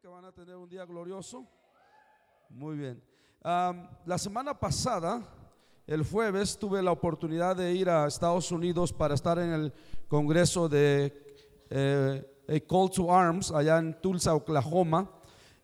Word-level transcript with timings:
Que 0.00 0.08
van 0.08 0.26
a 0.26 0.32
tener 0.32 0.56
un 0.56 0.68
día 0.68 0.84
glorioso. 0.84 1.46
Muy 2.50 2.76
bien. 2.76 3.02
La 3.42 4.18
semana 4.18 4.58
pasada, 4.58 5.22
el 5.86 6.04
jueves, 6.04 6.58
tuve 6.58 6.82
la 6.82 6.92
oportunidad 6.92 7.56
de 7.56 7.72
ir 7.72 7.88
a 7.88 8.06
Estados 8.06 8.52
Unidos 8.52 8.92
para 8.92 9.14
estar 9.14 9.38
en 9.38 9.52
el 9.52 9.72
Congreso 10.08 10.68
de 10.68 11.38
eh, 11.70 12.26
A 12.46 12.68
Call 12.68 12.90
to 12.90 13.10
Arms, 13.10 13.50
allá 13.52 13.78
en 13.78 13.98
Tulsa, 14.00 14.34
Oklahoma. 14.34 15.10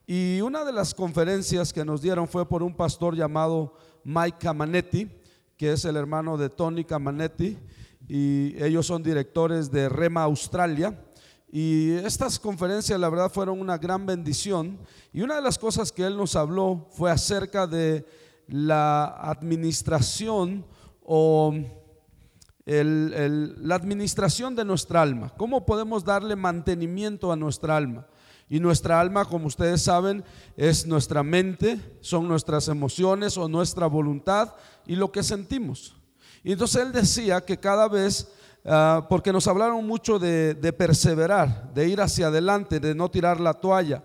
Y 0.07 0.41
una 0.41 0.65
de 0.65 0.73
las 0.73 0.95
conferencias 0.95 1.71
que 1.71 1.85
nos 1.85 2.01
dieron 2.01 2.27
fue 2.27 2.49
por 2.49 2.63
un 2.63 2.75
pastor 2.75 3.15
llamado 3.15 3.75
Mike 4.03 4.39
Camanetti, 4.41 5.11
que 5.59 5.73
es 5.73 5.85
el 5.85 5.97
hermano 5.97 6.39
de 6.39 6.49
Tony 6.49 6.85
Camanetti, 6.85 7.59
y 8.09 8.55
ellos 8.63 8.87
son 8.87 9.03
directores 9.03 9.71
de 9.71 9.91
Rema 9.91 10.23
Australia. 10.23 10.99
Y 11.55 11.93
estas 11.97 12.39
conferencias, 12.39 12.99
la 12.99 13.11
verdad, 13.11 13.31
fueron 13.31 13.61
una 13.61 13.77
gran 13.77 14.07
bendición. 14.07 14.79
Y 15.13 15.21
una 15.21 15.37
de 15.37 15.43
las 15.43 15.59
cosas 15.59 15.93
que 15.93 16.03
él 16.07 16.17
nos 16.17 16.35
habló 16.35 16.89
fue 16.93 17.11
acerca 17.11 17.67
de 17.67 18.07
la 18.49 19.05
administración 19.05 20.65
o 21.05 21.55
el- 22.65 23.69
la 23.69 23.75
administración 23.75 24.57
de 24.57 24.65
nuestra 24.65 25.03
alma. 25.03 25.31
¿Cómo 25.37 25.67
podemos 25.67 26.05
darle 26.05 26.37
mantenimiento 26.37 27.31
a 27.31 27.37
nuestra 27.37 27.77
alma? 27.77 28.07
Y 28.49 28.59
nuestra 28.59 29.01
alma, 29.01 29.25
como 29.25 29.47
ustedes 29.47 29.83
saben, 29.83 30.25
es 30.57 30.87
nuestra 30.87 31.23
mente, 31.23 31.99
son 32.01 32.29
nuestras 32.29 32.69
emociones 32.69 33.37
o 33.37 33.49
nuestra 33.49 33.87
voluntad 33.87 34.55
y 34.87 34.97
lo 34.97 35.13
que 35.13 35.23
sentimos. 35.23 35.97
Y 36.45 36.53
entonces 36.53 36.83
él 36.83 36.93
decía 36.93 37.41
que 37.45 37.59
cada 37.59 37.89
vez, 37.89 38.29
ah, 38.65 39.07
porque 39.09 39.33
nos 39.33 39.47
hablaron 39.47 39.87
mucho 39.87 40.19
de, 40.19 40.75
perseverar, 40.77 41.73
de 41.73 41.89
ir 41.89 42.01
hacia 42.01 42.29
adelante, 42.29 42.81
de 42.81 42.95
no 42.95 43.11
tirar 43.11 43.41
la 43.41 43.55
toalla. 43.55 44.05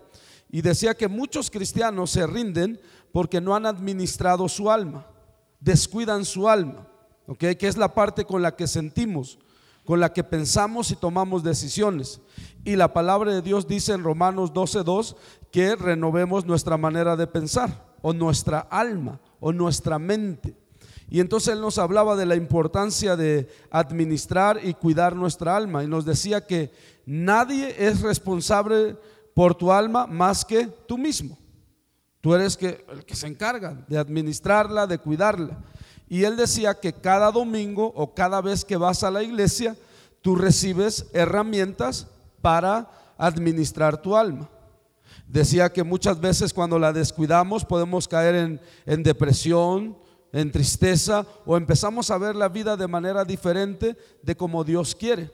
Y 0.50 0.62
decía 0.62 0.94
que 0.94 1.08
muchos 1.08 1.50
cristianos 1.50 2.10
se 2.10 2.26
rinden 2.26 2.80
porque 3.12 3.40
no 3.40 3.54
han 3.54 3.66
administrado 3.66 4.48
su 4.48 4.70
alma, 4.70 5.06
descuidan 5.60 6.24
su 6.24 6.48
alma, 6.48 6.86
¿ok? 7.26 7.44
Que 7.58 7.68
es 7.68 7.76
la 7.76 7.94
parte 7.94 8.24
con 8.24 8.42
la 8.42 8.56
que 8.56 8.66
sentimos, 8.66 9.38
con 9.84 10.00
la 10.00 10.12
que 10.12 10.24
pensamos 10.24 10.90
y 10.90 10.96
tomamos 10.96 11.42
decisiones. 11.42 12.20
Y 12.64 12.76
la 12.76 12.92
palabra 12.92 13.32
de 13.32 13.42
Dios 13.42 13.66
dice 13.66 13.92
en 13.92 14.02
Romanos 14.04 14.52
12:2 14.52 15.16
que 15.50 15.76
renovemos 15.76 16.44
nuestra 16.44 16.76
manera 16.76 17.16
de 17.16 17.26
pensar, 17.26 17.86
o 18.02 18.12
nuestra 18.12 18.60
alma, 18.60 19.20
o 19.40 19.52
nuestra 19.52 19.98
mente. 19.98 20.56
Y 21.10 21.20
entonces 21.20 21.54
él 21.54 21.60
nos 21.60 21.78
hablaba 21.78 22.16
de 22.16 22.26
la 22.26 22.36
importancia 22.36 23.16
de 23.16 23.48
administrar 23.70 24.60
y 24.62 24.74
cuidar 24.74 25.16
nuestra 25.16 25.56
alma. 25.56 25.82
Y 25.82 25.86
nos 25.86 26.04
decía 26.04 26.46
que 26.46 26.70
nadie 27.06 27.74
es 27.78 28.02
responsable 28.02 28.96
por 29.34 29.54
tu 29.54 29.72
alma 29.72 30.06
más 30.06 30.44
que 30.44 30.66
tú 30.66 30.98
mismo. 30.98 31.38
Tú 32.20 32.34
eres 32.34 32.56
que, 32.56 32.84
el 32.92 33.04
que 33.04 33.16
se 33.16 33.26
encarga 33.26 33.84
de 33.88 33.96
administrarla, 33.96 34.86
de 34.86 34.98
cuidarla. 34.98 35.58
Y 36.08 36.24
él 36.24 36.36
decía 36.36 36.74
que 36.74 36.92
cada 36.92 37.30
domingo 37.30 37.92
o 37.94 38.12
cada 38.14 38.40
vez 38.42 38.64
que 38.64 38.76
vas 38.76 39.02
a 39.02 39.10
la 39.10 39.22
iglesia, 39.22 39.76
tú 40.20 40.36
recibes 40.36 41.06
herramientas 41.12 42.06
para 42.42 42.90
administrar 43.16 44.02
tu 44.02 44.16
alma. 44.16 44.48
Decía 45.26 45.72
que 45.72 45.84
muchas 45.84 46.20
veces 46.20 46.52
cuando 46.52 46.78
la 46.78 46.92
descuidamos 46.92 47.64
podemos 47.64 48.08
caer 48.08 48.34
en, 48.34 48.60
en 48.86 49.02
depresión, 49.02 49.96
en 50.32 50.52
tristeza 50.52 51.26
o 51.46 51.56
empezamos 51.56 52.10
a 52.10 52.18
ver 52.18 52.36
la 52.36 52.48
vida 52.48 52.76
de 52.76 52.88
manera 52.88 53.24
diferente 53.24 53.96
de 54.22 54.36
como 54.36 54.64
Dios 54.64 54.94
quiere. 54.94 55.30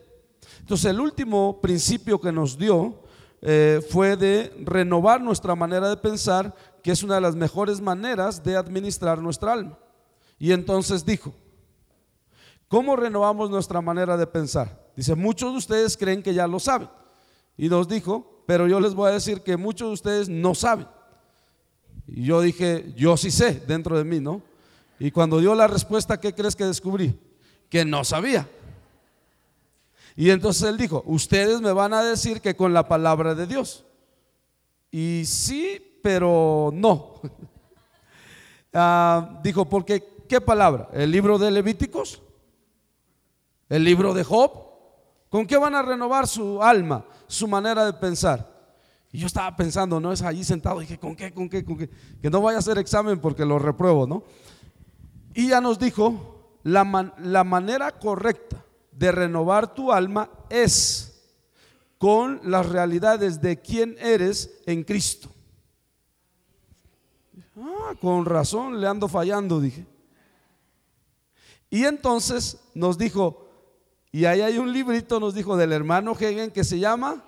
Entonces 0.61 0.87
el 0.91 1.01
último 1.01 1.61
principio 1.61 2.21
que 2.21 2.33
nos 2.33 2.57
dio 2.57 3.03
eh, 3.43 3.85
fue 3.91 4.17
de 4.17 4.53
renovar 4.65 5.21
nuestra 5.21 5.55
manera 5.55 5.89
de 5.89 5.97
pensar, 5.97 6.55
que 6.83 6.93
es 6.93 7.03
una 7.03 7.17
de 7.17 7.21
las 7.21 7.37
mejores 7.37 7.81
maneras 7.81 8.43
de 8.43 8.57
administrar 8.57 9.21
nuestra 9.21 9.53
alma. 9.53 9.79
Y 10.39 10.53
entonces 10.53 11.05
dijo, 11.05 11.35
¿cómo 12.69 12.97
renovamos 12.97 13.51
nuestra 13.51 13.81
manera 13.81 14.17
de 14.17 14.27
pensar? 14.27 14.91
Dice, 14.97 15.15
muchos 15.15 15.53
de 15.53 15.59
ustedes 15.59 15.97
creen 15.97 16.23
que 16.23 16.35
ya 16.35 16.47
lo 16.47 16.61
saben. 16.61 16.89
Y 17.57 17.69
nos 17.69 17.89
dijo, 17.89 18.43
pero 18.47 18.67
yo 18.67 18.81
les 18.81 18.95
voy 18.95 19.11
a 19.11 19.15
decir 19.15 19.43
que 19.43 19.57
muchos 19.57 19.89
de 19.89 19.95
ustedes 19.95 20.29
no 20.29 20.55
saben. 20.55 20.87
Y 22.07 22.25
yo 22.25 22.41
dije, 22.41 22.93
yo 22.97 23.17
sí 23.17 23.31
sé 23.31 23.63
dentro 23.67 23.97
de 23.97 24.05
mí, 24.05 24.21
¿no? 24.21 24.43
Y 24.99 25.11
cuando 25.11 25.41
dio 25.41 25.55
la 25.55 25.67
respuesta, 25.67 26.21
¿qué 26.21 26.35
crees 26.35 26.57
que 26.57 26.65
descubrí? 26.65 27.19
Que 27.69 27.85
no 27.85 28.05
sabía. 28.05 28.49
Y 30.17 30.31
entonces 30.31 30.69
él 30.69 30.77
dijo, 30.77 31.03
ustedes 31.07 31.61
me 31.61 31.73
van 31.73 31.93
a 31.93 32.03
decir 32.03 32.41
que 32.41 32.55
con 32.55 32.73
la 32.73 32.87
palabra 32.87 33.35
de 33.35 33.47
Dios. 33.47 33.85
Y 34.91 35.25
sí, 35.27 35.99
pero 36.03 36.71
no. 36.73 37.21
Ah, 38.77 39.39
dijo, 39.45 39.67
porque 39.67 40.25
¿qué 40.29 40.41
palabra? 40.41 40.89
¿El 40.93 41.13
libro 41.13 41.39
de 41.39 41.49
Levíticos? 41.53 42.21
¿El 43.69 43.85
libro 43.85 44.13
de 44.15 44.25
Job? 44.25 44.51
¿Con 45.29 45.47
qué 45.47 45.57
van 45.57 45.77
a 45.77 45.83
renovar 45.83 46.27
su 46.27 46.61
alma, 46.61 47.05
su 47.29 47.47
manera 47.47 47.87
de 47.87 47.93
pensar? 47.93 48.53
Y 49.13 49.19
yo 49.19 49.29
estaba 49.29 49.55
pensando, 49.55 50.01
no 50.01 50.13
es 50.13 50.23
allí 50.23 50.43
sentado, 50.43 50.81
dije, 50.81 50.99
¿con 50.99 51.15
qué, 51.15 51.33
con 51.33 51.49
qué, 51.49 51.65
con 51.65 51.79
qué? 51.79 51.89
Que 52.21 52.31
no 52.31 52.41
vaya 52.43 52.57
a 52.57 52.59
hacer 52.59 52.79
examen 52.79 53.21
porque 53.21 53.45
lo 53.45 53.61
repruebo, 53.61 54.09
¿no? 54.09 54.25
Y 55.35 55.49
ya 55.49 55.61
nos 55.61 55.79
dijo, 55.79 56.59
la, 56.63 57.13
la 57.19 57.45
manera 57.45 57.93
correcta 57.99 58.65
de 58.93 59.13
renovar 59.13 59.75
tu 59.75 59.93
alma 59.93 60.31
es 60.49 61.11
con 61.99 62.41
las 62.45 62.69
realidades 62.69 63.41
de 63.41 63.61
quién 63.61 63.97
eres 63.99 64.61
en 64.67 64.85
Cristo. 64.85 65.29
Ah, 67.57 67.95
con 68.01 68.25
razón 68.25 68.81
le 68.81 68.87
ando 68.87 69.09
fallando, 69.09 69.61
dije. 69.61 69.87
Y 71.71 71.85
entonces 71.85 72.59
nos 72.75 72.99
dijo, 72.99 73.49
y 74.13 74.27
ahí 74.27 74.43
hay 74.43 74.59
un 74.59 74.73
librito, 74.73 75.19
nos 75.19 75.35
dijo 75.35 75.57
del 75.57 75.73
hermano 75.73 76.15
Hegen 76.19 76.51
que 76.51 76.63
se 76.63 76.79
llama 76.79 77.25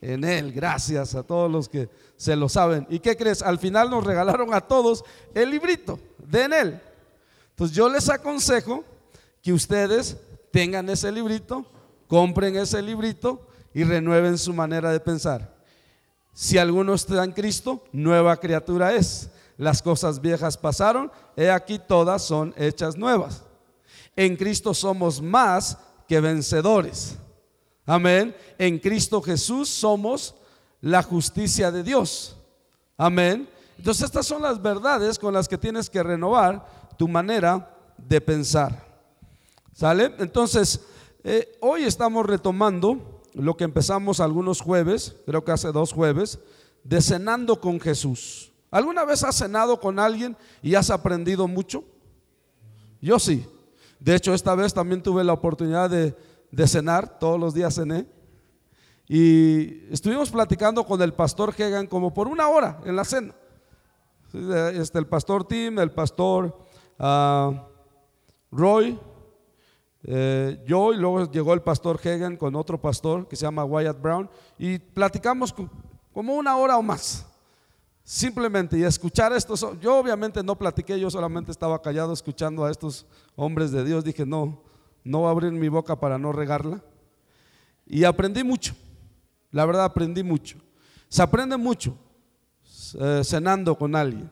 En 0.00 0.24
él. 0.24 0.52
Gracias 0.52 1.14
a 1.14 1.22
todos 1.22 1.50
los 1.50 1.68
que 1.68 1.88
se 2.16 2.36
lo 2.36 2.48
saben. 2.48 2.86
¿Y 2.90 2.98
qué 2.98 3.16
crees? 3.16 3.40
Al 3.40 3.58
final 3.58 3.88
nos 3.88 4.04
regalaron 4.04 4.52
a 4.52 4.60
todos 4.60 5.04
el 5.34 5.50
librito 5.50 5.98
de 6.18 6.42
En 6.42 6.52
él. 6.52 6.82
Entonces 7.58 7.76
yo 7.76 7.88
les 7.88 8.08
aconsejo 8.08 8.84
que 9.42 9.52
ustedes 9.52 10.16
tengan 10.52 10.88
ese 10.90 11.10
librito, 11.10 11.66
compren 12.06 12.54
ese 12.54 12.80
librito 12.80 13.48
y 13.74 13.82
renueven 13.82 14.38
su 14.38 14.52
manera 14.52 14.92
de 14.92 15.00
pensar. 15.00 15.56
Si 16.32 16.56
alguno 16.56 16.94
está 16.94 17.24
en 17.24 17.32
Cristo, 17.32 17.82
nueva 17.90 18.36
criatura 18.36 18.94
es. 18.94 19.30
Las 19.56 19.82
cosas 19.82 20.20
viejas 20.20 20.56
pasaron, 20.56 21.10
he 21.34 21.50
aquí 21.50 21.80
todas 21.80 22.22
son 22.22 22.54
hechas 22.56 22.96
nuevas. 22.96 23.42
En 24.14 24.36
Cristo 24.36 24.72
somos 24.72 25.20
más 25.20 25.78
que 26.06 26.20
vencedores. 26.20 27.16
Amén. 27.84 28.36
En 28.56 28.78
Cristo 28.78 29.20
Jesús 29.20 29.68
somos 29.68 30.36
la 30.80 31.02
justicia 31.02 31.72
de 31.72 31.82
Dios. 31.82 32.36
Amén. 32.96 33.48
Entonces 33.76 34.04
estas 34.04 34.26
son 34.26 34.42
las 34.42 34.62
verdades 34.62 35.18
con 35.18 35.34
las 35.34 35.48
que 35.48 35.58
tienes 35.58 35.90
que 35.90 36.04
renovar 36.04 36.77
tu 36.98 37.08
manera 37.08 37.74
de 37.96 38.20
pensar. 38.20 38.84
¿Sale? 39.72 40.12
Entonces, 40.18 40.80
eh, 41.22 41.56
hoy 41.60 41.84
estamos 41.84 42.26
retomando 42.26 43.22
lo 43.32 43.56
que 43.56 43.64
empezamos 43.64 44.20
algunos 44.20 44.60
jueves, 44.60 45.14
creo 45.24 45.44
que 45.44 45.52
hace 45.52 45.70
dos 45.70 45.92
jueves, 45.92 46.40
de 46.82 47.00
cenando 47.00 47.60
con 47.60 47.80
Jesús. 47.80 48.52
¿Alguna 48.70 49.04
vez 49.04 49.22
has 49.22 49.36
cenado 49.36 49.80
con 49.80 49.98
alguien 49.98 50.36
y 50.60 50.74
has 50.74 50.90
aprendido 50.90 51.46
mucho? 51.46 51.84
Yo 53.00 53.18
sí. 53.18 53.46
De 54.00 54.14
hecho, 54.14 54.34
esta 54.34 54.54
vez 54.54 54.74
también 54.74 55.02
tuve 55.02 55.22
la 55.22 55.32
oportunidad 55.32 55.88
de, 55.88 56.14
cenar, 56.66 57.18
todos 57.18 57.38
los 57.38 57.54
días 57.54 57.74
cené. 57.76 58.06
Y 59.06 59.92
estuvimos 59.92 60.30
platicando 60.30 60.84
con 60.84 61.00
el 61.00 61.14
pastor 61.14 61.54
Hegan 61.56 61.86
como 61.86 62.12
por 62.12 62.26
una 62.26 62.48
hora 62.48 62.80
en 62.84 62.96
la 62.96 63.04
cena. 63.04 63.34
Este, 64.32 64.98
el 64.98 65.06
pastor 65.06 65.46
Tim, 65.46 65.78
el 65.78 65.90
pastor 65.90 66.67
ah, 66.98 67.66
Roy, 68.50 68.98
eh, 70.04 70.62
yo 70.66 70.92
y 70.92 70.96
luego 70.96 71.30
llegó 71.30 71.52
el 71.54 71.60
pastor 71.62 72.00
Hagan 72.02 72.36
con 72.36 72.54
otro 72.56 72.80
pastor 72.80 73.28
que 73.28 73.36
se 73.36 73.42
llama 73.42 73.64
Wyatt 73.64 74.00
Brown 74.00 74.30
y 74.58 74.78
platicamos 74.78 75.52
co- 75.52 75.68
como 76.12 76.34
una 76.34 76.56
hora 76.56 76.78
o 76.78 76.82
más. 76.82 77.26
Simplemente 78.04 78.78
y 78.78 78.84
escuchar 78.84 79.32
estos, 79.34 79.66
yo 79.80 79.98
obviamente 79.98 80.42
no 80.42 80.56
platiqué, 80.56 80.98
yo 80.98 81.10
solamente 81.10 81.50
estaba 81.50 81.82
callado 81.82 82.12
escuchando 82.14 82.64
a 82.64 82.70
estos 82.70 83.04
hombres 83.36 83.70
de 83.70 83.84
Dios. 83.84 84.02
Dije, 84.02 84.24
no, 84.24 84.62
no 85.04 85.18
voy 85.18 85.26
a 85.28 85.30
abrir 85.30 85.52
mi 85.52 85.68
boca 85.68 85.94
para 85.94 86.16
no 86.16 86.32
regarla. 86.32 86.82
Y 87.86 88.04
aprendí 88.04 88.42
mucho, 88.44 88.74
la 89.50 89.66
verdad 89.66 89.84
aprendí 89.84 90.22
mucho. 90.22 90.56
Se 91.10 91.22
aprende 91.22 91.56
mucho 91.58 91.98
eh, 92.98 93.20
cenando 93.24 93.76
con 93.76 93.94
alguien. 93.94 94.30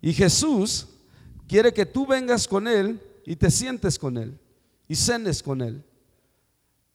Y 0.00 0.12
Jesús 0.12 0.88
quiere 1.48 1.72
que 1.72 1.86
tú 1.86 2.06
vengas 2.06 2.46
con 2.48 2.68
Él 2.68 3.00
y 3.24 3.36
te 3.36 3.50
sientes 3.50 3.98
con 3.98 4.16
Él 4.16 4.38
y 4.88 4.94
cenes 4.96 5.42
con 5.42 5.60
Él. 5.60 5.82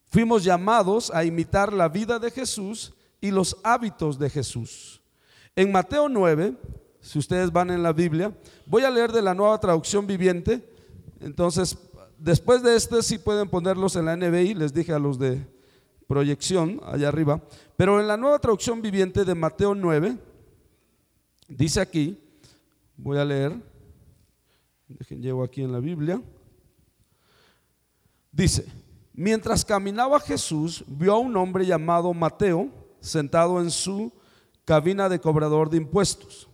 Fuimos 0.10 0.44
llamados 0.44 1.12
a 1.12 1.24
imitar 1.24 1.72
la 1.72 1.88
vida 1.88 2.20
de 2.20 2.32
Jesús 2.32 2.94
y 3.22 3.32
los 3.32 3.58
hábitos 3.64 4.18
de 4.18 4.30
Jesús. 4.30 5.02
En 5.56 5.72
Mateo 5.72 6.10
9, 6.10 6.56
si 7.02 7.20
ustedes 7.20 7.52
van 7.52 7.70
en 7.70 7.84
la 7.84 7.94
Biblia, 7.94 8.36
voy 8.66 8.84
a 8.84 8.90
leer 8.90 9.12
de 9.12 9.22
la 9.22 9.34
nueva 9.34 9.60
traducción 9.60 10.08
viviente. 10.08 10.68
Entonces, 11.20 11.78
después 12.18 12.64
de 12.64 12.76
este 12.76 13.04
sí 13.04 13.18
pueden 13.18 13.50
ponerlos 13.50 13.96
en 13.96 14.06
la 14.06 14.16
NBI, 14.16 14.54
les 14.54 14.74
dije 14.74 14.94
a 14.94 15.00
los 15.00 15.20
de 15.20 15.46
proyección 16.08 16.82
allá 16.86 17.08
arriba. 17.08 17.42
Pero 17.78 18.00
en 18.00 18.08
la 18.08 18.18
nueva 18.18 18.40
traducción 18.40 18.82
viviente 18.82 19.26
de 19.26 19.36
Mateo 19.36 19.76
9, 19.76 20.18
dice 21.48 21.80
aquí, 21.80 22.20
voy 22.98 23.18
a 23.18 23.26
leer, 23.26 23.56
llevo 25.10 25.44
aquí 25.44 25.62
en 25.62 25.72
la 25.72 25.80
Biblia, 25.80 26.22
dice, 28.32 28.66
mientras 29.14 29.64
caminaba 29.64 30.20
Jesús, 30.20 30.84
vio 30.88 31.14
a 31.14 31.20
un 31.20 31.36
hombre 31.38 31.66
llamado 31.66 32.14
Mateo 32.14 32.70
sentado 33.00 33.62
en 33.62 33.72
su 33.72 34.12
cabina 34.66 35.10
de 35.10 35.20
cobrador 35.20 35.70
de 35.70 35.78
impuestos. 35.78 36.50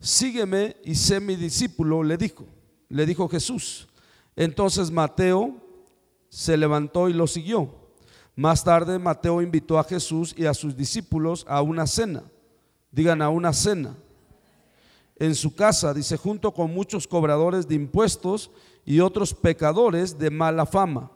Sígueme 0.00 0.76
y 0.84 0.94
sé 0.94 1.20
mi 1.20 1.36
discípulo, 1.36 2.02
le 2.02 2.16
dijo. 2.16 2.44
Le 2.88 3.06
dijo 3.06 3.28
Jesús. 3.28 3.88
Entonces 4.36 4.90
Mateo 4.90 5.56
se 6.28 6.56
levantó 6.56 7.08
y 7.08 7.12
lo 7.12 7.26
siguió. 7.26 7.74
Más 8.36 8.64
tarde 8.64 8.98
Mateo 8.98 9.40
invitó 9.40 9.78
a 9.78 9.84
Jesús 9.84 10.34
y 10.36 10.46
a 10.46 10.54
sus 10.54 10.76
discípulos 10.76 11.46
a 11.48 11.62
una 11.62 11.86
cena. 11.86 12.24
Digan 12.90 13.22
a 13.22 13.30
una 13.30 13.52
cena. 13.52 13.96
En 15.16 15.34
su 15.34 15.54
casa, 15.54 15.94
dice, 15.94 16.16
junto 16.16 16.52
con 16.52 16.72
muchos 16.72 17.06
cobradores 17.06 17.68
de 17.68 17.76
impuestos 17.76 18.50
y 18.84 19.00
otros 19.00 19.32
pecadores 19.32 20.18
de 20.18 20.30
mala 20.30 20.66
fama. 20.66 21.10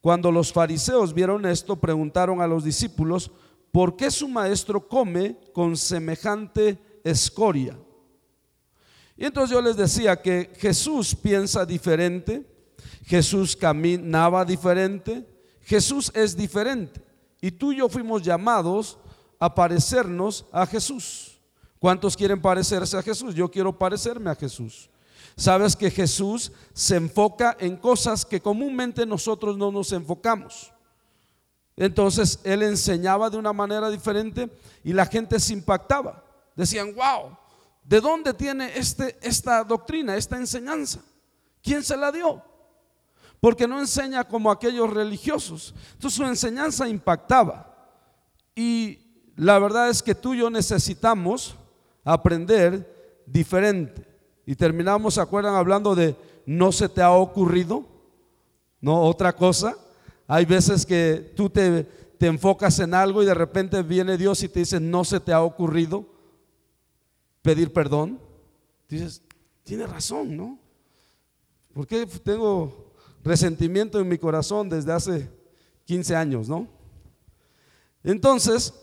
Cuando 0.00 0.32
los 0.32 0.52
fariseos 0.52 1.12
vieron 1.12 1.44
esto, 1.44 1.76
preguntaron 1.76 2.40
a 2.40 2.46
los 2.46 2.64
discípulos, 2.64 3.30
¿por 3.70 3.96
qué 3.96 4.10
su 4.10 4.28
maestro 4.28 4.86
come 4.86 5.36
con 5.52 5.76
semejante 5.76 6.78
escoria? 7.04 7.76
Y 9.16 9.26
entonces 9.26 9.54
yo 9.54 9.60
les 9.60 9.76
decía 9.76 10.22
que 10.22 10.50
Jesús 10.56 11.14
piensa 11.14 11.66
diferente, 11.66 12.46
Jesús 13.04 13.54
caminaba 13.54 14.44
diferente, 14.44 15.26
Jesús 15.62 16.10
es 16.14 16.34
diferente. 16.34 17.02
Y 17.42 17.50
tú 17.50 17.72
y 17.72 17.76
yo 17.76 17.88
fuimos 17.90 18.22
llamados 18.22 18.98
a 19.38 19.54
parecernos 19.54 20.46
a 20.50 20.64
Jesús. 20.66 21.29
¿Cuántos 21.80 22.14
quieren 22.14 22.42
parecerse 22.42 22.96
a 22.98 23.02
Jesús? 23.02 23.34
Yo 23.34 23.50
quiero 23.50 23.76
parecerme 23.76 24.30
a 24.30 24.34
Jesús. 24.34 24.90
Sabes 25.34 25.74
que 25.74 25.90
Jesús 25.90 26.52
se 26.74 26.96
enfoca 26.96 27.56
en 27.58 27.78
cosas 27.78 28.26
que 28.26 28.42
comúnmente 28.42 29.06
nosotros 29.06 29.56
no 29.56 29.72
nos 29.72 29.90
enfocamos. 29.92 30.72
Entonces 31.76 32.38
él 32.44 32.62
enseñaba 32.62 33.30
de 33.30 33.38
una 33.38 33.54
manera 33.54 33.88
diferente 33.88 34.54
y 34.84 34.92
la 34.92 35.06
gente 35.06 35.40
se 35.40 35.54
impactaba. 35.54 36.22
Decían, 36.54 36.94
wow, 36.94 37.34
¿de 37.82 38.02
dónde 38.02 38.34
tiene 38.34 38.76
este, 38.76 39.18
esta 39.22 39.64
doctrina, 39.64 40.16
esta 40.16 40.36
enseñanza? 40.36 41.00
¿Quién 41.62 41.82
se 41.82 41.96
la 41.96 42.12
dio? 42.12 42.44
Porque 43.40 43.66
no 43.66 43.80
enseña 43.80 44.24
como 44.24 44.50
aquellos 44.50 44.90
religiosos. 44.90 45.74
Entonces 45.92 46.18
su 46.18 46.24
enseñanza 46.26 46.86
impactaba. 46.86 47.74
Y 48.54 49.32
la 49.36 49.58
verdad 49.58 49.88
es 49.88 50.02
que 50.02 50.14
tú 50.14 50.34
y 50.34 50.40
yo 50.40 50.50
necesitamos 50.50 51.56
aprender 52.04 53.22
diferente. 53.26 54.06
Y 54.46 54.54
terminamos, 54.54 55.14
¿se 55.14 55.20
acuerdan? 55.20 55.54
Hablando 55.54 55.94
de 55.94 56.16
no 56.46 56.72
se 56.72 56.88
te 56.88 57.02
ha 57.02 57.12
ocurrido, 57.12 57.84
no 58.80 59.02
otra 59.02 59.34
cosa. 59.34 59.76
Hay 60.26 60.44
veces 60.44 60.86
que 60.86 61.32
tú 61.36 61.50
te, 61.50 61.84
te 62.18 62.26
enfocas 62.26 62.78
en 62.78 62.94
algo 62.94 63.22
y 63.22 63.26
de 63.26 63.34
repente 63.34 63.82
viene 63.82 64.16
Dios 64.16 64.42
y 64.42 64.48
te 64.48 64.60
dice, 64.60 64.80
no 64.80 65.04
se 65.04 65.20
te 65.20 65.32
ha 65.32 65.42
ocurrido 65.42 66.06
pedir 67.42 67.72
perdón. 67.72 68.20
Dices, 68.88 69.22
tiene 69.62 69.86
razón, 69.86 70.36
¿no? 70.36 70.58
Porque 71.72 72.06
tengo 72.24 72.92
resentimiento 73.22 74.00
en 74.00 74.08
mi 74.08 74.18
corazón 74.18 74.68
desde 74.68 74.92
hace 74.92 75.30
15 75.84 76.16
años, 76.16 76.48
¿no? 76.48 76.66
Entonces, 78.02 78.74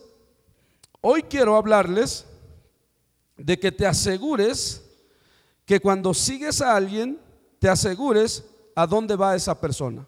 hoy 1.00 1.22
quiero 1.22 1.56
hablarles 1.56 2.26
de 3.38 3.58
que 3.58 3.72
te 3.72 3.86
asegures 3.86 4.84
que 5.64 5.80
cuando 5.80 6.12
sigues 6.12 6.60
a 6.60 6.74
alguien, 6.74 7.20
te 7.58 7.68
asegures 7.68 8.44
a 8.74 8.86
dónde 8.86 9.16
va 9.16 9.36
esa 9.36 9.58
persona. 9.58 10.06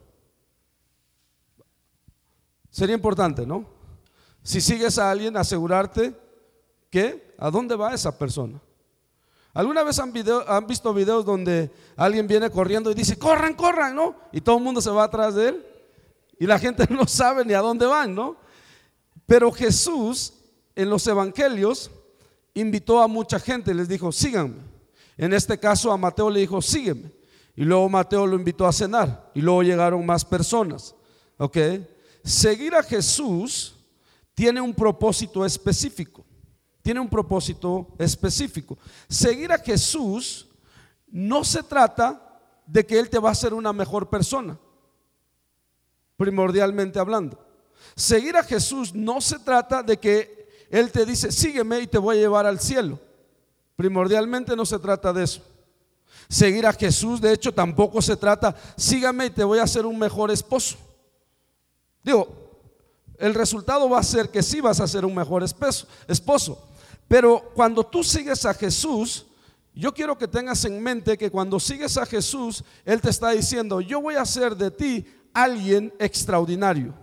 Sería 2.71 2.95
importante, 2.95 3.47
¿no? 3.47 3.67
Si 4.43 4.61
sigues 4.61 4.99
a 4.99 5.11
alguien, 5.11 5.37
asegurarte 5.37 6.15
que 6.91 7.35
a 7.39 7.51
dónde 7.51 7.77
va 7.77 7.95
esa 7.95 8.17
persona. 8.19 8.61
¿Alguna 9.53 9.83
vez 9.83 9.99
han, 9.99 10.13
han, 10.47 10.67
visto 10.67 10.95
videos 10.95 11.25
donde 11.25 11.71
alguien 11.97 12.27
viene 12.27 12.51
corriendo 12.51 12.91
y 12.91 12.95
dice, 12.95 13.19
corran, 13.19 13.55
corran, 13.55 13.95
¿no? 13.95 14.15
Y 14.33 14.41
todo 14.41 14.59
el 14.59 14.65
mundo 14.65 14.81
se 14.81 14.91
va 14.91 15.05
atrás 15.05 15.35
de 15.35 15.49
él. 15.49 15.67
Y 16.39 16.47
la 16.47 16.59
gente 16.59 16.87
no 16.91 17.07
sabe 17.07 17.45
ni 17.45 17.55
a 17.55 17.61
dónde 17.61 17.87
van, 17.87 18.15
¿no? 18.15 18.37
Pero 19.27 19.51
Jesús 19.53 20.35
en 20.75 20.89
los 20.89 21.07
evangelios 21.07 21.91
invitó 22.61 23.03
a 23.03 23.09
mucha 23.09 23.39
gente, 23.41 23.75
les 23.75 23.89
dijo, 23.89 24.13
síganme. 24.13 24.63
En 25.17 25.33
este 25.33 25.59
caso 25.59 25.93
a 25.93 25.97
Mateo 25.97 26.31
le 26.31 26.41
dijo, 26.41 26.63
sígueme. 26.63 27.13
Y 27.57 27.65
luego 27.65 27.89
Mateo 27.89 28.27
lo 28.27 28.37
invitó 28.37 28.67
a 28.67 28.73
cenar. 28.73 29.31
Y 29.35 29.41
luego 29.41 29.63
llegaron 29.63 30.05
más 30.07 30.25
personas. 30.25 30.95
¿Ok? 31.37 31.57
seguir 32.23 32.75
a 32.75 32.83
Jesús 32.83 33.75
tiene 34.35 34.61
un 34.61 34.75
propósito 34.75 35.45
específico. 35.45 36.25
Tiene 36.83 37.01
un 37.01 37.09
propósito 37.09 37.95
específico. 37.99 38.79
Seguir 39.09 39.53
a 39.53 39.59
Jesús 39.59 40.49
no 41.09 41.45
se 41.45 41.63
trata 41.63 42.41
de 42.67 42.87
que 42.87 42.99
Él 42.99 43.11
te 43.11 43.19
va 43.19 43.31
a 43.31 43.33
hacer 43.33 43.53
una 43.53 43.73
mejor 43.73 44.09
persona, 44.09 44.59
primordialmente 46.17 46.99
hablando. 46.99 47.39
Seguir 47.97 48.37
a 48.37 48.45
Jesús 48.45 48.95
no 48.95 49.21
se 49.21 49.39
trata 49.39 49.83
de 49.83 49.99
que 49.99 50.40
Él 50.71 50.91
te 50.93 51.05
dice, 51.05 51.33
sígueme 51.33 51.81
y 51.81 51.87
te 51.87 51.99
voy 51.99 52.17
a 52.17 52.21
llevar 52.21 52.47
al 52.47 52.61
cielo. 52.61 52.99
Primordialmente 53.77 54.57
no 54.57 54.65
se 54.65 54.79
trata 54.79 55.13
de 55.13 55.25
eso. 55.25 55.43
Seguir 56.29 56.65
a 56.67 56.73
Jesús, 56.73 57.21
de 57.21 57.33
hecho, 57.33 57.53
tampoco 57.53 58.01
se 58.01 58.17
trata, 58.17 58.55
sígame 58.77 59.27
y 59.27 59.31
te 59.31 59.43
voy 59.43 59.59
a 59.59 59.65
hacer 59.65 59.85
un 59.85 59.99
mejor 59.99 60.31
esposo. 60.31 60.77
Digo, 62.05 62.29
el 63.19 63.35
resultado 63.35 63.91
va 63.91 63.99
a 63.99 64.05
ser 64.05 64.31
que 64.31 64.43
sí 64.43 64.61
vas 64.61 64.81
a 64.81 64.87
ser 64.87 65.05
un 65.05 65.15
mejor 65.15 65.43
esposo. 65.43 66.59
Pero 67.09 67.51
cuando 67.55 67.85
tú 67.85 68.05
sigues 68.05 68.45
a 68.47 68.55
Jesús, 68.55 69.27
yo 69.75 69.93
quiero 69.93 70.17
que 70.17 70.29
tengas 70.29 70.65
en 70.65 70.81
mente 70.81 71.19
que 71.19 71.31
cuando 71.31 71.59
sigues 71.59 71.97
a 71.97 72.07
Jesús, 72.07 72.63
Él 72.85 73.01
te 73.01 73.11
está 73.11 73.31
diciendo, 73.31 73.81
yo 73.81 74.01
voy 74.01 74.15
a 74.15 74.23
hacer 74.23 74.57
de 74.57 74.71
ti 74.71 75.07
alguien 75.33 75.93
extraordinario. 75.99 76.95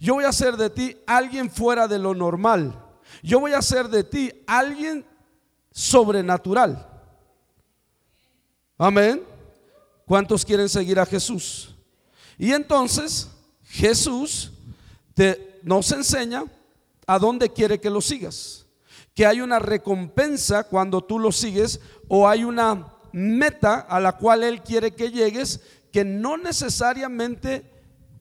Yo 0.00 0.14
voy 0.14 0.24
a 0.24 0.30
hacer 0.30 0.56
de 0.56 0.70
ti 0.70 0.96
alguien 1.06 1.50
fuera 1.50 1.86
de 1.86 1.98
lo 1.98 2.14
normal. 2.14 2.78
Yo 3.22 3.40
voy 3.40 3.52
a 3.52 3.58
hacer 3.58 3.88
de 3.88 4.04
ti 4.04 4.32
alguien 4.46 5.04
sobrenatural. 5.70 6.88
Amén. 8.78 9.22
¿Cuántos 10.06 10.44
quieren 10.44 10.68
seguir 10.68 10.98
a 10.98 11.06
Jesús? 11.06 11.74
Y 12.38 12.52
entonces 12.52 13.28
Jesús 13.64 14.52
te, 15.14 15.60
nos 15.62 15.92
enseña 15.92 16.44
a 17.06 17.18
dónde 17.18 17.50
quiere 17.50 17.80
que 17.80 17.90
lo 17.90 18.00
sigas. 18.00 18.66
Que 19.14 19.26
hay 19.26 19.40
una 19.40 19.58
recompensa 19.58 20.64
cuando 20.64 21.02
tú 21.02 21.18
lo 21.18 21.32
sigues 21.32 21.80
o 22.08 22.28
hay 22.28 22.44
una 22.44 22.92
meta 23.12 23.80
a 23.80 24.00
la 24.00 24.16
cual 24.16 24.42
Él 24.42 24.62
quiere 24.62 24.94
que 24.94 25.10
llegues 25.10 25.60
que 25.92 26.04
no 26.04 26.38
necesariamente 26.38 27.70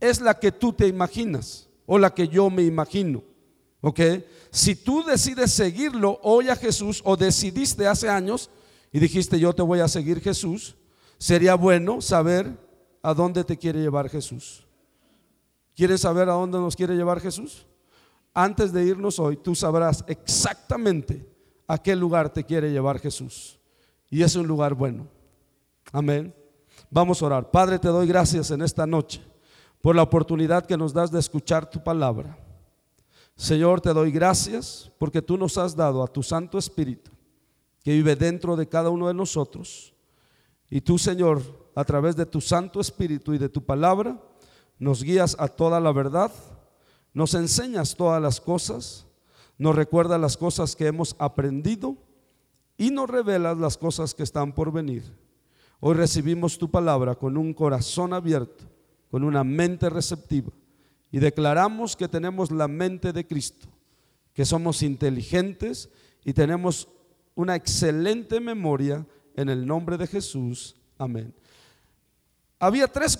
es 0.01 0.19
la 0.19 0.37
que 0.37 0.51
tú 0.51 0.73
te 0.73 0.87
imaginas 0.87 1.69
o 1.85 1.97
la 1.97 2.13
que 2.13 2.27
yo 2.27 2.49
me 2.49 2.63
imagino. 2.63 3.23
¿Ok? 3.79 3.99
Si 4.51 4.75
tú 4.75 5.03
decides 5.03 5.51
seguirlo 5.51 6.19
hoy 6.23 6.49
a 6.49 6.55
Jesús 6.55 7.01
o 7.05 7.15
decidiste 7.15 7.87
hace 7.87 8.09
años 8.09 8.49
y 8.91 8.99
dijiste 8.99 9.39
yo 9.39 9.53
te 9.53 9.61
voy 9.61 9.79
a 9.79 9.87
seguir 9.87 10.19
Jesús, 10.19 10.75
sería 11.17 11.55
bueno 11.55 12.01
saber 12.01 12.57
a 13.01 13.13
dónde 13.13 13.43
te 13.43 13.57
quiere 13.57 13.79
llevar 13.79 14.09
Jesús. 14.09 14.67
¿Quieres 15.75 16.01
saber 16.01 16.29
a 16.29 16.33
dónde 16.33 16.59
nos 16.59 16.75
quiere 16.75 16.95
llevar 16.95 17.21
Jesús? 17.21 17.65
Antes 18.33 18.71
de 18.71 18.83
irnos 18.83 19.19
hoy, 19.19 19.37
tú 19.37 19.55
sabrás 19.55 20.03
exactamente 20.07 21.25
a 21.67 21.77
qué 21.77 21.95
lugar 21.95 22.31
te 22.31 22.43
quiere 22.43 22.71
llevar 22.71 22.99
Jesús. 22.99 23.59
Y 24.09 24.21
es 24.23 24.35
un 24.35 24.47
lugar 24.47 24.73
bueno. 24.73 25.07
Amén. 25.91 26.33
Vamos 26.89 27.21
a 27.21 27.25
orar. 27.25 27.51
Padre, 27.51 27.79
te 27.79 27.87
doy 27.87 28.07
gracias 28.07 28.51
en 28.51 28.61
esta 28.61 28.85
noche 28.85 29.30
por 29.81 29.95
la 29.95 30.03
oportunidad 30.03 30.65
que 30.65 30.77
nos 30.77 30.93
das 30.93 31.11
de 31.11 31.19
escuchar 31.19 31.69
tu 31.69 31.83
palabra. 31.83 32.37
Señor, 33.35 33.81
te 33.81 33.93
doy 33.93 34.11
gracias 34.11 34.91
porque 34.99 35.21
tú 35.21 35.37
nos 35.37 35.57
has 35.57 35.75
dado 35.75 36.03
a 36.03 36.07
tu 36.07 36.21
Santo 36.21 36.57
Espíritu 36.57 37.11
que 37.83 37.91
vive 37.91 38.15
dentro 38.15 38.55
de 38.55 38.67
cada 38.67 38.89
uno 38.89 39.07
de 39.07 39.13
nosotros. 39.13 39.93
Y 40.69 40.81
tú, 40.81 40.97
Señor, 40.97 41.41
a 41.75 41.83
través 41.83 42.15
de 42.15 42.25
tu 42.25 42.39
Santo 42.39 42.79
Espíritu 42.79 43.33
y 43.33 43.37
de 43.37 43.49
tu 43.49 43.63
palabra, 43.65 44.21
nos 44.77 45.03
guías 45.03 45.35
a 45.39 45.47
toda 45.47 45.79
la 45.79 45.91
verdad, 45.91 46.31
nos 47.13 47.33
enseñas 47.33 47.95
todas 47.95 48.21
las 48.21 48.39
cosas, 48.39 49.05
nos 49.57 49.75
recuerda 49.75 50.17
las 50.17 50.37
cosas 50.37 50.75
que 50.75 50.87
hemos 50.87 51.15
aprendido 51.19 51.97
y 52.77 52.89
nos 52.89 53.09
revelas 53.09 53.57
las 53.57 53.77
cosas 53.77 54.13
que 54.13 54.23
están 54.23 54.53
por 54.53 54.71
venir. 54.71 55.03
Hoy 55.79 55.95
recibimos 55.95 56.57
tu 56.57 56.69
palabra 56.69 57.15
con 57.15 57.37
un 57.37 57.53
corazón 57.53 58.13
abierto, 58.13 58.65
con 59.11 59.25
una 59.25 59.43
mente 59.43 59.89
receptiva 59.89 60.51
y 61.11 61.19
declaramos 61.19 61.97
que 61.97 62.07
tenemos 62.07 62.49
la 62.49 62.69
mente 62.69 63.11
de 63.11 63.27
Cristo, 63.27 63.67
que 64.33 64.45
somos 64.45 64.81
inteligentes 64.81 65.89
y 66.23 66.31
tenemos 66.31 66.87
una 67.35 67.55
excelente 67.55 68.39
memoria 68.39 69.05
en 69.35 69.49
el 69.49 69.67
nombre 69.67 69.97
de 69.97 70.07
Jesús. 70.07 70.77
Amén. 70.97 71.33
Había 72.57 72.87
tres, 72.87 73.19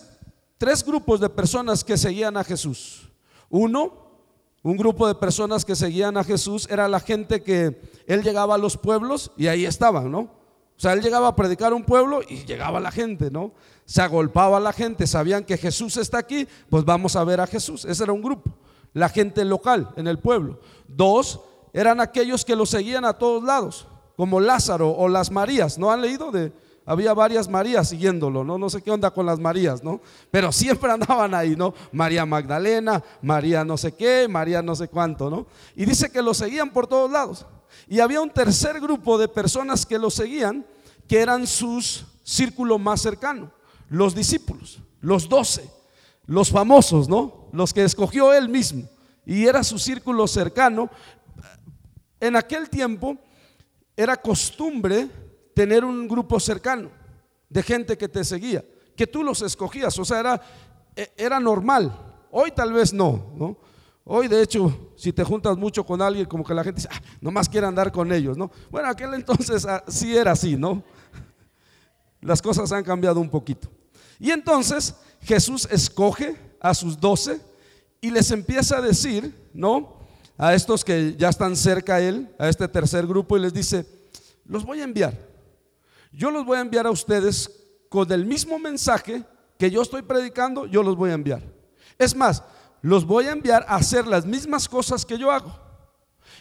tres 0.57 0.83
grupos 0.85 1.19
de 1.19 1.29
personas 1.29 1.83
que 1.83 1.97
seguían 1.97 2.37
a 2.37 2.45
Jesús. 2.45 3.09
Uno, 3.49 4.21
un 4.63 4.77
grupo 4.77 5.07
de 5.07 5.15
personas 5.15 5.65
que 5.65 5.75
seguían 5.75 6.15
a 6.15 6.23
Jesús 6.23 6.67
era 6.69 6.87
la 6.87 7.01
gente 7.01 7.43
que 7.43 7.81
él 8.07 8.23
llegaba 8.23 8.55
a 8.55 8.59
los 8.59 8.77
pueblos 8.77 9.31
y 9.35 9.47
ahí 9.47 9.65
estaban, 9.65 10.09
¿no? 10.09 10.40
O 10.81 10.83
sea, 10.83 10.93
él 10.93 11.01
llegaba 11.03 11.27
a 11.27 11.35
predicar 11.35 11.75
un 11.75 11.83
pueblo 11.83 12.21
y 12.27 12.43
llegaba 12.43 12.79
la 12.79 12.91
gente, 12.91 13.29
¿no? 13.29 13.51
Se 13.85 14.01
agolpaba 14.01 14.59
la 14.59 14.73
gente, 14.73 15.05
sabían 15.05 15.43
que 15.43 15.55
Jesús 15.55 15.95
está 15.97 16.17
aquí, 16.17 16.47
pues 16.71 16.83
vamos 16.83 17.15
a 17.15 17.23
ver 17.23 17.39
a 17.39 17.45
Jesús. 17.45 17.85
Ese 17.85 18.03
era 18.03 18.13
un 18.13 18.23
grupo, 18.23 18.49
la 18.91 19.07
gente 19.07 19.45
local 19.45 19.89
en 19.95 20.07
el 20.07 20.17
pueblo. 20.17 20.59
Dos, 20.87 21.39
eran 21.71 22.01
aquellos 22.01 22.43
que 22.43 22.55
lo 22.55 22.65
seguían 22.65 23.05
a 23.05 23.13
todos 23.13 23.43
lados, 23.43 23.85
como 24.17 24.39
Lázaro 24.39 24.89
o 24.89 25.07
las 25.07 25.29
Marías. 25.29 25.77
¿No 25.77 25.91
han 25.91 26.01
leído 26.01 26.31
de, 26.31 26.51
había 26.83 27.13
varias 27.13 27.47
Marías 27.47 27.89
siguiéndolo, 27.89 28.43
¿no? 28.43 28.57
No 28.57 28.67
sé 28.67 28.81
qué 28.81 28.89
onda 28.89 29.11
con 29.11 29.27
las 29.27 29.37
Marías, 29.37 29.83
¿no? 29.83 30.01
Pero 30.31 30.51
siempre 30.51 30.91
andaban 30.91 31.35
ahí, 31.35 31.55
¿no? 31.55 31.75
María 31.91 32.25
Magdalena, 32.25 33.03
María 33.21 33.63
no 33.63 33.77
sé 33.77 33.91
qué, 33.91 34.27
María 34.27 34.63
no 34.63 34.75
sé 34.75 34.87
cuánto, 34.87 35.29
¿no? 35.29 35.45
Y 35.75 35.85
dice 35.85 36.09
que 36.11 36.23
lo 36.23 36.33
seguían 36.33 36.71
por 36.71 36.87
todos 36.87 37.11
lados. 37.11 37.45
Y 37.87 37.99
había 37.99 38.21
un 38.21 38.29
tercer 38.29 38.79
grupo 38.79 39.17
de 39.17 39.27
personas 39.27 39.85
que 39.85 39.99
lo 39.99 40.09
seguían, 40.09 40.65
que 41.07 41.19
eran 41.19 41.45
sus 41.45 42.05
círculo 42.23 42.79
más 42.79 43.01
cercano, 43.01 43.51
los 43.89 44.15
discípulos, 44.15 44.79
los 45.01 45.27
doce, 45.27 45.69
los 46.25 46.49
famosos, 46.49 47.09
¿no? 47.09 47.49
Los 47.51 47.73
que 47.73 47.83
escogió 47.83 48.33
él 48.33 48.47
mismo. 48.47 48.87
Y 49.25 49.45
era 49.45 49.63
su 49.63 49.77
círculo 49.77 50.27
cercano. 50.27 50.89
En 52.19 52.35
aquel 52.35 52.69
tiempo 52.69 53.17
era 53.95 54.15
costumbre 54.15 55.09
tener 55.53 55.83
un 55.83 56.07
grupo 56.07 56.39
cercano 56.39 56.89
de 57.49 57.63
gente 57.63 57.97
que 57.97 58.07
te 58.07 58.23
seguía, 58.23 58.63
que 58.95 59.05
tú 59.05 59.23
los 59.23 59.41
escogías, 59.41 59.97
o 59.99 60.05
sea, 60.05 60.19
era, 60.19 60.41
e, 60.95 61.11
era 61.17 61.39
normal. 61.39 61.93
Hoy 62.31 62.51
tal 62.51 62.71
vez 62.71 62.93
no, 62.93 63.33
¿no? 63.35 63.57
Hoy, 64.05 64.27
de 64.27 64.41
hecho, 64.41 64.90
si 65.01 65.11
te 65.11 65.23
juntas 65.23 65.57
mucho 65.57 65.83
con 65.83 65.99
alguien, 65.99 66.27
como 66.27 66.43
que 66.43 66.53
la 66.53 66.63
gente 66.63 66.79
dice, 66.79 66.89
ah, 66.91 67.01
nomás 67.19 67.49
quiere 67.49 67.65
andar 67.65 67.91
con 67.91 68.13
ellos, 68.13 68.37
¿no? 68.37 68.51
Bueno, 68.69 68.87
aquel 68.87 69.11
entonces 69.15 69.65
ah, 69.65 69.83
sí 69.87 70.15
era 70.15 70.33
así, 70.33 70.55
¿no? 70.55 70.83
Las 72.21 72.39
cosas 72.39 72.71
han 72.71 72.83
cambiado 72.83 73.19
un 73.19 73.27
poquito. 73.27 73.67
Y 74.19 74.29
entonces 74.29 74.93
Jesús 75.21 75.67
escoge 75.71 76.37
a 76.59 76.75
sus 76.75 76.99
doce 76.99 77.41
y 77.99 78.11
les 78.11 78.29
empieza 78.29 78.77
a 78.77 78.81
decir, 78.81 79.35
¿no? 79.55 80.05
A 80.37 80.53
estos 80.53 80.85
que 80.85 81.15
ya 81.17 81.29
están 81.29 81.55
cerca 81.55 81.95
a 81.95 82.01
él, 82.01 82.29
a 82.37 82.47
este 82.47 82.67
tercer 82.67 83.07
grupo, 83.07 83.35
y 83.35 83.41
les 83.41 83.55
dice, 83.55 83.87
los 84.45 84.63
voy 84.63 84.81
a 84.81 84.83
enviar. 84.83 85.17
Yo 86.11 86.29
los 86.29 86.45
voy 86.45 86.59
a 86.59 86.61
enviar 86.61 86.85
a 86.85 86.91
ustedes 86.91 87.49
con 87.89 88.11
el 88.11 88.23
mismo 88.23 88.59
mensaje 88.59 89.23
que 89.57 89.71
yo 89.71 89.81
estoy 89.81 90.03
predicando, 90.03 90.67
yo 90.67 90.83
los 90.83 90.95
voy 90.95 91.09
a 91.09 91.15
enviar. 91.15 91.41
Es 91.97 92.15
más, 92.15 92.43
los 92.81 93.05
voy 93.05 93.27
a 93.27 93.31
enviar 93.31 93.65
a 93.67 93.75
hacer 93.75 94.07
las 94.07 94.25
mismas 94.25 94.67
cosas 94.67 95.05
que 95.05 95.17
yo 95.17 95.31
hago. 95.31 95.53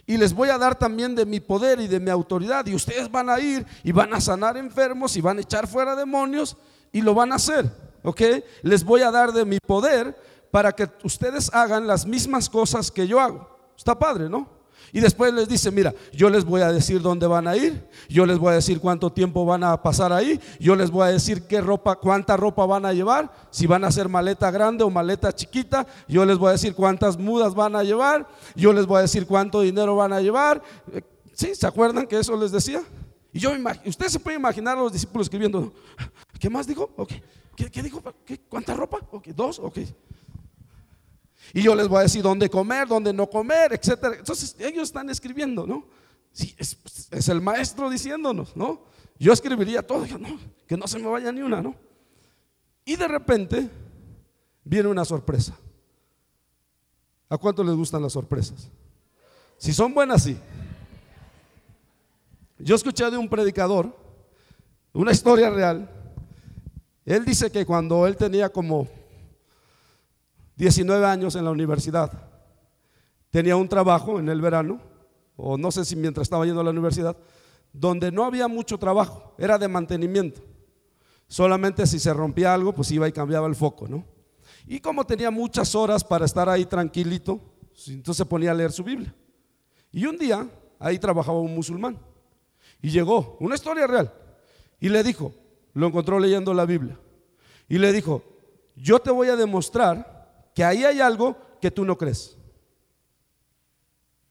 Y 0.06 0.16
les 0.16 0.32
voy 0.32 0.48
a 0.48 0.58
dar 0.58 0.78
también 0.78 1.14
de 1.14 1.26
mi 1.26 1.40
poder 1.40 1.80
y 1.80 1.86
de 1.86 2.00
mi 2.00 2.10
autoridad. 2.10 2.66
Y 2.66 2.74
ustedes 2.74 3.10
van 3.10 3.28
a 3.28 3.38
ir 3.38 3.66
y 3.84 3.92
van 3.92 4.12
a 4.14 4.20
sanar 4.20 4.56
enfermos 4.56 5.16
y 5.16 5.20
van 5.20 5.38
a 5.38 5.42
echar 5.42 5.66
fuera 5.66 5.94
demonios 5.94 6.56
y 6.92 7.02
lo 7.02 7.14
van 7.14 7.32
a 7.32 7.36
hacer. 7.36 7.70
¿Ok? 8.02 8.22
Les 8.62 8.82
voy 8.82 9.02
a 9.02 9.10
dar 9.10 9.32
de 9.32 9.44
mi 9.44 9.58
poder 9.60 10.16
para 10.50 10.72
que 10.72 10.88
ustedes 11.04 11.52
hagan 11.52 11.86
las 11.86 12.06
mismas 12.06 12.48
cosas 12.48 12.90
que 12.90 13.06
yo 13.06 13.20
hago. 13.20 13.48
Está 13.76 13.98
padre, 13.98 14.28
¿no? 14.28 14.59
Y 14.92 15.00
después 15.00 15.32
les 15.32 15.48
dice, 15.48 15.70
mira, 15.70 15.94
yo 16.12 16.30
les 16.30 16.44
voy 16.44 16.62
a 16.62 16.72
decir 16.72 17.00
dónde 17.00 17.26
van 17.26 17.46
a 17.46 17.56
ir, 17.56 17.88
yo 18.08 18.26
les 18.26 18.38
voy 18.38 18.52
a 18.52 18.54
decir 18.54 18.80
cuánto 18.80 19.12
tiempo 19.12 19.44
van 19.44 19.64
a 19.64 19.80
pasar 19.82 20.12
ahí, 20.12 20.40
yo 20.58 20.74
les 20.74 20.90
voy 20.90 21.04
a 21.04 21.12
decir 21.12 21.42
qué 21.42 21.60
ropa, 21.60 21.96
cuánta 21.96 22.36
ropa 22.36 22.66
van 22.66 22.86
a 22.86 22.92
llevar, 22.92 23.32
si 23.50 23.66
van 23.66 23.84
a 23.84 23.88
hacer 23.88 24.08
maleta 24.08 24.50
grande 24.50 24.84
o 24.84 24.90
maleta 24.90 25.32
chiquita, 25.32 25.86
yo 26.08 26.24
les 26.24 26.38
voy 26.38 26.48
a 26.48 26.52
decir 26.52 26.74
cuántas 26.74 27.16
mudas 27.16 27.54
van 27.54 27.76
a 27.76 27.82
llevar, 27.82 28.26
yo 28.54 28.72
les 28.72 28.86
voy 28.86 28.98
a 28.98 29.02
decir 29.02 29.26
cuánto 29.26 29.60
dinero 29.60 29.96
van 29.96 30.12
a 30.12 30.20
llevar. 30.20 30.62
¿Sí? 31.34 31.54
¿Se 31.54 31.66
acuerdan 31.66 32.06
que 32.06 32.18
eso 32.18 32.36
les 32.36 32.52
decía? 32.52 32.82
Y 33.32 33.38
yo 33.38 33.50
usted 33.84 34.08
se 34.08 34.18
puede 34.18 34.36
imaginar 34.36 34.76
a 34.76 34.80
los 34.80 34.92
discípulos 34.92 35.26
escribiendo, 35.26 35.72
¿qué 36.38 36.50
más 36.50 36.66
dijo? 36.66 36.90
¿Qué, 37.56 37.82
dijo? 37.82 38.02
¿Cuánta 38.48 38.74
ropa? 38.74 38.98
¿Dos? 39.34 39.58
Ok. 39.58 39.78
Y 41.52 41.62
yo 41.62 41.74
les 41.74 41.88
voy 41.88 41.98
a 41.98 42.02
decir 42.02 42.22
dónde 42.22 42.48
comer, 42.48 42.86
dónde 42.86 43.12
no 43.12 43.28
comer, 43.28 43.72
etcétera. 43.72 44.16
Entonces 44.16 44.56
ellos 44.58 44.84
están 44.84 45.10
escribiendo, 45.10 45.66
¿no? 45.66 45.86
Sí, 46.32 46.54
es, 46.58 47.28
el 47.28 47.40
maestro 47.40 47.90
diciéndonos, 47.90 48.56
¿no? 48.56 48.82
Yo 49.18 49.32
escribiría 49.32 49.86
todo, 49.86 50.06
no, 50.18 50.38
que 50.66 50.76
no 50.76 50.86
se 50.86 50.98
me 50.98 51.08
vaya 51.08 51.32
ni 51.32 51.42
una, 51.42 51.60
¿no? 51.60 51.74
Y 52.84 52.96
de 52.96 53.08
repente 53.08 53.68
viene 54.64 54.88
una 54.88 55.04
sorpresa. 55.04 55.56
¿A 57.28 57.36
cuánto 57.36 57.62
les 57.62 57.74
gustan 57.74 58.02
las 58.02 58.12
sorpresas? 58.12 58.68
Si 59.56 59.72
son 59.72 59.92
buenas, 59.92 60.22
sí. 60.22 60.36
Yo 62.58 62.74
escuché 62.76 63.10
de 63.10 63.16
un 63.16 63.28
predicador 63.28 63.94
una 64.92 65.12
historia 65.12 65.50
real. 65.50 65.88
Él 67.04 67.24
dice 67.24 67.50
que 67.50 67.64
cuando 67.64 68.06
él 68.06 68.16
tenía 68.16 68.48
como 68.48 68.88
19 70.60 71.06
años 71.06 71.36
en 71.36 71.44
la 71.46 71.50
universidad. 71.50 72.12
Tenía 73.30 73.56
un 73.56 73.66
trabajo 73.66 74.20
en 74.20 74.28
el 74.28 74.42
verano, 74.42 74.78
o 75.34 75.56
no 75.56 75.70
sé 75.70 75.86
si 75.86 75.96
mientras 75.96 76.26
estaba 76.26 76.44
yendo 76.44 76.60
a 76.60 76.64
la 76.64 76.68
universidad, 76.68 77.16
donde 77.72 78.12
no 78.12 78.26
había 78.26 78.46
mucho 78.46 78.76
trabajo, 78.76 79.34
era 79.38 79.56
de 79.56 79.68
mantenimiento. 79.68 80.42
Solamente 81.26 81.86
si 81.86 81.98
se 81.98 82.12
rompía 82.12 82.52
algo, 82.52 82.74
pues 82.74 82.90
iba 82.90 83.08
y 83.08 83.12
cambiaba 83.12 83.46
el 83.46 83.54
foco, 83.54 83.88
¿no? 83.88 84.04
Y 84.66 84.80
como 84.80 85.06
tenía 85.06 85.30
muchas 85.30 85.74
horas 85.74 86.04
para 86.04 86.26
estar 86.26 86.46
ahí 86.50 86.66
tranquilito, 86.66 87.40
entonces 87.86 88.18
se 88.18 88.26
ponía 88.26 88.50
a 88.50 88.54
leer 88.54 88.72
su 88.72 88.84
Biblia. 88.84 89.14
Y 89.90 90.04
un 90.04 90.18
día 90.18 90.46
ahí 90.78 90.98
trabajaba 90.98 91.40
un 91.40 91.54
musulmán. 91.54 91.98
Y 92.82 92.90
llegó, 92.90 93.38
una 93.40 93.54
historia 93.54 93.86
real, 93.86 94.12
y 94.78 94.90
le 94.90 95.02
dijo, 95.02 95.32
lo 95.72 95.86
encontró 95.86 96.20
leyendo 96.20 96.52
la 96.52 96.66
Biblia, 96.66 97.00
y 97.66 97.78
le 97.78 97.94
dijo, 97.94 98.22
yo 98.76 98.98
te 98.98 99.10
voy 99.10 99.28
a 99.28 99.36
demostrar 99.36 100.19
que 100.54 100.64
ahí 100.64 100.84
hay 100.84 101.00
algo 101.00 101.36
que 101.60 101.70
tú 101.70 101.84
no 101.84 101.96
crees. 101.96 102.36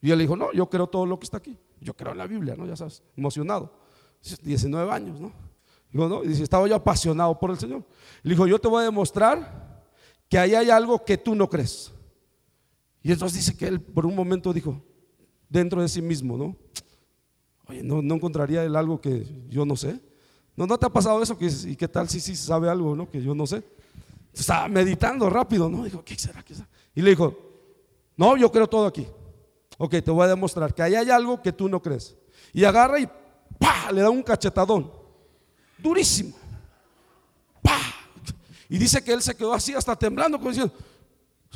Y 0.01 0.11
él 0.11 0.19
dijo, 0.19 0.35
no, 0.35 0.51
yo 0.53 0.69
creo 0.69 0.88
todo 0.88 1.05
lo 1.05 1.19
que 1.19 1.25
está 1.25 1.38
aquí. 1.38 1.57
Yo 1.81 1.93
creo 1.93 2.11
en 2.11 2.17
la 2.17 2.27
Biblia, 2.27 2.55
¿no? 2.55 2.65
Ya 2.65 2.75
sabes, 2.75 3.03
emocionado. 3.15 3.73
19 4.43 4.91
años, 4.91 5.19
¿no? 5.19 5.31
Y 6.23 6.27
dice, 6.27 6.43
estaba 6.43 6.67
yo 6.67 6.75
apasionado 6.75 7.38
por 7.39 7.51
el 7.51 7.57
Señor. 7.57 7.83
Le 8.21 8.31
dijo, 8.31 8.45
yo 8.45 8.59
te 8.59 8.67
voy 8.67 8.81
a 8.81 8.85
demostrar 8.85 9.83
que 10.27 10.38
ahí 10.38 10.53
hay 10.53 10.69
algo 10.69 11.03
que 11.03 11.17
tú 11.17 11.33
no 11.33 11.49
crees. 11.49 11.91
Y 13.01 13.11
entonces 13.11 13.39
dice 13.39 13.57
que 13.57 13.67
él 13.67 13.81
por 13.81 14.05
un 14.05 14.15
momento 14.15 14.53
dijo, 14.53 14.81
dentro 15.47 15.81
de 15.81 15.88
sí 15.88 16.01
mismo, 16.01 16.38
¿no? 16.38 16.55
Oye, 17.67 17.81
¿no, 17.81 18.01
no 18.01 18.15
encontraría 18.15 18.63
él 18.63 18.75
algo 18.75 19.01
que 19.01 19.25
yo 19.49 19.65
no 19.65 19.75
sé? 19.75 19.99
¿No, 20.55 20.67
no 20.67 20.77
te 20.77 20.85
ha 20.85 20.89
pasado 20.89 21.23
eso? 21.23 21.38
¿Y 21.65 21.75
qué 21.75 21.88
tal 21.88 22.09
si 22.09 22.19
sí 22.19 22.35
sabe 22.35 22.69
algo, 22.69 22.95
¿no? 22.95 23.09
Que 23.09 23.21
yo 23.21 23.33
no 23.33 23.47
sé. 23.47 23.63
Estaba 24.33 24.67
meditando 24.67 25.29
rápido, 25.29 25.69
¿no? 25.69 25.83
Dijo, 25.83 26.03
¿qué 26.03 26.15
será? 26.15 26.43
¿Qué 26.43 26.55
será? 26.55 26.67
Y 26.95 27.01
le 27.01 27.12
dijo, 27.12 27.38
no, 28.15 28.38
yo 28.38 28.51
creo 28.51 28.67
todo 28.67 28.86
aquí. 28.86 29.07
Ok, 29.77 29.91
te 30.03 30.12
voy 30.12 30.25
a 30.25 30.27
demostrar 30.27 30.74
que 30.74 30.81
ahí 30.81 30.95
hay 30.95 31.09
algo 31.09 31.41
que 31.41 31.51
tú 31.51 31.69
no 31.69 31.81
crees. 31.81 32.15
Y 32.53 32.63
agarra 32.63 33.00
y 33.00 33.07
¡pa! 33.57 33.91
le 33.91 34.01
da 34.01 34.09
un 34.09 34.21
cachetadón. 34.21 34.91
Durísimo. 35.77 36.36
¡Pa! 37.62 37.79
Y 38.67 38.77
dice 38.77 39.03
que 39.03 39.13
él 39.13 39.21
se 39.21 39.36
quedó 39.36 39.53
así 39.53 39.74
hasta 39.74 39.95
temblando, 39.95 40.38
como 40.38 40.50
diciendo, 40.50 40.74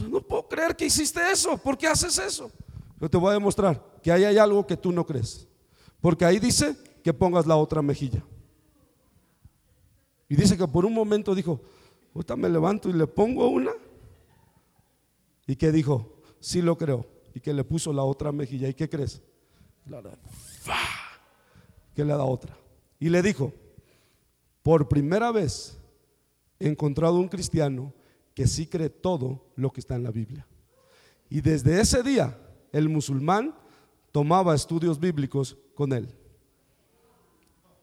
no 0.09 0.21
puedo 0.21 0.47
creer 0.47 0.75
que 0.75 0.85
hiciste 0.85 1.19
eso. 1.31 1.57
¿Por 1.57 1.77
qué 1.77 1.87
haces 1.87 2.17
eso? 2.17 2.51
Yo 2.99 3.09
te 3.09 3.17
voy 3.17 3.31
a 3.31 3.33
demostrar 3.33 3.83
que 4.01 4.11
ahí 4.11 4.23
hay 4.23 4.37
algo 4.37 4.65
que 4.65 4.77
tú 4.77 4.91
no 4.91 5.05
crees. 5.05 5.47
Porque 5.99 6.25
ahí 6.25 6.39
dice 6.39 6.75
que 7.03 7.13
pongas 7.13 7.45
la 7.45 7.55
otra 7.55 7.81
mejilla. 7.81 8.23
Y 10.29 10.35
dice 10.35 10.57
que 10.57 10.67
por 10.67 10.85
un 10.85 10.93
momento 10.93 11.35
dijo, 11.35 11.59
Ahorita 12.13 12.35
me 12.35 12.49
levanto 12.49 12.89
y 12.89 12.93
le 12.93 13.07
pongo 13.07 13.47
una. 13.47 13.71
¿Y 15.47 15.55
qué 15.55 15.71
dijo? 15.71 16.21
Sí 16.39 16.61
lo 16.61 16.77
creo. 16.77 17.05
Y 17.33 17.39
que 17.39 17.53
le 17.53 17.63
puso 17.63 17.91
la 17.91 18.03
otra 18.03 18.31
mejilla. 18.31 18.67
¿Y 18.69 18.73
qué 18.73 18.87
crees? 18.87 19.21
Que 21.95 22.05
le 22.05 22.13
da 22.13 22.23
otra. 22.23 22.55
Y 22.99 23.09
le 23.09 23.21
dijo, 23.21 23.51
por 24.61 24.87
primera 24.87 25.31
vez 25.31 25.77
he 26.59 26.67
encontrado 26.67 27.15
un 27.15 27.27
cristiano 27.27 27.93
que 28.33 28.47
sí 28.47 28.67
cree 28.67 28.89
todo 28.89 29.45
lo 29.55 29.71
que 29.71 29.79
está 29.79 29.95
en 29.95 30.03
la 30.03 30.11
Biblia. 30.11 30.47
Y 31.29 31.41
desde 31.41 31.81
ese 31.81 32.03
día, 32.03 32.39
el 32.71 32.89
musulmán 32.89 33.55
tomaba 34.11 34.55
estudios 34.55 34.99
bíblicos 34.99 35.57
con 35.75 35.91
él. 35.93 36.15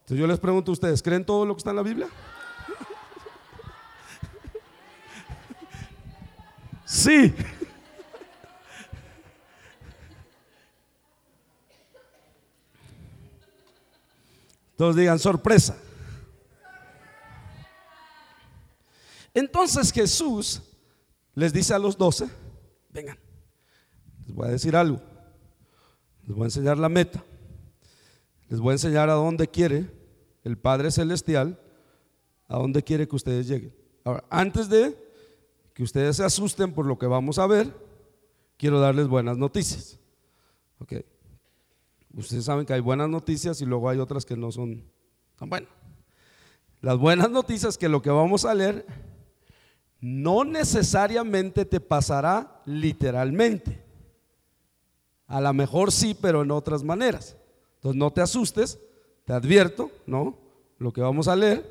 Entonces 0.00 0.18
yo 0.18 0.26
les 0.26 0.38
pregunto 0.40 0.70
a 0.70 0.74
ustedes, 0.74 1.02
¿creen 1.02 1.24
todo 1.24 1.44
lo 1.44 1.54
que 1.54 1.58
está 1.58 1.70
en 1.70 1.76
la 1.76 1.82
Biblia? 1.82 2.08
Sí. 7.00 7.32
Todos 14.76 14.96
digan 14.96 15.18
sorpresa. 15.18 15.78
Entonces 19.32 19.92
Jesús 19.92 20.60
les 21.34 21.54
dice 21.54 21.72
a 21.72 21.78
los 21.78 21.96
doce, 21.96 22.28
vengan, 22.90 23.18
les 24.26 24.34
voy 24.34 24.48
a 24.48 24.50
decir 24.50 24.76
algo, 24.76 25.00
les 26.26 26.36
voy 26.36 26.42
a 26.42 26.46
enseñar 26.48 26.76
la 26.76 26.90
meta, 26.90 27.24
les 28.50 28.60
voy 28.60 28.72
a 28.72 28.74
enseñar 28.74 29.08
a 29.08 29.14
dónde 29.14 29.48
quiere 29.48 29.90
el 30.44 30.58
Padre 30.58 30.90
Celestial, 30.90 31.58
a 32.46 32.58
dónde 32.58 32.82
quiere 32.82 33.08
que 33.08 33.16
ustedes 33.16 33.48
lleguen. 33.48 33.74
Ahora, 34.04 34.24
antes 34.28 34.68
de 34.68 35.09
que 35.80 35.84
ustedes 35.84 36.18
se 36.18 36.24
asusten 36.24 36.74
por 36.74 36.84
lo 36.84 36.98
que 36.98 37.06
vamos 37.06 37.38
a 37.38 37.46
ver, 37.46 37.74
quiero 38.58 38.80
darles 38.80 39.08
buenas 39.08 39.38
noticias. 39.38 39.98
Ok. 40.78 40.92
Ustedes 42.12 42.44
saben 42.44 42.66
que 42.66 42.74
hay 42.74 42.80
buenas 42.80 43.08
noticias 43.08 43.62
y 43.62 43.64
luego 43.64 43.88
hay 43.88 43.98
otras 43.98 44.26
que 44.26 44.36
no 44.36 44.52
son 44.52 44.84
tan 45.38 45.48
buenas. 45.48 45.70
Las 46.82 46.98
buenas 46.98 47.30
noticias 47.30 47.78
que 47.78 47.88
lo 47.88 48.02
que 48.02 48.10
vamos 48.10 48.44
a 48.44 48.54
leer 48.54 48.84
no 50.02 50.44
necesariamente 50.44 51.64
te 51.64 51.80
pasará 51.80 52.60
literalmente. 52.66 53.82
A 55.28 55.40
lo 55.40 55.54
mejor 55.54 55.92
sí, 55.92 56.14
pero 56.14 56.42
en 56.42 56.50
otras 56.50 56.84
maneras. 56.84 57.38
Entonces 57.76 57.98
no 57.98 58.12
te 58.12 58.20
asustes, 58.20 58.78
te 59.24 59.32
advierto, 59.32 59.90
¿no? 60.04 60.36
Lo 60.76 60.92
que 60.92 61.00
vamos 61.00 61.26
a 61.26 61.36
leer 61.36 61.64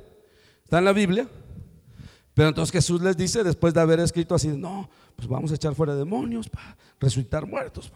está 0.64 0.80
en 0.80 0.86
la 0.86 0.94
Biblia. 0.94 1.30
Pero 2.40 2.48
entonces 2.48 2.72
Jesús 2.72 3.02
les 3.02 3.18
dice, 3.18 3.44
después 3.44 3.74
de 3.74 3.82
haber 3.82 4.00
escrito 4.00 4.34
así, 4.34 4.48
no, 4.48 4.90
pues 5.18 5.28
vamos 5.28 5.52
a 5.52 5.56
echar 5.56 5.76
fuera 5.76 5.94
demonios, 5.94 6.48
para 6.48 6.78
resucitar 6.98 7.46
muertos. 7.46 7.92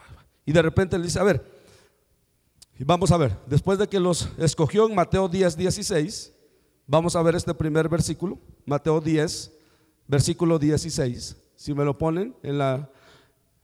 Y 0.46 0.52
de 0.52 0.62
repente 0.62 0.98
le 0.98 1.06
dice, 1.06 1.18
a 1.18 1.24
ver, 1.24 1.50
vamos 2.80 3.14
a 3.14 3.18
ver, 3.18 3.38
después 3.48 3.80
de 3.80 3.88
que 3.88 4.02
los 4.02 4.28
escogió 4.38 4.86
en 4.90 4.96
Mateo 4.96 5.30
10, 5.30 5.56
16, 5.56 6.34
vamos 6.86 7.16
a 7.16 7.22
ver 7.22 7.36
este 7.36 7.54
primer 7.54 7.88
versículo, 7.88 8.38
Mateo 8.66 9.00
10, 9.00 9.50
versículo 10.10 10.60
16. 10.60 11.38
Si 11.56 11.74
me 11.74 11.86
lo 11.86 11.98
ponen 11.98 12.36
en 12.44 12.58
la 12.58 12.90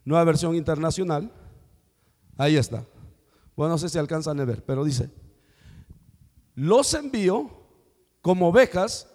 nueva 0.05 0.23
versión 0.23 0.55
internacional, 0.55 1.29
ahí 2.37 2.55
está. 2.55 2.85
Bueno, 3.53 3.73
no 3.73 3.77
sé 3.77 3.89
si 3.89 3.97
alcanzan 3.97 4.39
a 4.39 4.45
ver, 4.45 4.63
pero 4.63 4.85
dice, 4.85 5.09
los 6.55 6.93
envío 6.93 7.49
como 8.21 8.47
ovejas 8.47 9.09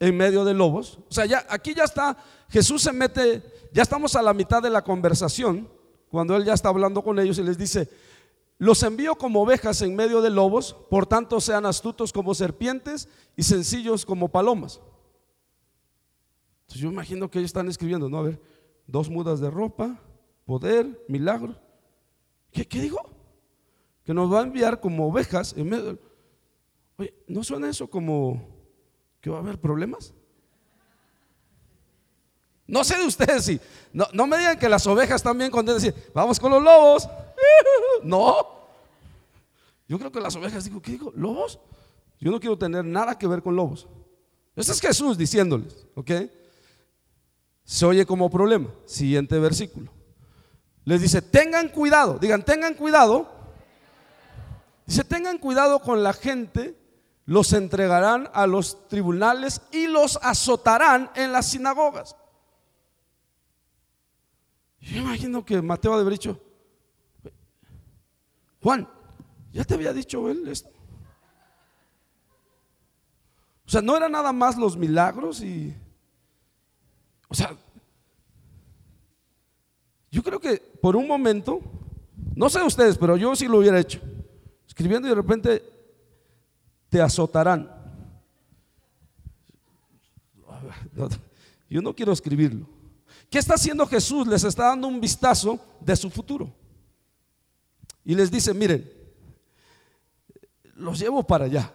en 0.00 0.16
medio 0.16 0.44
de 0.44 0.54
lobos. 0.54 0.98
O 1.08 1.12
sea, 1.12 1.26
ya 1.26 1.44
aquí 1.48 1.74
ya 1.74 1.84
está, 1.84 2.16
Jesús 2.48 2.82
se 2.82 2.92
mete, 2.92 3.42
ya 3.72 3.82
estamos 3.82 4.14
a 4.16 4.22
la 4.22 4.34
mitad 4.34 4.62
de 4.62 4.70
la 4.70 4.82
conversación, 4.82 5.68
cuando 6.10 6.36
él 6.36 6.44
ya 6.44 6.54
está 6.54 6.68
hablando 6.68 7.02
con 7.02 7.18
ellos 7.18 7.38
y 7.38 7.42
les 7.42 7.58
dice, 7.58 7.88
los 8.58 8.82
envío 8.82 9.16
como 9.16 9.42
ovejas 9.42 9.82
en 9.82 9.96
medio 9.96 10.22
de 10.22 10.30
lobos, 10.30 10.74
por 10.88 11.06
tanto 11.06 11.40
sean 11.40 11.66
astutos 11.66 12.12
como 12.12 12.34
serpientes 12.34 13.08
y 13.36 13.42
sencillos 13.42 14.06
como 14.06 14.28
palomas. 14.28 14.80
Entonces 16.62 16.82
yo 16.82 16.90
imagino 16.90 17.30
que 17.30 17.38
ellos 17.38 17.50
están 17.50 17.68
escribiendo, 17.68 18.08
¿no? 18.08 18.18
A 18.18 18.22
ver, 18.22 18.40
dos 18.86 19.10
mudas 19.10 19.40
de 19.40 19.50
ropa, 19.50 20.00
poder, 20.44 21.04
milagro. 21.08 21.56
¿Qué, 22.50 22.66
qué 22.66 22.80
dijo? 22.80 22.98
Que 24.04 24.14
nos 24.14 24.32
va 24.32 24.40
a 24.40 24.44
enviar 24.44 24.80
como 24.80 25.06
ovejas 25.08 25.54
en 25.56 25.68
medio. 25.68 25.98
Oye, 26.96 27.14
¿no 27.28 27.44
suena 27.44 27.68
eso 27.68 27.88
como 27.88 28.55
que 29.26 29.30
va 29.30 29.38
a 29.38 29.40
haber 29.40 29.58
problemas? 29.58 30.14
No 32.64 32.84
sé 32.84 32.96
de 32.96 33.06
ustedes 33.06 33.44
si. 33.44 33.60
No, 33.92 34.06
no 34.12 34.24
me 34.28 34.38
digan 34.38 34.56
que 34.56 34.68
las 34.68 34.86
ovejas 34.86 35.20
también 35.20 35.50
contentas 35.50 35.82
decir, 35.82 36.12
vamos 36.14 36.38
con 36.38 36.52
los 36.52 36.62
lobos. 36.62 37.08
No. 38.04 38.36
Yo 39.88 39.98
creo 39.98 40.12
que 40.12 40.20
las 40.20 40.36
ovejas 40.36 40.64
digo, 40.64 40.80
¿qué 40.80 40.92
digo? 40.92 41.12
¿Lobos? 41.16 41.58
Yo 42.20 42.30
no 42.30 42.38
quiero 42.38 42.56
tener 42.56 42.84
nada 42.84 43.18
que 43.18 43.26
ver 43.26 43.42
con 43.42 43.56
lobos. 43.56 43.88
Ese 44.54 44.70
es 44.70 44.80
Jesús 44.80 45.18
diciéndoles, 45.18 45.86
¿ok? 45.96 46.10
se 47.64 47.84
oye 47.84 48.06
como 48.06 48.30
problema. 48.30 48.68
Siguiente 48.84 49.40
versículo. 49.40 49.90
Les 50.84 51.00
dice, 51.00 51.20
tengan 51.20 51.68
cuidado, 51.68 52.18
digan, 52.20 52.44
tengan 52.44 52.74
cuidado. 52.74 53.28
Dice, 54.86 55.02
tengan 55.02 55.38
cuidado 55.38 55.80
con 55.80 56.04
la 56.04 56.12
gente, 56.12 56.76
los 57.26 57.52
entregarán 57.52 58.30
a 58.32 58.46
los 58.46 58.88
tribunales 58.88 59.60
y 59.72 59.88
los 59.88 60.18
azotarán 60.22 61.10
en 61.14 61.32
las 61.32 61.46
sinagogas. 61.46 62.16
Yo 64.80 64.98
imagino 64.98 65.44
que 65.44 65.60
Mateo 65.60 65.92
ha 65.92 65.96
de 65.96 66.02
haber 66.02 66.12
dicho, 66.14 66.40
Juan, 68.62 68.88
ya 69.52 69.64
te 69.64 69.74
había 69.74 69.92
dicho 69.92 70.30
él 70.30 70.46
esto. 70.48 70.70
O 73.66 73.70
sea, 73.70 73.82
no 73.82 73.96
era 73.96 74.08
nada 74.08 74.32
más 74.32 74.56
los 74.56 74.76
milagros 74.76 75.42
y 75.42 75.74
o 77.28 77.34
sea, 77.34 77.56
yo 80.10 80.22
creo 80.22 80.38
que 80.38 80.58
por 80.80 80.96
un 80.96 81.06
momento, 81.06 81.60
no 82.34 82.48
sé 82.48 82.62
ustedes, 82.62 82.96
pero 82.96 83.16
yo 83.16 83.34
sí 83.34 83.48
lo 83.48 83.58
hubiera 83.58 83.80
hecho. 83.80 84.00
Escribiendo 84.66 85.08
y 85.08 85.10
de 85.10 85.16
repente 85.16 85.75
te 86.88 87.00
azotarán. 87.00 87.70
Yo 91.68 91.82
no 91.82 91.94
quiero 91.94 92.12
escribirlo. 92.12 92.66
¿Qué 93.30 93.38
está 93.38 93.54
haciendo 93.54 93.86
Jesús? 93.86 94.26
Les 94.26 94.44
está 94.44 94.68
dando 94.68 94.88
un 94.88 95.00
vistazo 95.00 95.58
de 95.80 95.96
su 95.96 96.10
futuro. 96.10 96.52
Y 98.04 98.14
les 98.14 98.30
dice, 98.30 98.54
miren, 98.54 98.88
los 100.76 100.98
llevo 100.98 101.22
para 101.24 101.46
allá. 101.46 101.72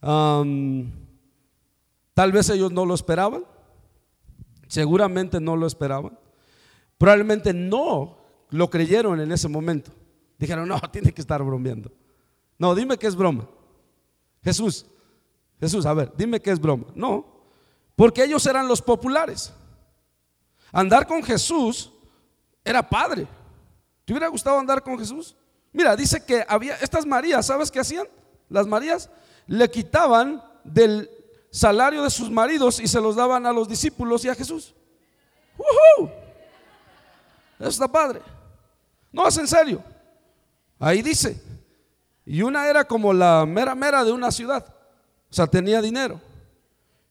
tal 0.00 0.92
vez 2.32 2.48
ellos 2.50 2.72
no 2.72 2.86
lo 2.86 2.94
esperaban. 2.94 3.44
Seguramente 4.66 5.40
no 5.40 5.56
lo 5.56 5.66
esperaban. 5.66 6.18
Probablemente 6.96 7.52
no 7.52 8.16
lo 8.50 8.70
creyeron 8.70 9.20
en 9.20 9.30
ese 9.30 9.48
momento. 9.48 9.90
Dijeron, 10.38 10.68
no, 10.68 10.80
tiene 10.92 11.12
que 11.12 11.20
estar 11.20 11.42
bromeando. 11.42 11.92
No, 12.58 12.74
dime 12.74 12.96
que 12.96 13.06
es 13.06 13.16
broma. 13.16 13.48
Jesús, 14.44 14.84
Jesús, 15.58 15.86
a 15.86 15.94
ver, 15.94 16.12
dime 16.16 16.40
que 16.40 16.50
es 16.50 16.60
broma. 16.60 16.84
No, 16.94 17.26
porque 17.96 18.22
ellos 18.22 18.44
eran 18.46 18.68
los 18.68 18.82
populares. 18.82 19.52
Andar 20.70 21.06
con 21.06 21.22
Jesús 21.22 21.90
era 22.62 22.86
padre. 22.86 23.26
¿Te 24.04 24.12
hubiera 24.12 24.28
gustado 24.28 24.58
andar 24.58 24.82
con 24.82 24.98
Jesús? 24.98 25.34
Mira, 25.72 25.96
dice 25.96 26.24
que 26.24 26.44
había 26.46 26.76
estas 26.76 27.06
Marías, 27.06 27.46
¿sabes 27.46 27.70
qué 27.70 27.80
hacían? 27.80 28.06
Las 28.48 28.66
Marías 28.66 29.08
le 29.46 29.70
quitaban 29.70 30.42
del 30.62 31.10
salario 31.50 32.02
de 32.02 32.10
sus 32.10 32.30
maridos 32.30 32.80
y 32.80 32.86
se 32.86 33.00
los 33.00 33.16
daban 33.16 33.46
a 33.46 33.52
los 33.52 33.68
discípulos 33.68 34.24
y 34.24 34.28
a 34.28 34.34
Jesús. 34.34 34.74
Eso 37.58 37.68
está 37.68 37.88
padre. 37.88 38.20
No, 39.10 39.26
es 39.26 39.36
en 39.38 39.48
serio. 39.48 39.82
Ahí 40.78 41.00
dice. 41.00 41.53
Y 42.26 42.42
una 42.42 42.68
era 42.68 42.84
como 42.84 43.12
la 43.12 43.44
mera 43.46 43.74
mera 43.74 44.04
de 44.04 44.12
una 44.12 44.30
ciudad. 44.30 44.64
O 45.30 45.34
sea, 45.34 45.46
tenía 45.46 45.82
dinero. 45.82 46.20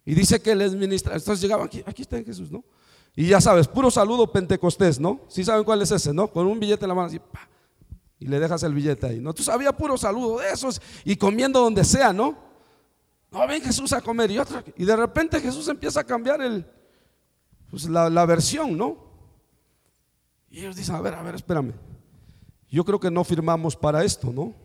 Y 0.06 0.16
dice 0.16 0.42
que 0.42 0.56
les 0.56 0.76
ministra. 0.76 1.16
Entonces 1.16 1.42
llegaban 1.42 1.68
aquí, 1.68 1.84
aquí 1.86 2.02
está 2.02 2.22
Jesús, 2.22 2.52
¿no? 2.52 2.64
Y 3.16 3.28
ya 3.28 3.40
sabes, 3.40 3.68
puro 3.68 3.92
saludo 3.92 4.32
pentecostés, 4.32 5.00
¿no? 5.00 5.22
Si 5.28 5.44
saben 5.44 5.64
cuál 5.64 5.82
es 5.82 5.92
ese, 5.92 6.14
¿no? 6.14 6.28
Con 6.28 6.48
un 6.48 6.60
billete 6.60 6.86
en 6.86 6.90
la 6.90 6.96
mano 6.96 7.08
así, 7.08 7.22
y 8.20 8.26
le 8.26 8.40
dejas 8.40 8.64
el 8.64 8.74
billete 8.74 9.06
ahí, 9.06 9.20
¿no? 9.20 9.34
Tú 9.34 9.44
sabías 9.44 9.74
puro 9.74 9.98
saludo 9.98 10.40
de 10.40 10.50
esos 10.50 10.82
y 11.04 11.16
comiendo 11.16 11.60
donde 11.60 11.84
sea, 11.84 12.12
¿no? 12.12 12.38
No, 13.30 13.48
ven 13.48 13.62
Jesús 13.62 13.94
a 13.94 14.02
comer 14.02 14.32
y 14.32 14.40
otra. 14.40 14.64
Y 14.78 14.86
de 14.86 14.96
repente 14.96 15.40
Jesús 15.40 15.68
empieza 15.68 16.00
a 16.00 16.04
cambiar 16.04 16.42
el, 16.42 16.66
pues 17.70 17.86
la, 17.86 18.10
la 18.10 18.26
versión, 18.26 18.78
¿no? 18.78 18.98
Y 20.50 20.60
ellos 20.60 20.76
dicen, 20.76 20.96
a 20.96 21.02
ver, 21.02 21.16
a 21.16 21.22
ver, 21.22 21.36
espérame. 21.36 21.74
Yo 22.70 22.84
creo 22.86 23.00
que 23.00 23.12
no 23.12 23.24
firmamos 23.24 23.76
para 23.76 24.04
esto, 24.04 24.32
¿no? 24.32 24.63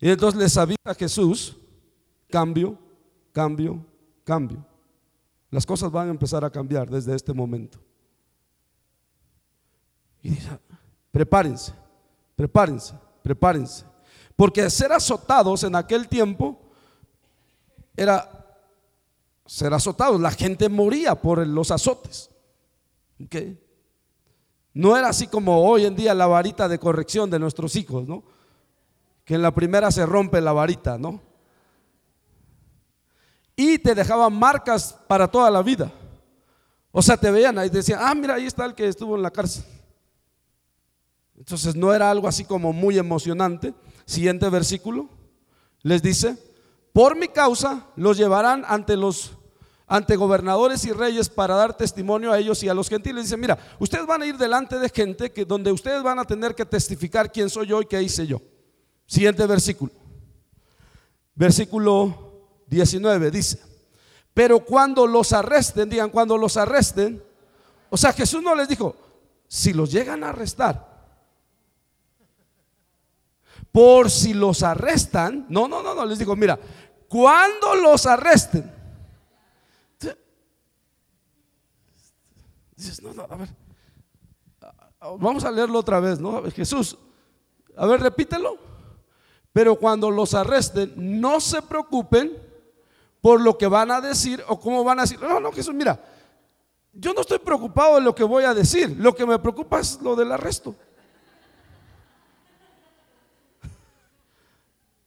Y 0.00 0.10
entonces 0.10 0.40
les 0.40 0.56
avisa 0.56 0.94
Jesús, 0.98 1.56
cambio, 2.28 2.78
cambio, 3.32 3.84
cambio. 4.24 4.64
Las 5.50 5.64
cosas 5.64 5.90
van 5.90 6.08
a 6.08 6.10
empezar 6.10 6.44
a 6.44 6.50
cambiar 6.50 6.90
desde 6.90 7.14
este 7.14 7.32
momento. 7.32 7.78
Y 10.22 10.30
dice, 10.30 10.58
prepárense, 11.10 11.72
prepárense, 12.34 12.94
prepárense. 13.22 13.84
Porque 14.36 14.68
ser 14.68 14.92
azotados 14.92 15.62
en 15.62 15.76
aquel 15.76 16.08
tiempo 16.08 16.58
era 17.96 18.58
ser 19.46 19.72
azotados. 19.72 20.20
La 20.20 20.32
gente 20.32 20.68
moría 20.68 21.14
por 21.14 21.46
los 21.46 21.70
azotes. 21.70 22.30
No 24.72 24.96
era 24.96 25.08
así 25.08 25.28
como 25.28 25.64
hoy 25.64 25.84
en 25.84 25.94
día 25.94 26.14
la 26.14 26.26
varita 26.26 26.68
de 26.68 26.78
corrección 26.78 27.30
de 27.30 27.38
nuestros 27.38 27.76
hijos, 27.76 28.08
¿no? 28.08 28.24
Que 29.24 29.34
en 29.34 29.42
la 29.42 29.54
primera 29.54 29.90
se 29.90 30.04
rompe 30.04 30.40
la 30.40 30.52
varita, 30.52 30.98
¿no? 30.98 31.20
Y 33.56 33.78
te 33.78 33.94
dejaban 33.94 34.32
marcas 34.32 34.98
para 35.06 35.28
toda 35.28 35.50
la 35.50 35.62
vida. 35.62 35.90
O 36.90 37.02
sea, 37.02 37.16
te 37.16 37.30
veían 37.30 37.58
ahí 37.58 37.68
y 37.68 37.70
decían, 37.70 38.00
ah, 38.02 38.14
mira, 38.14 38.34
ahí 38.34 38.46
está 38.46 38.64
el 38.64 38.74
que 38.74 38.86
estuvo 38.86 39.16
en 39.16 39.22
la 39.22 39.30
cárcel. 39.30 39.64
Entonces 41.36 41.74
no 41.74 41.92
era 41.92 42.10
algo 42.10 42.28
así 42.28 42.44
como 42.44 42.72
muy 42.72 42.98
emocionante. 42.98 43.74
Siguiente 44.04 44.48
versículo. 44.48 45.08
Les 45.82 46.02
dice, 46.02 46.36
por 46.92 47.16
mi 47.16 47.28
causa 47.28 47.86
los 47.96 48.16
llevarán 48.16 48.64
ante 48.66 48.96
los 48.96 49.32
ante 49.86 50.16
gobernadores 50.16 50.84
y 50.86 50.92
reyes 50.92 51.28
para 51.28 51.56
dar 51.56 51.76
testimonio 51.76 52.32
a 52.32 52.38
ellos 52.38 52.62
y 52.62 52.68
a 52.68 52.74
los 52.74 52.88
gentiles. 52.88 53.24
Dice, 53.24 53.36
mira, 53.36 53.58
ustedes 53.78 54.06
van 54.06 54.22
a 54.22 54.26
ir 54.26 54.38
delante 54.38 54.78
de 54.78 54.88
gente 54.88 55.30
que 55.30 55.44
donde 55.44 55.72
ustedes 55.72 56.02
van 56.02 56.18
a 56.18 56.24
tener 56.24 56.54
que 56.54 56.64
testificar 56.64 57.30
quién 57.30 57.50
soy 57.50 57.66
yo 57.66 57.82
y 57.82 57.86
qué 57.86 58.02
hice 58.02 58.26
yo. 58.26 58.40
Siguiente 59.06 59.46
versículo. 59.46 59.92
Versículo 61.34 62.62
19 62.68 63.30
dice, 63.30 63.60
pero 64.32 64.64
cuando 64.64 65.06
los 65.06 65.32
arresten, 65.32 65.88
digan, 65.88 66.10
cuando 66.10 66.36
los 66.36 66.56
arresten, 66.56 67.22
o 67.90 67.96
sea, 67.96 68.12
Jesús 68.12 68.42
no 68.42 68.54
les 68.54 68.68
dijo, 68.68 68.96
si 69.46 69.72
los 69.72 69.90
llegan 69.90 70.24
a 70.24 70.30
arrestar, 70.30 70.92
por 73.70 74.10
si 74.10 74.34
los 74.34 74.62
arrestan, 74.62 75.46
no, 75.48 75.66
no, 75.66 75.82
no, 75.82 75.94
no, 75.94 76.04
les 76.04 76.18
digo, 76.18 76.36
mira, 76.36 76.58
cuando 77.08 77.74
los 77.76 78.06
arresten, 78.06 78.72
dices, 82.76 83.02
no, 83.02 83.12
no, 83.12 83.26
a 83.28 83.36
ver, 83.36 83.48
vamos 85.18 85.44
a 85.44 85.50
leerlo 85.50 85.78
otra 85.78 86.00
vez, 86.00 86.18
¿no? 86.18 86.42
Jesús, 86.50 86.98
a 87.76 87.86
ver, 87.86 88.00
repítelo, 88.00 88.73
pero 89.54 89.76
cuando 89.76 90.10
los 90.10 90.34
arresten, 90.34 90.92
no 90.96 91.40
se 91.40 91.62
preocupen 91.62 92.36
por 93.20 93.40
lo 93.40 93.56
que 93.56 93.68
van 93.68 93.92
a 93.92 94.00
decir 94.00 94.42
o 94.48 94.58
cómo 94.58 94.82
van 94.82 94.98
a 94.98 95.02
decir. 95.02 95.20
No, 95.20 95.38
no, 95.38 95.52
Jesús, 95.52 95.72
mira, 95.72 95.96
yo 96.92 97.14
no 97.14 97.20
estoy 97.20 97.38
preocupado 97.38 97.94
de 97.94 98.00
lo 98.00 98.12
que 98.16 98.24
voy 98.24 98.42
a 98.42 98.52
decir. 98.52 98.96
Lo 98.98 99.14
que 99.14 99.24
me 99.24 99.38
preocupa 99.38 99.78
es 99.78 100.02
lo 100.02 100.16
del 100.16 100.32
arresto. 100.32 100.74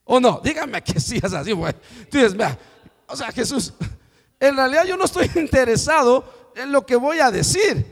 O 0.05 0.21
no, 0.21 0.39
dígame 0.41 0.81
que 0.81 0.97
sí 1.01 1.19
es 1.21 1.33
así, 1.33 1.51
güey. 1.51 1.73
Tú 2.10 2.17
dices, 2.17 2.31
mira, 2.31 2.57
o 3.05 3.17
sea, 3.17 3.29
Jesús, 3.33 3.73
en 4.39 4.55
realidad 4.55 4.86
yo 4.86 4.95
no 4.95 5.03
estoy 5.03 5.29
interesado 5.36 6.23
en 6.55 6.71
lo 6.71 6.86
que 6.86 6.95
voy 6.95 7.19
a 7.19 7.29
decir. 7.31 7.86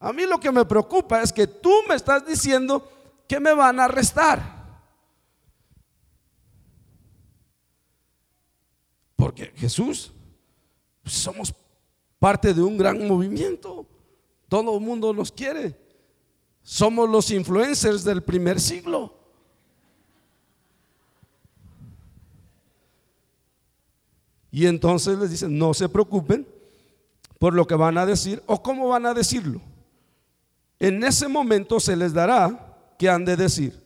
A 0.00 0.10
mí 0.14 0.24
lo 0.24 0.40
que 0.40 0.50
me 0.50 0.64
preocupa 0.64 1.20
es 1.20 1.34
que 1.34 1.46
tú 1.46 1.70
me 1.86 1.96
estás 1.96 2.24
diciendo 2.24 2.90
que 3.28 3.40
me 3.40 3.52
van 3.52 3.80
a 3.80 3.84
arrestar. 3.84 4.53
Jesús, 9.56 10.12
pues, 11.02 11.14
somos 11.14 11.54
parte 12.18 12.54
de 12.54 12.62
un 12.62 12.78
gran 12.78 13.06
movimiento. 13.06 13.86
Todo 14.48 14.78
el 14.78 14.84
mundo 14.84 15.12
nos 15.12 15.30
quiere. 15.30 15.78
Somos 16.62 17.08
los 17.08 17.30
influencers 17.30 18.04
del 18.04 18.22
primer 18.22 18.60
siglo. 18.60 19.14
Y 24.50 24.66
entonces 24.66 25.18
les 25.18 25.30
dicen, 25.30 25.58
no 25.58 25.74
se 25.74 25.88
preocupen 25.88 26.46
por 27.38 27.52
lo 27.52 27.66
que 27.66 27.74
van 27.74 27.98
a 27.98 28.06
decir 28.06 28.42
o 28.46 28.62
cómo 28.62 28.88
van 28.88 29.04
a 29.04 29.12
decirlo. 29.12 29.60
En 30.78 31.04
ese 31.04 31.28
momento 31.28 31.80
se 31.80 31.96
les 31.96 32.14
dará 32.14 32.94
que 32.98 33.08
han 33.08 33.24
de 33.24 33.36
decir. 33.36 33.83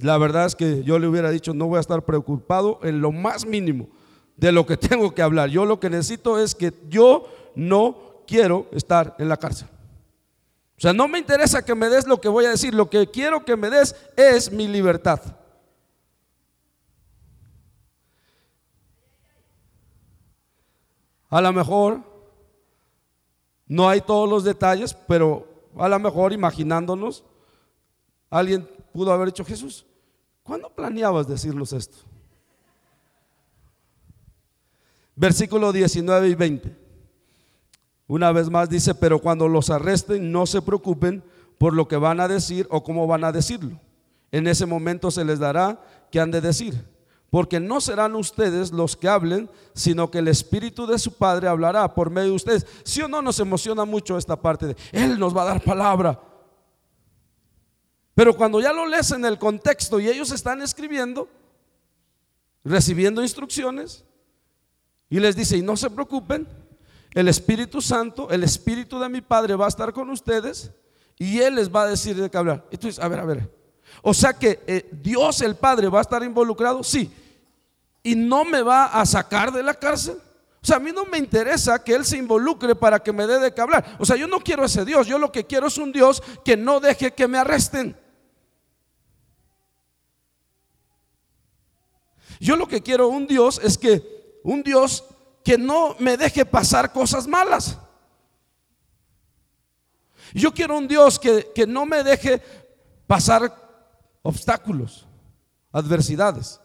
La 0.00 0.16
verdad 0.16 0.46
es 0.46 0.56
que 0.56 0.82
yo 0.82 0.98
le 0.98 1.06
hubiera 1.06 1.30
dicho, 1.30 1.52
no 1.52 1.66
voy 1.66 1.76
a 1.76 1.80
estar 1.80 2.02
preocupado 2.04 2.80
en 2.82 3.00
lo 3.00 3.12
más 3.12 3.44
mínimo 3.44 3.88
de 4.36 4.50
lo 4.50 4.64
que 4.64 4.76
tengo 4.78 5.14
que 5.14 5.22
hablar. 5.22 5.50
Yo 5.50 5.66
lo 5.66 5.78
que 5.78 5.90
necesito 5.90 6.38
es 6.38 6.54
que 6.54 6.72
yo 6.88 7.26
no 7.54 8.22
quiero 8.26 8.66
estar 8.72 9.14
en 9.18 9.28
la 9.28 9.36
cárcel. 9.36 9.68
O 10.78 10.80
sea, 10.80 10.94
no 10.94 11.08
me 11.08 11.18
interesa 11.18 11.62
que 11.62 11.74
me 11.74 11.90
des 11.90 12.06
lo 12.06 12.18
que 12.18 12.28
voy 12.30 12.46
a 12.46 12.50
decir, 12.50 12.74
lo 12.74 12.88
que 12.88 13.06
quiero 13.08 13.44
que 13.44 13.56
me 13.56 13.68
des 13.68 13.94
es 14.16 14.50
mi 14.50 14.66
libertad. 14.66 15.20
A 21.28 21.40
lo 21.42 21.52
mejor 21.52 22.00
no 23.66 23.88
hay 23.88 24.00
todos 24.00 24.28
los 24.28 24.42
detalles, 24.42 24.94
pero 25.06 25.46
a 25.76 25.88
lo 25.88 25.98
mejor 25.98 26.32
imaginándonos, 26.32 27.22
alguien 28.30 28.66
pudo 28.92 29.12
haber 29.12 29.28
dicho, 29.28 29.44
Jesús, 29.44 29.84
¿Cuándo 30.50 30.68
planeabas 30.68 31.28
decirnos 31.28 31.72
esto? 31.72 31.98
Versículo 35.14 35.70
19 35.70 36.28
y 36.28 36.34
20. 36.34 36.76
Una 38.08 38.32
vez 38.32 38.50
más 38.50 38.68
dice, 38.68 38.96
pero 38.96 39.20
cuando 39.20 39.46
los 39.46 39.70
arresten 39.70 40.32
no 40.32 40.46
se 40.46 40.60
preocupen 40.60 41.22
por 41.56 41.72
lo 41.72 41.86
que 41.86 41.94
van 41.94 42.18
a 42.18 42.26
decir 42.26 42.66
o 42.68 42.82
cómo 42.82 43.06
van 43.06 43.22
a 43.22 43.30
decirlo. 43.30 43.78
En 44.32 44.48
ese 44.48 44.66
momento 44.66 45.12
se 45.12 45.24
les 45.24 45.38
dará 45.38 45.84
que 46.10 46.18
han 46.18 46.32
de 46.32 46.40
decir. 46.40 46.84
Porque 47.30 47.60
no 47.60 47.80
serán 47.80 48.16
ustedes 48.16 48.72
los 48.72 48.96
que 48.96 49.06
hablen, 49.06 49.48
sino 49.72 50.10
que 50.10 50.18
el 50.18 50.26
Espíritu 50.26 50.84
de 50.84 50.98
su 50.98 51.12
Padre 51.12 51.46
hablará 51.46 51.94
por 51.94 52.10
medio 52.10 52.30
de 52.30 52.34
ustedes. 52.34 52.66
Si 52.82 53.00
o 53.00 53.06
no 53.06 53.22
nos 53.22 53.38
emociona 53.38 53.84
mucho 53.84 54.18
esta 54.18 54.34
parte 54.34 54.66
de, 54.66 54.76
Él 54.90 55.16
nos 55.16 55.32
va 55.32 55.42
a 55.42 55.52
dar 55.54 55.62
palabra. 55.62 56.20
Pero 58.20 58.36
cuando 58.36 58.60
ya 58.60 58.70
lo 58.70 58.84
lees 58.84 59.12
en 59.12 59.24
el 59.24 59.38
contexto 59.38 59.98
y 59.98 60.06
ellos 60.06 60.30
están 60.30 60.60
escribiendo, 60.60 61.26
recibiendo 62.62 63.22
instrucciones, 63.22 64.04
y 65.08 65.18
les 65.20 65.34
dice, 65.34 65.56
y 65.56 65.62
no 65.62 65.74
se 65.74 65.88
preocupen, 65.88 66.46
el 67.14 67.28
Espíritu 67.28 67.80
Santo, 67.80 68.28
el 68.28 68.44
Espíritu 68.44 69.00
de 69.00 69.08
mi 69.08 69.22
Padre 69.22 69.54
va 69.54 69.64
a 69.64 69.68
estar 69.68 69.94
con 69.94 70.10
ustedes 70.10 70.70
y 71.16 71.38
Él 71.38 71.54
les 71.54 71.74
va 71.74 71.84
a 71.84 71.86
decir 71.86 72.14
de 72.14 72.28
qué 72.28 72.36
hablar. 72.36 72.62
Y 72.70 72.76
tú 72.76 72.88
dices, 72.88 73.02
a 73.02 73.08
ver, 73.08 73.20
a 73.20 73.24
ver. 73.24 73.50
O 74.02 74.12
sea 74.12 74.34
que 74.34 74.60
eh, 74.66 74.90
Dios 74.92 75.40
el 75.40 75.56
Padre 75.56 75.88
va 75.88 76.00
a 76.00 76.02
estar 76.02 76.22
involucrado, 76.22 76.84
sí. 76.84 77.10
Y 78.02 78.16
no 78.16 78.44
me 78.44 78.60
va 78.60 79.00
a 79.00 79.06
sacar 79.06 79.50
de 79.50 79.62
la 79.62 79.72
cárcel. 79.72 80.18
O 80.62 80.66
sea, 80.66 80.76
a 80.76 80.80
mí 80.80 80.92
no 80.92 81.06
me 81.06 81.16
interesa 81.16 81.82
que 81.82 81.94
Él 81.94 82.04
se 82.04 82.18
involucre 82.18 82.74
para 82.74 83.02
que 83.02 83.14
me 83.14 83.26
dé 83.26 83.38
de 83.38 83.54
qué 83.54 83.62
hablar. 83.62 83.96
O 83.98 84.04
sea, 84.04 84.16
yo 84.16 84.26
no 84.28 84.40
quiero 84.40 84.66
ese 84.66 84.84
Dios. 84.84 85.06
Yo 85.06 85.18
lo 85.18 85.32
que 85.32 85.46
quiero 85.46 85.68
es 85.68 85.78
un 85.78 85.90
Dios 85.90 86.22
que 86.44 86.54
no 86.54 86.80
deje 86.80 87.14
que 87.14 87.26
me 87.26 87.38
arresten. 87.38 87.96
Yo 92.40 92.56
lo 92.56 92.66
que 92.66 92.80
quiero 92.80 93.08
un 93.08 93.26
Dios 93.26 93.60
es 93.62 93.76
que 93.76 94.40
un 94.42 94.62
Dios 94.62 95.04
que 95.44 95.58
no 95.58 95.94
me 95.98 96.16
deje 96.16 96.46
pasar 96.46 96.90
cosas 96.90 97.26
malas. 97.26 97.78
Yo 100.32 100.52
quiero 100.52 100.78
un 100.78 100.88
Dios 100.88 101.18
que, 101.18 101.52
que 101.54 101.66
no 101.66 101.84
me 101.84 102.02
deje 102.02 102.42
pasar 103.06 103.52
obstáculos, 104.22 105.06
adversidades. 105.70 106.60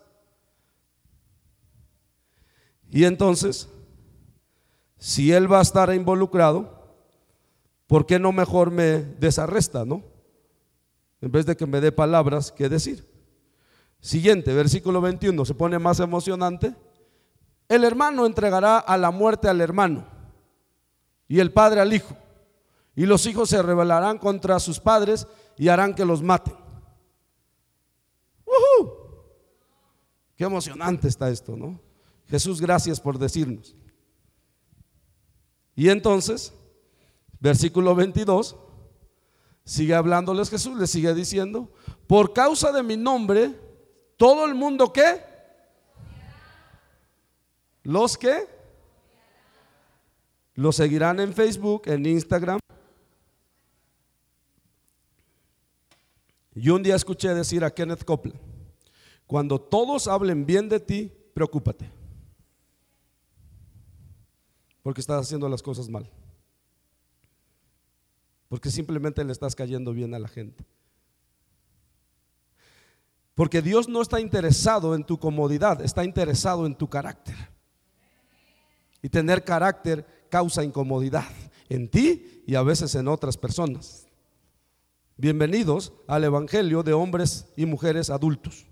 Y 2.90 3.04
entonces, 3.04 3.68
si 4.98 5.34
Él 5.34 5.52
va 5.52 5.60
a 5.60 5.64
estar 5.64 5.94
involucrado, 5.94 6.96
¿por 7.88 8.06
qué 8.06 8.18
no 8.18 8.32
mejor 8.32 8.72
me 8.72 9.00
desarresta, 9.02 9.84
no? 9.84 10.04
En 11.20 11.32
vez 11.32 11.46
de 11.46 11.58
que 11.58 11.66
me 11.66 11.82
dé 11.82 11.92
palabras 11.92 12.52
que 12.52 12.70
decir. 12.70 13.15
Siguiente, 14.06 14.54
versículo 14.54 15.02
21, 15.02 15.46
se 15.46 15.56
pone 15.56 15.80
más 15.80 16.00
emocionante. 16.00 16.76
El 17.68 17.84
hermano 17.84 18.28
entregará 18.28 18.78
a 18.78 19.00
la 19.00 19.10
muerte 19.10 19.48
al 19.50 19.60
hermano 19.62 20.06
y 21.28 21.40
el 21.40 21.52
padre 21.52 21.82
al 21.82 21.92
hijo. 21.92 22.16
Y 22.96 23.08
los 23.08 23.26
hijos 23.26 23.50
se 23.50 23.64
rebelarán 23.64 24.20
contra 24.20 24.60
sus 24.60 24.80
padres 24.80 25.26
y 25.58 25.70
harán 25.70 25.96
que 25.96 26.06
los 26.06 26.22
maten. 26.22 26.54
Qué 30.36 30.44
emocionante 30.44 31.08
está 31.08 31.32
esto, 31.32 31.58
¿no? 31.58 31.82
Jesús, 32.28 32.62
gracias 32.62 33.02
por 33.02 33.18
decirnos. 33.18 33.76
Y 35.76 35.90
entonces, 35.90 36.54
versículo 37.40 37.96
22, 37.96 38.56
sigue 39.64 39.96
hablándoles 39.96 40.52
Jesús, 40.52 40.78
le 40.78 40.86
sigue 40.86 41.16
diciendo, 41.16 41.72
por 42.06 42.34
causa 42.34 42.72
de 42.72 42.84
mi 42.84 42.98
nombre, 42.98 43.65
todo 44.18 44.46
el 44.46 44.56
mundo 44.56 44.92
qué? 44.92 45.22
Los 47.84 48.18
que 48.18 48.48
lo 50.56 50.72
seguirán 50.72 51.20
en 51.20 51.34
Facebook, 51.34 51.84
en 51.86 52.06
Instagram. 52.06 52.60
Y 56.56 56.70
un 56.70 56.82
día 56.82 56.96
escuché 56.96 57.34
decir 57.34 57.64
a 57.66 57.72
Kenneth 57.72 58.06
Copeland, 58.06 58.40
cuando 59.28 59.60
todos 59.60 60.08
hablen 60.08 60.46
bien 60.46 60.70
de 60.70 60.80
ti, 60.80 61.12
preocúpate. 61.34 61.92
Porque 64.82 65.02
estás 65.02 65.26
haciendo 65.26 65.50
las 65.50 65.62
cosas 65.62 65.90
mal. 65.90 66.10
porque 68.48 68.70
simplemente 68.72 69.24
le 69.24 69.34
estás 69.34 69.56
cayendo 69.56 69.92
bien 69.92 70.14
a 70.14 70.20
la 70.20 70.30
gente. 70.30 70.64
Porque 73.36 73.62
Dios 73.62 73.90
no 73.90 74.02
está 74.02 74.22
interesado 74.22 74.96
en 74.96 75.04
tu 75.04 75.20
comodidad, 75.20 75.82
está 75.82 76.06
interesado 76.06 76.66
en 76.66 76.74
tu 76.74 76.90
carácter. 76.90 77.36
Y 79.02 79.10
tener 79.10 79.44
carácter 79.44 80.26
causa 80.30 80.64
incomodidad 80.64 81.28
en 81.68 81.90
ti 81.90 82.44
y 82.48 82.56
a 82.56 82.64
veces 82.64 82.96
en 82.96 83.10
otras 83.10 83.38
personas. 83.38 84.08
Bienvenidos 85.18 85.92
al 86.08 86.24
Evangelio 86.24 86.82
de 86.82 86.94
hombres 86.94 87.52
y 87.58 87.66
mujeres 87.66 88.10
adultos. 88.10 88.66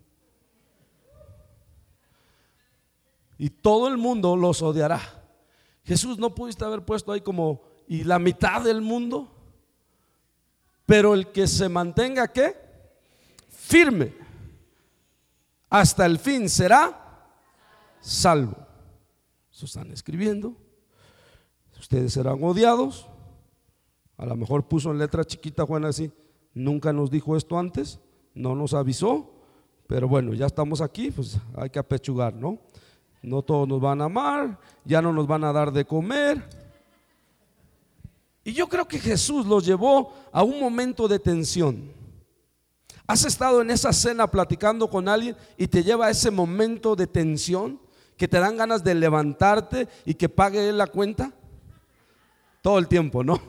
Y 3.37 3.49
todo 3.49 3.89
el 3.89 3.97
mundo 3.97 4.37
los 4.37 4.61
odiará. 4.61 5.01
Jesús 5.83 6.17
no 6.17 6.33
pudiste 6.33 6.63
haber 6.63 6.85
puesto 6.85 7.11
ahí 7.11 7.19
como, 7.19 7.63
y 7.85 8.05
la 8.05 8.17
mitad 8.17 8.61
del 8.61 8.81
mundo. 8.81 9.29
Pero 10.85 11.13
el 11.13 11.33
que 11.33 11.47
se 11.47 11.67
mantenga, 11.67 12.29
¿qué? 12.31 12.55
Firme. 13.49 14.22
Hasta 15.73 16.05
el 16.05 16.19
fin 16.19 16.49
será 16.49 17.25
salvo. 17.99 18.55
Eso 19.51 19.65
están 19.65 19.89
escribiendo. 19.89 20.55
Ustedes 21.79 22.13
serán 22.13 22.43
odiados. 22.43 23.09
A 24.17 24.27
lo 24.27 24.35
mejor 24.35 24.67
puso 24.67 24.91
en 24.91 24.99
letra 24.99 25.23
chiquita 25.23 25.65
Juan 25.65 25.85
así. 25.85 26.11
Nunca 26.53 26.93
nos 26.93 27.09
dijo 27.09 27.35
esto 27.35 27.57
antes. 27.57 27.99
No 28.35 28.53
nos 28.53 28.75
avisó. 28.75 29.33
Pero 29.87 30.07
bueno, 30.07 30.35
ya 30.35 30.45
estamos 30.45 30.79
aquí, 30.79 31.09
pues 31.09 31.39
hay 31.55 31.71
que 31.71 31.79
apechugar, 31.79 32.35
¿no? 32.35 32.59
No 33.23 33.41
todos 33.41 33.67
nos 33.67 33.81
van 33.81 33.99
a 34.01 34.05
amar, 34.05 34.59
ya 34.85 35.01
no 35.01 35.11
nos 35.11 35.25
van 35.25 35.43
a 35.43 35.51
dar 35.51 35.71
de 35.71 35.85
comer. 35.85 36.47
Y 38.43 38.53
yo 38.53 38.69
creo 38.69 38.87
que 38.87 38.99
Jesús 38.99 39.47
los 39.47 39.65
llevó 39.65 40.13
a 40.31 40.43
un 40.43 40.59
momento 40.59 41.07
de 41.07 41.17
tensión. 41.17 42.02
¿Has 43.13 43.25
estado 43.25 43.61
en 43.61 43.69
esa 43.69 43.93
cena 43.93 44.25
platicando 44.25 44.89
con 44.89 45.07
alguien 45.07 45.37
y 45.55 45.67
te 45.67 45.83
lleva 45.83 46.07
a 46.07 46.09
ese 46.09 46.31
momento 46.31 46.95
de 46.95 47.05
tensión 47.05 47.79
que 48.17 48.27
te 48.27 48.39
dan 48.39 48.57
ganas 48.57 48.83
de 48.83 48.95
levantarte 48.95 49.87
y 50.03 50.15
que 50.15 50.29
pague 50.29 50.67
él 50.67 50.79
la 50.79 50.87
cuenta? 50.87 51.31
Todo 52.63 52.79
el 52.79 52.87
tiempo, 52.87 53.23
¿no? 53.23 53.39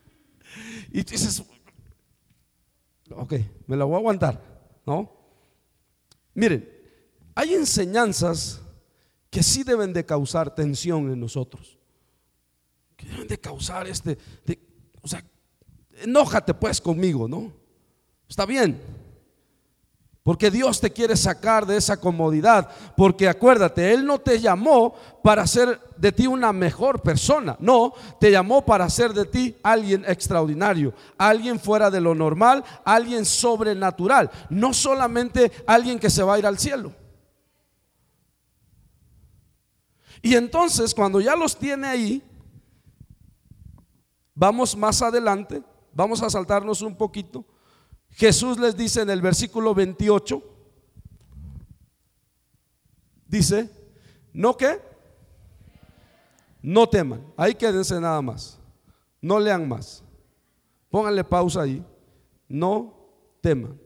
y 0.90 1.02
dices, 1.02 1.44
ok, 3.10 3.34
me 3.66 3.76
la 3.76 3.84
voy 3.84 3.96
a 3.96 3.98
aguantar, 3.98 4.42
¿no? 4.86 5.12
Miren, 6.32 6.66
hay 7.34 7.52
enseñanzas 7.52 8.62
que 9.28 9.42
sí 9.42 9.62
deben 9.62 9.92
de 9.92 10.06
causar 10.06 10.54
tensión 10.54 11.12
en 11.12 11.20
nosotros. 11.20 11.78
Que 12.96 13.08
deben 13.08 13.28
de 13.28 13.38
causar 13.38 13.86
este, 13.86 14.16
o 15.02 15.06
sea, 15.06 15.22
enójate 16.00 16.54
pues 16.54 16.80
conmigo, 16.80 17.28
¿no? 17.28 17.67
Está 18.28 18.44
bien. 18.46 18.80
Porque 20.22 20.50
Dios 20.50 20.78
te 20.78 20.92
quiere 20.92 21.16
sacar 21.16 21.64
de 21.64 21.78
esa 21.78 21.98
comodidad. 21.98 22.68
Porque 22.98 23.26
acuérdate, 23.26 23.94
Él 23.94 24.04
no 24.04 24.18
te 24.18 24.38
llamó 24.38 24.94
para 25.22 25.40
hacer 25.40 25.80
de 25.96 26.12
ti 26.12 26.26
una 26.26 26.52
mejor 26.52 27.00
persona. 27.00 27.56
No, 27.60 27.94
te 28.20 28.30
llamó 28.30 28.62
para 28.62 28.84
hacer 28.84 29.14
de 29.14 29.24
ti 29.24 29.56
alguien 29.62 30.04
extraordinario. 30.06 30.92
Alguien 31.16 31.58
fuera 31.58 31.90
de 31.90 32.02
lo 32.02 32.14
normal, 32.14 32.62
alguien 32.84 33.24
sobrenatural. 33.24 34.30
No 34.50 34.74
solamente 34.74 35.50
alguien 35.66 35.98
que 35.98 36.10
se 36.10 36.22
va 36.22 36.34
a 36.34 36.38
ir 36.38 36.46
al 36.46 36.58
cielo. 36.58 36.92
Y 40.20 40.34
entonces 40.34 40.94
cuando 40.94 41.22
ya 41.22 41.36
los 41.36 41.56
tiene 41.56 41.86
ahí, 41.86 42.22
vamos 44.34 44.76
más 44.76 45.00
adelante, 45.00 45.62
vamos 45.94 46.22
a 46.22 46.28
saltarnos 46.28 46.82
un 46.82 46.94
poquito. 46.94 47.46
Jesús 48.10 48.58
les 48.58 48.76
dice 48.76 49.02
en 49.02 49.10
el 49.10 49.20
versículo 49.20 49.74
28, 49.74 50.42
dice, 53.26 53.70
¿no 54.32 54.56
qué? 54.56 54.80
No 56.60 56.88
teman, 56.88 57.24
ahí 57.36 57.54
quédense 57.54 58.00
nada 58.00 58.20
más, 58.20 58.58
no 59.20 59.38
lean 59.38 59.68
más, 59.68 60.02
pónganle 60.90 61.22
pausa 61.22 61.62
ahí, 61.62 61.84
no 62.48 62.94
teman 63.40 63.78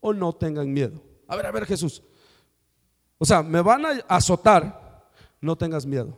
o 0.00 0.12
no 0.12 0.32
tengan 0.32 0.72
miedo. 0.72 1.02
A 1.28 1.36
ver, 1.36 1.46
a 1.46 1.52
ver 1.52 1.66
Jesús, 1.66 2.02
o 3.18 3.24
sea, 3.24 3.42
me 3.42 3.60
van 3.60 3.86
a 3.86 3.90
azotar, 4.08 5.08
no 5.40 5.56
tengas 5.56 5.86
miedo. 5.86 6.16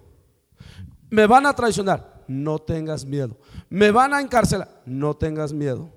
Me 1.10 1.26
van 1.26 1.46
a 1.46 1.54
traicionar, 1.54 2.24
no 2.26 2.58
tengas 2.58 3.04
miedo. 3.04 3.36
Me 3.68 3.90
van 3.90 4.14
a 4.14 4.20
encarcelar, 4.20 4.82
no 4.84 5.14
tengas 5.14 5.52
miedo. 5.52 5.90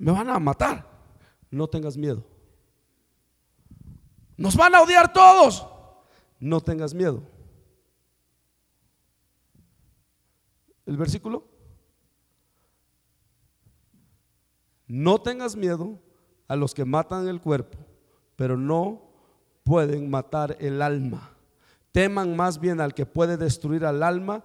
Me 0.00 0.10
van 0.12 0.30
a 0.30 0.38
matar, 0.38 0.86
no 1.50 1.68
tengas 1.68 1.94
miedo. 1.94 2.24
Nos 4.34 4.56
van 4.56 4.74
a 4.74 4.80
odiar 4.80 5.12
todos, 5.12 5.66
no 6.40 6.62
tengas 6.62 6.94
miedo. 6.94 7.22
El 10.86 10.96
versículo. 10.96 11.44
No 14.86 15.20
tengas 15.20 15.54
miedo 15.54 15.98
a 16.48 16.56
los 16.56 16.72
que 16.72 16.86
matan 16.86 17.28
el 17.28 17.42
cuerpo, 17.42 17.76
pero 18.36 18.56
no 18.56 19.02
pueden 19.64 20.08
matar 20.08 20.56
el 20.60 20.80
alma. 20.80 21.36
Teman 21.92 22.34
más 22.34 22.58
bien 22.58 22.80
al 22.80 22.94
que 22.94 23.04
puede 23.04 23.36
destruir 23.36 23.84
al 23.84 24.02
alma 24.02 24.42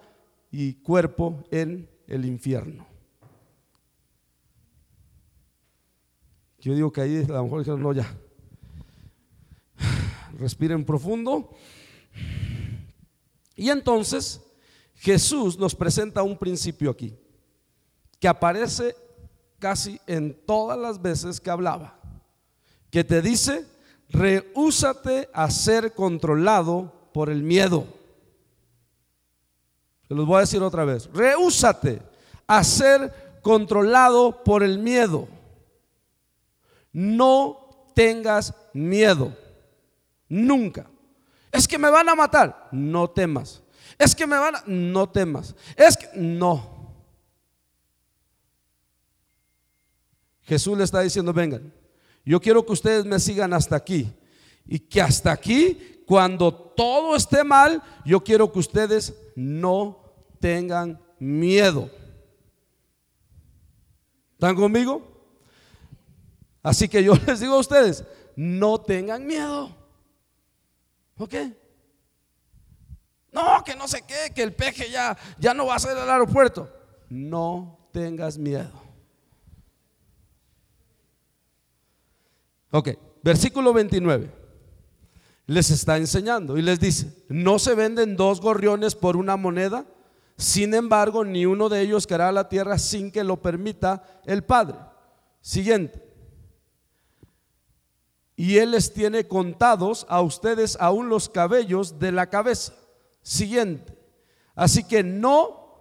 y 0.51 0.73
cuerpo 0.73 1.45
en 1.49 1.89
el 2.07 2.25
infierno. 2.25 2.94
Yo 6.65 6.73
digo 6.73 6.91
que 6.91 7.01
ahí 7.01 7.23
a 7.23 7.33
lo 7.33 7.43
mejor 7.43 7.59
dijeron, 7.59 7.83
no, 7.83 7.93
ya. 7.93 8.11
Respiren 10.39 10.83
profundo. 10.83 11.51
Y 13.55 13.69
entonces 13.69 14.41
Jesús 14.95 15.59
nos 15.59 15.75
presenta 15.75 16.23
un 16.23 16.35
principio 16.35 16.89
aquí, 16.89 17.15
que 18.19 18.27
aparece 18.27 18.95
casi 19.59 20.01
en 20.07 20.33
todas 20.47 20.75
las 20.79 20.99
veces 20.99 21.39
que 21.39 21.51
hablaba, 21.51 21.99
que 22.89 23.03
te 23.03 23.21
dice, 23.21 23.67
rehúsate 24.09 25.29
a 25.33 25.51
ser 25.51 25.93
controlado 25.93 27.11
por 27.13 27.29
el 27.29 27.43
miedo. 27.43 27.85
Se 30.07 30.15
los 30.15 30.25
voy 30.25 30.37
a 30.37 30.41
decir 30.41 30.63
otra 30.63 30.83
vez. 30.83 31.11
Rehúsate 31.13 32.01
a 32.47 32.63
ser 32.63 33.39
controlado 33.43 34.43
por 34.43 34.63
el 34.63 34.79
miedo. 34.79 35.27
No 36.95 37.91
tengas 37.93 38.53
miedo. 38.73 39.37
Nunca. 40.29 40.89
Es 41.51 41.67
que 41.67 41.77
me 41.77 41.89
van 41.89 42.07
a 42.07 42.15
matar. 42.15 42.69
No 42.71 43.09
temas. 43.09 43.61
Es 43.97 44.15
que 44.15 44.25
me 44.25 44.37
van 44.37 44.55
a... 44.55 44.63
No 44.65 45.09
temas. 45.09 45.53
Es 45.75 45.97
que... 45.97 46.07
No. 46.15 46.95
Jesús 50.43 50.77
le 50.77 50.85
está 50.85 51.01
diciendo, 51.01 51.33
vengan, 51.33 51.73
yo 52.23 52.39
quiero 52.39 52.65
que 52.65 52.71
ustedes 52.71 53.03
me 53.03 53.19
sigan 53.19 53.51
hasta 53.51 53.75
aquí. 53.75 54.13
Y 54.65 54.79
que 54.79 55.01
hasta 55.01 55.33
aquí, 55.33 56.01
cuando 56.07 56.53
todo 56.53 57.17
esté 57.17 57.43
mal, 57.43 57.83
yo 58.05 58.23
quiero 58.23 58.49
que 58.53 58.59
ustedes 58.59 59.13
no 59.35 60.13
tengan 60.39 60.97
miedo. 61.19 61.89
¿Están 64.31 64.55
conmigo? 64.55 65.14
Así 66.65 66.89
que 66.89 67.03
yo 67.03 67.13
les 67.27 67.39
digo 67.39 67.53
a 67.53 67.59
ustedes, 67.59 68.03
no 68.35 68.81
tengan 68.81 69.25
miedo. 69.25 69.69
¿Ok? 71.17 71.35
No, 73.31 73.63
que 73.63 73.75
no 73.75 73.87
sé 73.87 74.03
qué, 74.07 74.33
que 74.33 74.41
el 74.41 74.53
peje 74.53 74.89
ya, 74.89 75.15
ya 75.37 75.53
no 75.53 75.67
va 75.67 75.75
a 75.75 75.79
ser 75.79 75.95
el 75.95 76.09
aeropuerto. 76.09 76.67
No 77.07 77.87
tengas 77.91 78.39
miedo. 78.39 78.71
Ok, 82.71 82.89
versículo 83.21 83.71
29. 83.71 84.31
Les 85.45 85.69
está 85.69 85.97
enseñando 85.97 86.57
y 86.57 86.63
les 86.63 86.79
dice, 86.79 87.25
¿no 87.29 87.59
se 87.59 87.75
venden 87.75 88.17
dos 88.17 88.41
gorriones 88.41 88.95
por 88.95 89.17
una 89.17 89.37
moneda? 89.37 89.85
Sin 90.35 90.73
embargo, 90.73 91.23
ni 91.23 91.45
uno 91.45 91.69
de 91.69 91.81
ellos 91.81 92.07
caerá 92.07 92.29
a 92.29 92.31
la 92.31 92.49
tierra 92.49 92.79
sin 92.79 93.11
que 93.11 93.23
lo 93.23 93.39
permita 93.39 94.01
el 94.25 94.43
Padre. 94.43 94.79
Siguiente. 95.41 96.04
Y 98.35 98.57
Él 98.57 98.71
les 98.71 98.93
tiene 98.93 99.27
contados 99.27 100.05
a 100.09 100.21
ustedes 100.21 100.77
aún 100.79 101.09
los 101.09 101.29
cabellos 101.29 101.99
de 101.99 102.11
la 102.11 102.29
cabeza. 102.29 102.73
Siguiente. 103.21 103.97
Así 104.55 104.83
que 104.83 105.03
no, 105.03 105.73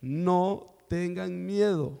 no 0.00 0.74
tengan 0.88 1.44
miedo 1.46 1.98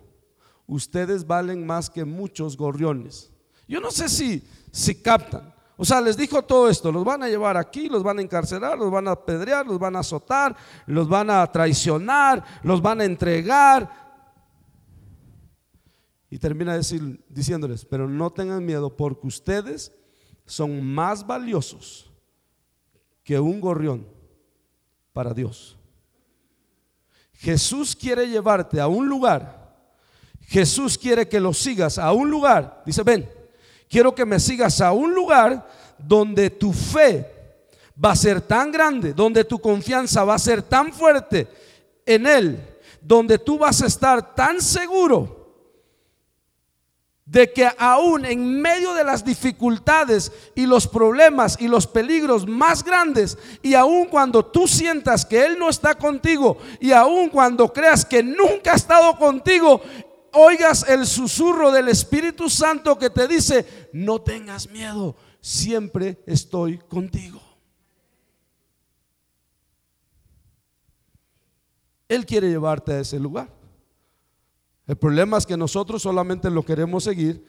ustedes 0.66 1.26
valen 1.26 1.66
más 1.66 1.90
que 1.90 2.04
muchos 2.04 2.56
gorriones. 2.56 3.30
Yo 3.68 3.80
no 3.80 3.90
sé 3.90 4.08
si, 4.08 4.42
si 4.70 4.94
captan. 4.96 5.52
o 5.76 5.84
sea, 5.84 6.00
les 6.00 6.16
dijo 6.16 6.42
todo 6.42 6.68
esto, 6.68 6.92
los 6.92 7.04
van 7.04 7.22
a 7.22 7.28
llevar 7.28 7.56
aquí, 7.56 7.88
los 7.88 8.02
van 8.02 8.18
a 8.18 8.22
encarcelar, 8.22 8.78
los 8.78 8.90
van 8.90 9.08
a 9.08 9.12
apedrear, 9.12 9.66
los 9.66 9.78
van 9.78 9.96
a 9.96 10.00
azotar, 10.00 10.54
los 10.86 11.08
van 11.08 11.30
a 11.30 11.50
traicionar, 11.50 12.44
los 12.62 12.80
van 12.80 13.00
a 13.00 13.04
entregar. 13.04 14.01
Y 16.32 16.38
termina 16.38 16.80
diciéndoles, 17.28 17.84
pero 17.84 18.08
no 18.08 18.30
tengan 18.30 18.64
miedo 18.64 18.96
porque 18.96 19.26
ustedes 19.26 19.92
son 20.46 20.82
más 20.82 21.26
valiosos 21.26 22.10
que 23.22 23.38
un 23.38 23.60
gorrión 23.60 24.08
para 25.12 25.34
Dios. 25.34 25.76
Jesús 27.34 27.94
quiere 27.94 28.26
llevarte 28.26 28.80
a 28.80 28.86
un 28.88 29.10
lugar. 29.10 29.76
Jesús 30.46 30.96
quiere 30.96 31.28
que 31.28 31.38
lo 31.38 31.52
sigas 31.52 31.98
a 31.98 32.10
un 32.12 32.30
lugar. 32.30 32.82
Dice, 32.86 33.02
ven, 33.02 33.28
quiero 33.86 34.14
que 34.14 34.24
me 34.24 34.40
sigas 34.40 34.80
a 34.80 34.92
un 34.92 35.14
lugar 35.14 35.68
donde 35.98 36.48
tu 36.48 36.72
fe 36.72 37.60
va 38.02 38.12
a 38.12 38.16
ser 38.16 38.40
tan 38.40 38.72
grande, 38.72 39.12
donde 39.12 39.44
tu 39.44 39.58
confianza 39.58 40.24
va 40.24 40.36
a 40.36 40.38
ser 40.38 40.62
tan 40.62 40.94
fuerte 40.94 41.46
en 42.06 42.26
Él, 42.26 42.58
donde 43.02 43.38
tú 43.38 43.58
vas 43.58 43.82
a 43.82 43.86
estar 43.86 44.34
tan 44.34 44.62
seguro 44.62 45.41
de 47.24 47.52
que 47.52 47.68
aún 47.78 48.24
en 48.24 48.60
medio 48.60 48.94
de 48.94 49.04
las 49.04 49.24
dificultades 49.24 50.32
y 50.54 50.66
los 50.66 50.88
problemas 50.88 51.56
y 51.60 51.68
los 51.68 51.86
peligros 51.86 52.46
más 52.46 52.84
grandes, 52.84 53.38
y 53.62 53.74
aún 53.74 54.06
cuando 54.06 54.44
tú 54.44 54.66
sientas 54.66 55.24
que 55.24 55.44
Él 55.44 55.58
no 55.58 55.68
está 55.68 55.94
contigo, 55.94 56.58
y 56.80 56.92
aún 56.92 57.28
cuando 57.28 57.72
creas 57.72 58.04
que 58.04 58.22
nunca 58.22 58.72
ha 58.72 58.76
estado 58.76 59.16
contigo, 59.16 59.80
oigas 60.32 60.84
el 60.88 61.06
susurro 61.06 61.70
del 61.70 61.88
Espíritu 61.88 62.50
Santo 62.50 62.98
que 62.98 63.10
te 63.10 63.28
dice, 63.28 63.88
no 63.92 64.20
tengas 64.20 64.68
miedo, 64.68 65.14
siempre 65.40 66.22
estoy 66.26 66.78
contigo. 66.78 67.40
Él 72.08 72.26
quiere 72.26 72.48
llevarte 72.48 72.92
a 72.92 73.00
ese 73.00 73.18
lugar. 73.18 73.61
El 74.86 74.96
problema 74.96 75.38
es 75.38 75.46
que 75.46 75.56
nosotros 75.56 76.02
solamente 76.02 76.50
lo 76.50 76.64
queremos 76.64 77.04
seguir 77.04 77.44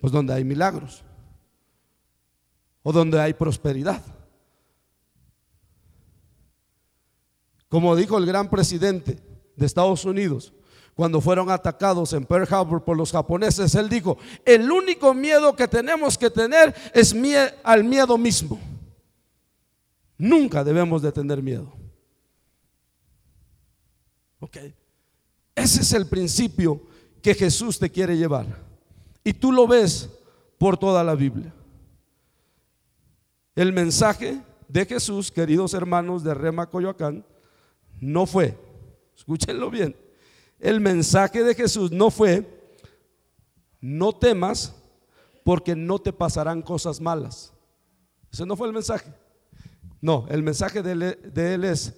pues 0.00 0.12
donde 0.12 0.32
hay 0.32 0.44
milagros 0.44 1.04
o 2.82 2.92
donde 2.92 3.20
hay 3.20 3.34
prosperidad. 3.34 4.02
Como 7.68 7.94
dijo 7.94 8.18
el 8.18 8.26
gran 8.26 8.50
presidente 8.50 9.18
de 9.54 9.66
Estados 9.66 10.04
Unidos, 10.04 10.52
cuando 10.94 11.20
fueron 11.20 11.50
atacados 11.50 12.12
en 12.12 12.24
Pearl 12.24 12.52
Harbor 12.52 12.84
por 12.84 12.96
los 12.96 13.12
japoneses, 13.12 13.74
él 13.74 13.88
dijo, 13.88 14.18
el 14.44 14.70
único 14.70 15.14
miedo 15.14 15.54
que 15.54 15.68
tenemos 15.68 16.18
que 16.18 16.30
tener 16.30 16.74
es 16.92 17.14
al 17.62 17.84
miedo 17.84 18.18
mismo. 18.18 18.58
Nunca 20.18 20.64
debemos 20.64 21.00
de 21.00 21.12
tener 21.12 21.42
miedo. 21.42 21.72
Ok. 24.40 24.56
Ese 25.60 25.82
es 25.82 25.92
el 25.92 26.06
principio 26.06 26.80
que 27.20 27.34
Jesús 27.34 27.78
te 27.78 27.90
quiere 27.90 28.16
llevar. 28.16 28.46
Y 29.22 29.34
tú 29.34 29.52
lo 29.52 29.66
ves 29.66 30.08
por 30.56 30.78
toda 30.78 31.04
la 31.04 31.14
Biblia. 31.14 31.52
El 33.54 33.74
mensaje 33.74 34.40
de 34.68 34.86
Jesús, 34.86 35.30
queridos 35.30 35.74
hermanos 35.74 36.24
de 36.24 36.32
Rema 36.32 36.70
Coyoacán, 36.70 37.26
no 38.00 38.24
fue, 38.24 38.56
escúchenlo 39.14 39.70
bien, 39.70 39.94
el 40.58 40.80
mensaje 40.80 41.44
de 41.44 41.54
Jesús 41.54 41.92
no 41.92 42.10
fue, 42.10 42.48
no 43.82 44.14
temas 44.14 44.74
porque 45.44 45.76
no 45.76 45.98
te 45.98 46.12
pasarán 46.12 46.62
cosas 46.62 47.02
malas. 47.02 47.52
Ese 48.32 48.46
no 48.46 48.56
fue 48.56 48.68
el 48.68 48.72
mensaje. 48.72 49.12
No, 50.00 50.24
el 50.30 50.42
mensaje 50.42 50.82
de 50.82 50.92
él, 50.92 51.18
de 51.34 51.54
él 51.54 51.64
es, 51.64 51.92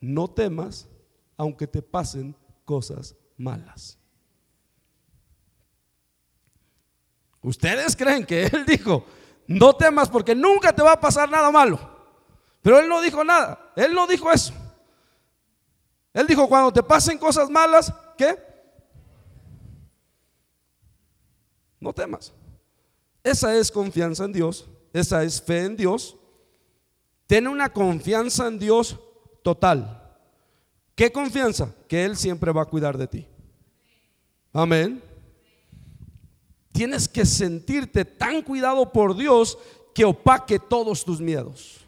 no 0.00 0.28
temas 0.28 0.86
aunque 1.40 1.66
te 1.66 1.80
pasen 1.80 2.36
cosas 2.66 3.16
malas. 3.38 3.96
Ustedes 7.40 7.96
creen 7.96 8.26
que 8.26 8.44
Él 8.44 8.66
dijo, 8.66 9.06
no 9.46 9.74
temas 9.74 10.10
porque 10.10 10.34
nunca 10.34 10.70
te 10.70 10.82
va 10.82 10.92
a 10.92 11.00
pasar 11.00 11.30
nada 11.30 11.50
malo. 11.50 11.80
Pero 12.60 12.78
Él 12.78 12.90
no 12.90 13.00
dijo 13.00 13.24
nada, 13.24 13.72
Él 13.74 13.94
no 13.94 14.06
dijo 14.06 14.30
eso. 14.30 14.52
Él 16.12 16.26
dijo, 16.26 16.46
cuando 16.46 16.70
te 16.74 16.82
pasen 16.82 17.16
cosas 17.16 17.48
malas, 17.48 17.90
¿qué? 18.18 18.38
No 21.80 21.94
temas. 21.94 22.34
Esa 23.24 23.56
es 23.56 23.72
confianza 23.72 24.26
en 24.26 24.34
Dios, 24.34 24.68
esa 24.92 25.22
es 25.22 25.40
fe 25.40 25.64
en 25.64 25.74
Dios. 25.74 26.18
Tiene 27.26 27.48
una 27.48 27.72
confianza 27.72 28.46
en 28.46 28.58
Dios 28.58 29.00
total. 29.42 29.99
¿Qué 31.00 31.10
confianza? 31.10 31.74
Que 31.88 32.04
Él 32.04 32.14
siempre 32.14 32.52
va 32.52 32.60
a 32.60 32.66
cuidar 32.66 32.98
de 32.98 33.06
ti. 33.06 33.26
Amén. 34.52 35.02
Tienes 36.72 37.08
que 37.08 37.24
sentirte 37.24 38.04
tan 38.04 38.42
cuidado 38.42 38.92
por 38.92 39.16
Dios 39.16 39.56
que 39.94 40.04
opaque 40.04 40.58
todos 40.58 41.02
tus 41.02 41.18
miedos. 41.18 41.86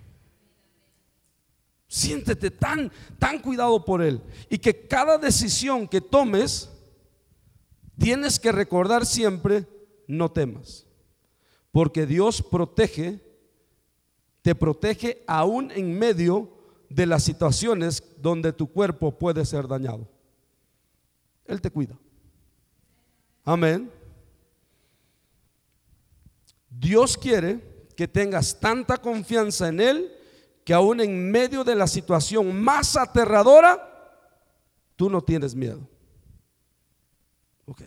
Siéntete 1.88 2.50
tan, 2.50 2.90
tan 3.18 3.38
cuidado 3.40 3.84
por 3.84 4.00
Él. 4.00 4.18
Y 4.48 4.56
que 4.56 4.86
cada 4.86 5.18
decisión 5.18 5.86
que 5.86 6.00
tomes, 6.00 6.70
tienes 7.98 8.40
que 8.40 8.50
recordar 8.50 9.04
siempre, 9.04 9.66
no 10.06 10.30
temas. 10.32 10.86
Porque 11.70 12.06
Dios 12.06 12.40
protege, 12.40 13.20
te 14.40 14.54
protege 14.54 15.22
aún 15.26 15.70
en 15.70 15.98
medio 15.98 16.61
de 16.94 17.06
las 17.06 17.22
situaciones 17.22 18.02
donde 18.18 18.52
tu 18.52 18.70
cuerpo 18.70 19.18
puede 19.18 19.44
ser 19.44 19.66
dañado. 19.66 20.08
Él 21.44 21.60
te 21.60 21.70
cuida. 21.70 21.98
Amén. 23.44 23.90
Dios 26.70 27.16
quiere 27.16 27.86
que 27.96 28.08
tengas 28.08 28.58
tanta 28.58 28.98
confianza 28.98 29.68
en 29.68 29.80
Él 29.80 30.18
que 30.64 30.74
aún 30.74 31.00
en 31.00 31.30
medio 31.30 31.64
de 31.64 31.74
la 31.74 31.86
situación 31.86 32.62
más 32.62 32.96
aterradora, 32.96 33.88
tú 34.96 35.10
no 35.10 35.20
tienes 35.20 35.54
miedo. 35.54 35.80
Ok. 37.66 37.82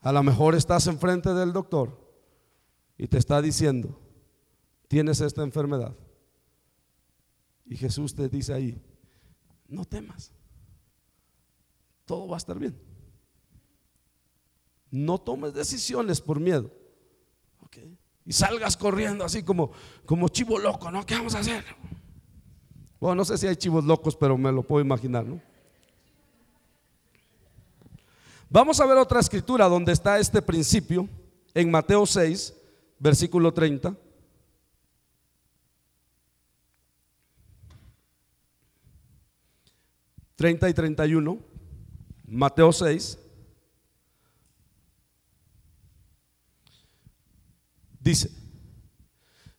A 0.00 0.12
lo 0.12 0.22
mejor 0.22 0.54
estás 0.54 0.86
enfrente 0.86 1.34
del 1.34 1.52
doctor 1.52 1.98
y 2.96 3.08
te 3.08 3.18
está 3.18 3.42
diciendo, 3.42 4.00
tienes 4.86 5.20
esta 5.20 5.42
enfermedad. 5.42 5.96
Y 7.66 7.76
Jesús 7.76 8.14
te 8.14 8.28
dice 8.28 8.54
ahí, 8.54 8.80
no 9.68 9.84
temas, 9.84 10.32
todo 12.04 12.28
va 12.28 12.36
a 12.36 12.38
estar 12.38 12.58
bien. 12.58 12.76
No 14.90 15.18
tomes 15.18 15.52
decisiones 15.52 16.20
por 16.20 16.38
miedo. 16.38 16.70
Y 18.24 18.32
salgas 18.32 18.76
corriendo 18.76 19.24
así 19.24 19.44
como, 19.44 19.70
como 20.04 20.28
chivo 20.28 20.58
loco, 20.58 20.90
¿no? 20.90 21.06
¿Qué 21.06 21.14
vamos 21.14 21.36
a 21.36 21.38
hacer? 21.38 21.64
Bueno, 22.98 23.16
no 23.16 23.24
sé 23.24 23.38
si 23.38 23.46
hay 23.46 23.54
chivos 23.54 23.84
locos, 23.84 24.16
pero 24.16 24.36
me 24.36 24.50
lo 24.50 24.64
puedo 24.64 24.84
imaginar, 24.84 25.24
¿no? 25.24 25.40
Vamos 28.50 28.80
a 28.80 28.86
ver 28.86 28.96
otra 28.96 29.20
escritura 29.20 29.68
donde 29.68 29.92
está 29.92 30.18
este 30.18 30.42
principio, 30.42 31.08
en 31.54 31.70
Mateo 31.70 32.04
6, 32.04 32.52
versículo 32.98 33.52
30. 33.54 33.96
30 40.36 40.68
y 40.68 40.74
31, 40.74 41.38
Mateo 42.26 42.72
6, 42.72 43.18
dice, 48.00 48.30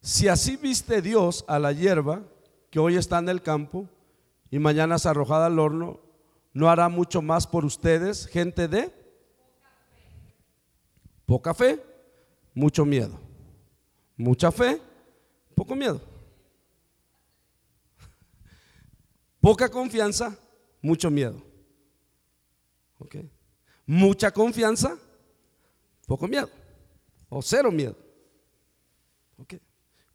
si 0.02 0.28
así 0.28 0.56
viste 0.56 1.02
Dios 1.02 1.44
a 1.48 1.60
la 1.60 1.72
hierba 1.72 2.22
que 2.70 2.80
hoy 2.80 2.96
está 2.96 3.18
en 3.20 3.30
el 3.30 3.42
campo 3.42 3.90
y 4.52 4.60
mañana 4.60 4.96
es 4.96 5.06
arrojada 5.06 5.48
al 5.48 5.60
horno, 5.60 6.00
¿no 6.54 6.70
hará 6.70 6.90
mucho 6.90 7.22
más 7.22 7.48
por 7.48 7.66
ustedes, 7.66 8.28
gente 8.28 8.68
de 8.68 8.94
poca 11.26 11.54
fe, 11.54 11.84
mucho 12.54 12.86
miedo? 12.86 13.20
Mucha 14.16 14.52
fe, 14.52 14.80
poco 15.56 15.76
miedo. 15.76 16.00
Poca 19.42 19.70
confianza, 19.70 20.38
mucho 20.82 21.10
miedo. 21.10 21.42
Mucha 23.86 24.32
confianza, 24.32 24.98
poco 26.06 26.28
miedo. 26.28 26.50
O 27.30 27.42
cero 27.42 27.72
miedo. 27.72 27.96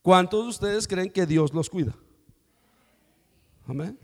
¿Cuántos 0.02 0.42
de 0.42 0.48
ustedes 0.48 0.88
creen 0.88 1.10
que 1.10 1.26
Dios 1.26 1.52
los 1.52 1.70
cuida? 1.70 1.94
Amén. 3.66 3.98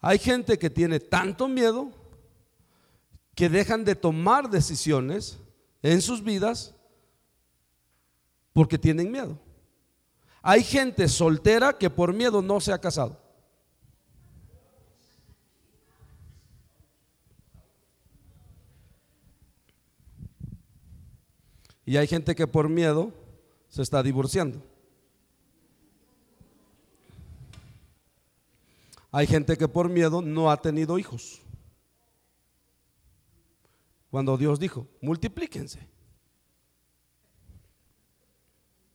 Hay 0.00 0.18
gente 0.18 0.58
que 0.58 0.68
tiene 0.68 0.98
tanto 0.98 1.46
miedo 1.46 1.92
que 3.36 3.48
dejan 3.48 3.84
de 3.84 3.94
tomar 3.94 4.50
decisiones 4.50 5.38
en 5.80 6.02
sus 6.02 6.22
vidas 6.22 6.74
porque 8.52 8.76
tienen 8.76 9.10
miedo. 9.10 9.38
Hay 10.42 10.64
gente 10.64 11.08
soltera 11.08 11.78
que 11.78 11.88
por 11.88 12.12
miedo 12.12 12.42
no 12.42 12.60
se 12.60 12.72
ha 12.72 12.80
casado. 12.80 13.21
Y 21.84 21.96
hay 21.96 22.06
gente 22.06 22.34
que 22.34 22.46
por 22.46 22.68
miedo 22.68 23.12
se 23.68 23.82
está 23.82 24.02
divorciando. 24.02 24.62
Hay 29.10 29.26
gente 29.26 29.56
que 29.58 29.68
por 29.68 29.88
miedo 29.88 30.22
no 30.22 30.50
ha 30.50 30.60
tenido 30.60 30.98
hijos. 30.98 31.42
Cuando 34.10 34.36
Dios 34.36 34.58
dijo, 34.58 34.86
multiplíquense. 35.00 35.80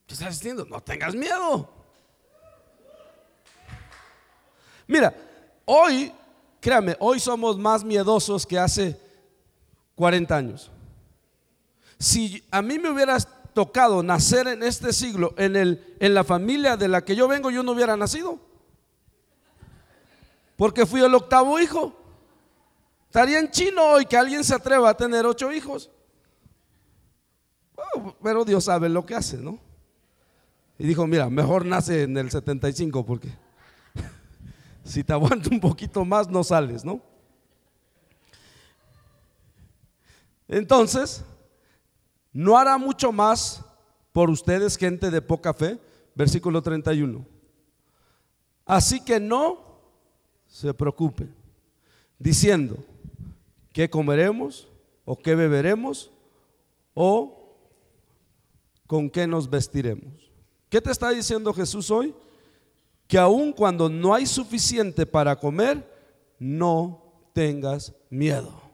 ¿Qué 0.05 0.13
estás 0.13 0.39
diciendo? 0.39 0.65
No 0.65 0.81
tengas 0.81 1.13
miedo. 1.13 1.69
Mira, 4.87 5.13
hoy, 5.65 6.11
créame, 6.61 6.95
hoy 6.99 7.19
somos 7.19 7.57
más 7.57 7.83
miedosos 7.83 8.45
que 8.45 8.57
hace 8.57 8.99
40 9.95 10.35
años. 10.35 10.71
Si 11.99 12.43
a 12.51 12.61
mí 12.61 12.77
me 12.79 12.89
hubieras 12.89 13.27
tocado 13.53 14.03
nacer 14.03 14.47
en 14.47 14.61
este 14.61 14.93
siglo, 14.93 15.33
en, 15.37 15.55
el, 15.55 15.95
en 15.99 16.13
la 16.13 16.23
familia 16.23 16.77
de 16.77 16.87
la 16.87 17.03
que 17.03 17.15
yo 17.15 17.27
vengo, 17.27 17.49
yo 17.49 17.63
no 17.63 17.71
hubiera 17.71 17.97
nacido. 17.97 18.39
Porque 20.55 20.85
fui 20.85 21.01
el 21.01 21.13
octavo 21.15 21.59
hijo. 21.59 21.95
Estaría 23.05 23.39
en 23.39 23.49
chino 23.49 23.83
hoy 23.83 24.05
que 24.05 24.17
alguien 24.17 24.43
se 24.43 24.53
atreva 24.53 24.89
a 24.89 24.97
tener 24.97 25.25
ocho 25.25 25.51
hijos. 25.51 25.89
Oh, 27.75 28.15
pero 28.21 28.45
Dios 28.45 28.65
sabe 28.65 28.89
lo 28.89 29.05
que 29.05 29.15
hace, 29.15 29.37
¿no? 29.37 29.59
Y 30.77 30.85
dijo, 30.85 31.07
mira, 31.07 31.29
mejor 31.29 31.65
nace 31.65 32.03
en 32.03 32.17
el 32.17 32.29
75 32.29 33.05
porque 33.05 33.29
si 34.83 35.03
te 35.03 35.13
aguanto 35.13 35.49
un 35.49 35.59
poquito 35.59 36.05
más 36.05 36.27
no 36.27 36.43
sales, 36.43 36.85
¿no? 36.85 37.01
Entonces, 40.47 41.23
no 42.33 42.57
hará 42.57 42.77
mucho 42.77 43.11
más 43.11 43.63
por 44.11 44.29
ustedes, 44.29 44.77
gente 44.77 45.11
de 45.11 45.21
poca 45.21 45.53
fe, 45.53 45.79
versículo 46.15 46.61
31. 46.61 47.25
Así 48.65 48.99
que 48.99 49.19
no 49.19 49.79
se 50.47 50.73
preocupen, 50.73 51.33
diciendo, 52.19 52.77
¿qué 53.71 53.89
comeremos? 53.89 54.67
¿O 55.05 55.17
qué 55.17 55.35
beberemos? 55.35 56.11
¿O 56.93 57.55
con 58.87 59.09
qué 59.09 59.27
nos 59.27 59.49
vestiremos? 59.49 60.31
¿Qué 60.69 60.81
te 60.81 60.91
está 60.91 61.11
diciendo 61.11 61.53
Jesús 61.53 61.91
hoy? 61.91 62.13
Que 63.07 63.17
aun 63.17 63.53
cuando 63.53 63.87
no 63.87 64.13
hay 64.13 64.25
suficiente 64.25 65.05
para 65.05 65.37
comer, 65.37 65.87
no 66.39 67.01
tengas 67.33 67.93
miedo. 68.09 68.66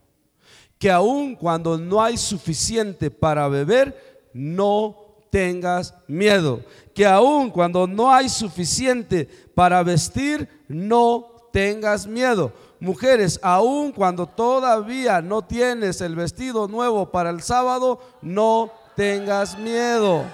Que 0.84 0.92
aun 0.92 1.34
cuando 1.34 1.78
no 1.78 2.04
hay 2.04 2.18
suficiente 2.18 3.10
para 3.10 3.48
beber, 3.48 4.28
no 4.34 4.98
tengas 5.30 5.94
miedo. 6.10 6.60
Que 6.94 7.06
aun 7.06 7.50
cuando 7.50 7.88
no 7.88 8.14
hay 8.14 8.28
suficiente 8.28 9.24
para 9.56 9.82
vestir, 9.82 10.66
no 10.68 11.48
tengas 11.54 12.06
miedo. 12.06 12.52
Mujeres, 12.82 13.40
aun 13.42 13.94
cuando 13.94 14.28
todavía 14.28 15.22
no 15.22 15.42
tienes 15.42 16.02
el 16.02 16.18
vestido 16.18 16.68
nuevo 16.68 17.10
para 17.10 17.30
el 17.30 17.42
sábado, 17.42 18.02
no 18.22 18.70
tengas 18.94 19.58
miedo. 19.58 20.26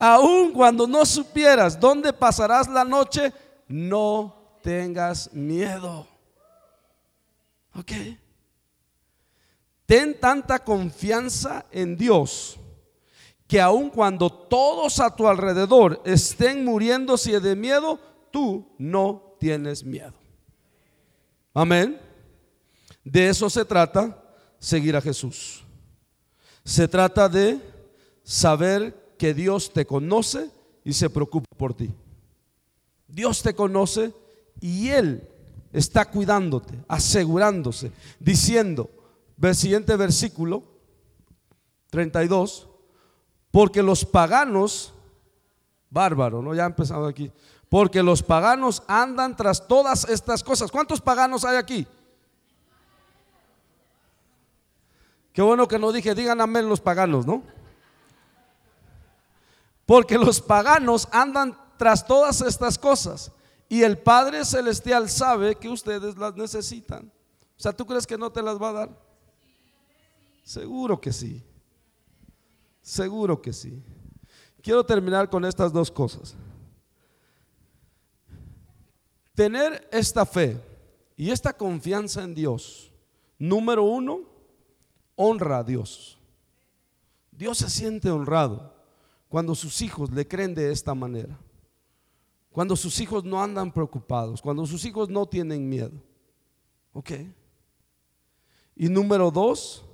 Aun 0.00 0.50
cuando 0.50 0.88
no 0.88 1.06
supieras 1.06 1.78
dónde 1.78 2.12
pasarás 2.12 2.66
la 2.66 2.84
noche, 2.84 3.32
no 3.68 4.37
tengas 4.68 5.32
miedo. 5.32 6.06
¿Ok? 7.74 7.90
Ten 9.86 10.20
tanta 10.20 10.58
confianza 10.58 11.64
en 11.70 11.96
Dios 11.96 12.58
que 13.46 13.62
aun 13.62 13.88
cuando 13.88 14.30
todos 14.30 15.00
a 15.00 15.16
tu 15.16 15.26
alrededor 15.26 16.02
estén 16.04 16.66
muriéndose 16.66 17.40
de 17.40 17.56
miedo, 17.56 17.98
tú 18.30 18.68
no 18.76 19.36
tienes 19.40 19.82
miedo. 19.82 20.12
Amén. 21.54 21.98
De 23.02 23.30
eso 23.30 23.48
se 23.48 23.64
trata 23.64 24.22
seguir 24.58 24.96
a 24.96 25.00
Jesús. 25.00 25.64
Se 26.62 26.86
trata 26.86 27.26
de 27.26 27.58
saber 28.22 29.14
que 29.16 29.32
Dios 29.32 29.72
te 29.72 29.86
conoce 29.86 30.50
y 30.84 30.92
se 30.92 31.08
preocupa 31.08 31.46
por 31.56 31.72
ti. 31.72 31.90
Dios 33.06 33.42
te 33.42 33.54
conoce 33.54 34.12
y 34.60 34.88
Él 34.88 35.28
está 35.72 36.04
cuidándote, 36.10 36.82
asegurándose, 36.88 37.92
diciendo, 38.18 38.90
el 39.40 39.54
siguiente 39.54 39.96
versículo 39.96 40.64
32, 41.90 42.68
porque 43.50 43.82
los 43.82 44.04
paganos, 44.04 44.92
bárbaro, 45.90 46.42
¿no? 46.42 46.54
Ya 46.54 46.66
empezado 46.66 47.06
aquí, 47.06 47.30
porque 47.68 48.02
los 48.02 48.22
paganos 48.22 48.82
andan 48.86 49.36
tras 49.36 49.66
todas 49.66 50.08
estas 50.08 50.42
cosas. 50.42 50.70
¿Cuántos 50.70 51.00
paganos 51.00 51.44
hay 51.44 51.56
aquí? 51.56 51.86
Qué 55.32 55.42
bueno 55.42 55.68
que 55.68 55.78
no 55.78 55.92
dije, 55.92 56.14
digan 56.14 56.40
amén 56.40 56.68
los 56.68 56.80
paganos, 56.80 57.26
¿no? 57.26 57.42
Porque 59.86 60.18
los 60.18 60.40
paganos 60.40 61.08
andan 61.12 61.56
tras 61.76 62.06
todas 62.06 62.40
estas 62.40 62.76
cosas 62.76 63.30
y 63.68 63.82
el 63.82 63.98
Padre 63.98 64.44
Celestial 64.44 65.08
sabe 65.08 65.54
que 65.54 65.68
ustedes 65.68 66.16
las 66.16 66.34
necesitan. 66.36 67.12
O 67.56 67.60
sea, 67.60 67.72
¿tú 67.72 67.84
crees 67.84 68.06
que 68.06 68.16
no 68.16 68.30
te 68.30 68.42
las 68.42 68.60
va 68.60 68.70
a 68.70 68.72
dar? 68.72 69.08
Seguro 70.42 70.98
que 71.00 71.12
sí. 71.12 71.42
Seguro 72.80 73.42
que 73.42 73.52
sí. 73.52 73.82
Quiero 74.62 74.84
terminar 74.84 75.28
con 75.28 75.44
estas 75.44 75.72
dos 75.72 75.90
cosas. 75.90 76.34
Tener 79.34 79.86
esta 79.92 80.24
fe 80.24 80.60
y 81.16 81.30
esta 81.30 81.52
confianza 81.52 82.22
en 82.22 82.34
Dios, 82.34 82.90
número 83.38 83.82
uno, 83.82 84.20
honra 85.14 85.58
a 85.58 85.64
Dios. 85.64 86.18
Dios 87.30 87.58
se 87.58 87.68
siente 87.68 88.10
honrado 88.10 88.74
cuando 89.28 89.54
sus 89.54 89.82
hijos 89.82 90.10
le 90.10 90.26
creen 90.26 90.54
de 90.54 90.72
esta 90.72 90.94
manera. 90.94 91.38
Cuando 92.58 92.74
sus 92.74 92.98
hijos 92.98 93.22
no 93.22 93.40
andan 93.40 93.70
preocupados, 93.70 94.42
cuando 94.42 94.66
sus 94.66 94.84
hijos 94.84 95.08
no 95.08 95.26
tienen 95.26 95.68
miedo. 95.68 96.02
¿Ok? 96.92 97.12
Y 98.74 98.88
número 98.88 99.30
dos, 99.30 99.84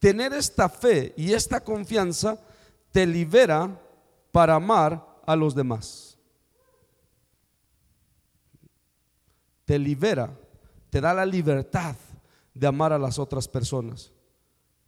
tener 0.00 0.32
esta 0.32 0.68
fe 0.68 1.14
y 1.16 1.32
esta 1.32 1.62
confianza 1.62 2.36
te 2.90 3.06
libera 3.06 3.80
para 4.32 4.56
amar 4.56 5.22
a 5.24 5.36
los 5.36 5.54
demás. 5.54 6.18
Te 9.64 9.78
libera, 9.78 10.36
te 10.90 11.00
da 11.00 11.14
la 11.14 11.24
libertad 11.24 11.94
de 12.52 12.66
amar 12.66 12.92
a 12.92 12.98
las 12.98 13.20
otras 13.20 13.46
personas. 13.46 14.10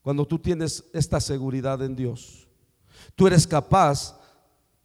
Cuando 0.03 0.27
tú 0.27 0.37
tienes 0.37 0.83
esta 0.93 1.21
seguridad 1.21 1.81
en 1.83 1.95
Dios 1.95 2.49
tú 3.15 3.29
eres 3.29 3.47
capaz 3.47 4.19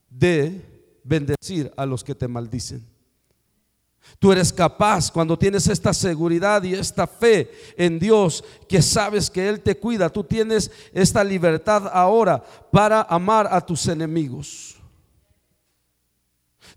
de 0.09 0.74
bendecir 1.05 1.71
a 1.77 1.85
los 1.85 2.03
que 2.03 2.15
te 2.15 2.27
maldicen. 2.27 2.85
Tú 4.19 4.31
eres 4.31 4.51
capaz 4.53 5.11
cuando 5.11 5.37
tienes 5.37 5.67
esta 5.67 5.93
seguridad 5.93 6.63
y 6.63 6.73
esta 6.73 7.07
fe 7.07 7.51
en 7.77 7.99
Dios, 7.99 8.43
que 8.67 8.81
sabes 8.81 9.29
que 9.29 9.47
Él 9.47 9.61
te 9.61 9.77
cuida, 9.77 10.09
tú 10.09 10.23
tienes 10.23 10.71
esta 10.93 11.23
libertad 11.23 11.89
ahora 11.91 12.43
para 12.71 13.01
amar 13.03 13.47
a 13.49 13.61
tus 13.61 13.87
enemigos. 13.87 14.75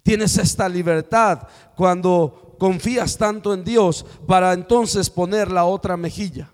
Tienes 0.02 0.36
esta 0.38 0.68
libertad 0.68 1.48
cuando 1.76 2.56
confías 2.58 3.16
tanto 3.16 3.52
en 3.52 3.62
Dios 3.62 4.04
para 4.26 4.52
entonces 4.52 5.10
poner 5.10 5.50
la 5.50 5.64
otra 5.64 5.96
mejilla 5.96 6.50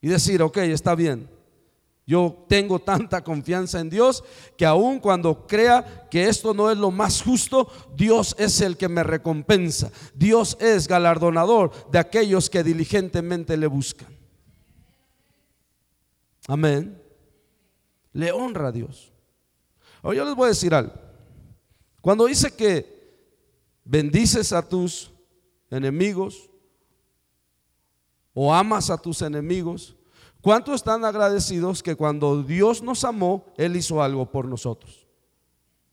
y 0.00 0.08
decir, 0.08 0.42
ok, 0.42 0.58
está 0.58 0.94
bien, 0.94 1.28
yo 2.06 2.44
tengo 2.48 2.80
tanta 2.80 3.22
confianza 3.22 3.78
en 3.80 3.88
Dios 3.88 4.24
que 4.56 4.66
aun 4.66 4.98
cuando 4.98 5.46
crea 5.46 6.08
que 6.10 6.28
esto 6.28 6.52
no 6.52 6.70
es 6.70 6.76
lo 6.76 6.90
más 6.90 7.22
justo, 7.22 7.70
Dios 7.94 8.34
es 8.38 8.60
el 8.60 8.76
que 8.76 8.88
me 8.88 9.04
recompensa. 9.04 9.92
Dios 10.14 10.56
es 10.60 10.88
galardonador 10.88 11.90
de 11.90 11.98
aquellos 11.98 12.50
que 12.50 12.64
diligentemente 12.64 13.56
le 13.56 13.68
buscan. 13.68 14.08
Amén. 16.48 17.00
Le 18.12 18.32
honra 18.32 18.68
a 18.68 18.72
Dios. 18.72 19.12
Ahora 20.02 20.16
yo 20.16 20.24
les 20.24 20.34
voy 20.34 20.46
a 20.46 20.48
decir 20.48 20.74
algo. 20.74 20.92
Cuando 22.00 22.26
dice 22.26 22.52
que 22.54 23.00
bendices 23.84 24.52
a 24.52 24.68
tus 24.68 25.12
enemigos, 25.70 26.50
o 28.34 28.52
amas 28.52 28.90
a 28.90 28.98
tus 28.98 29.22
enemigos, 29.22 29.94
¿cuántos 30.42 30.74
están 30.74 31.04
agradecidos 31.06 31.82
que 31.82 31.96
cuando 31.96 32.42
Dios 32.42 32.82
nos 32.82 33.04
amó, 33.04 33.46
Él 33.56 33.76
hizo 33.76 34.02
algo 34.02 34.30
por 34.30 34.44
nosotros? 34.46 35.06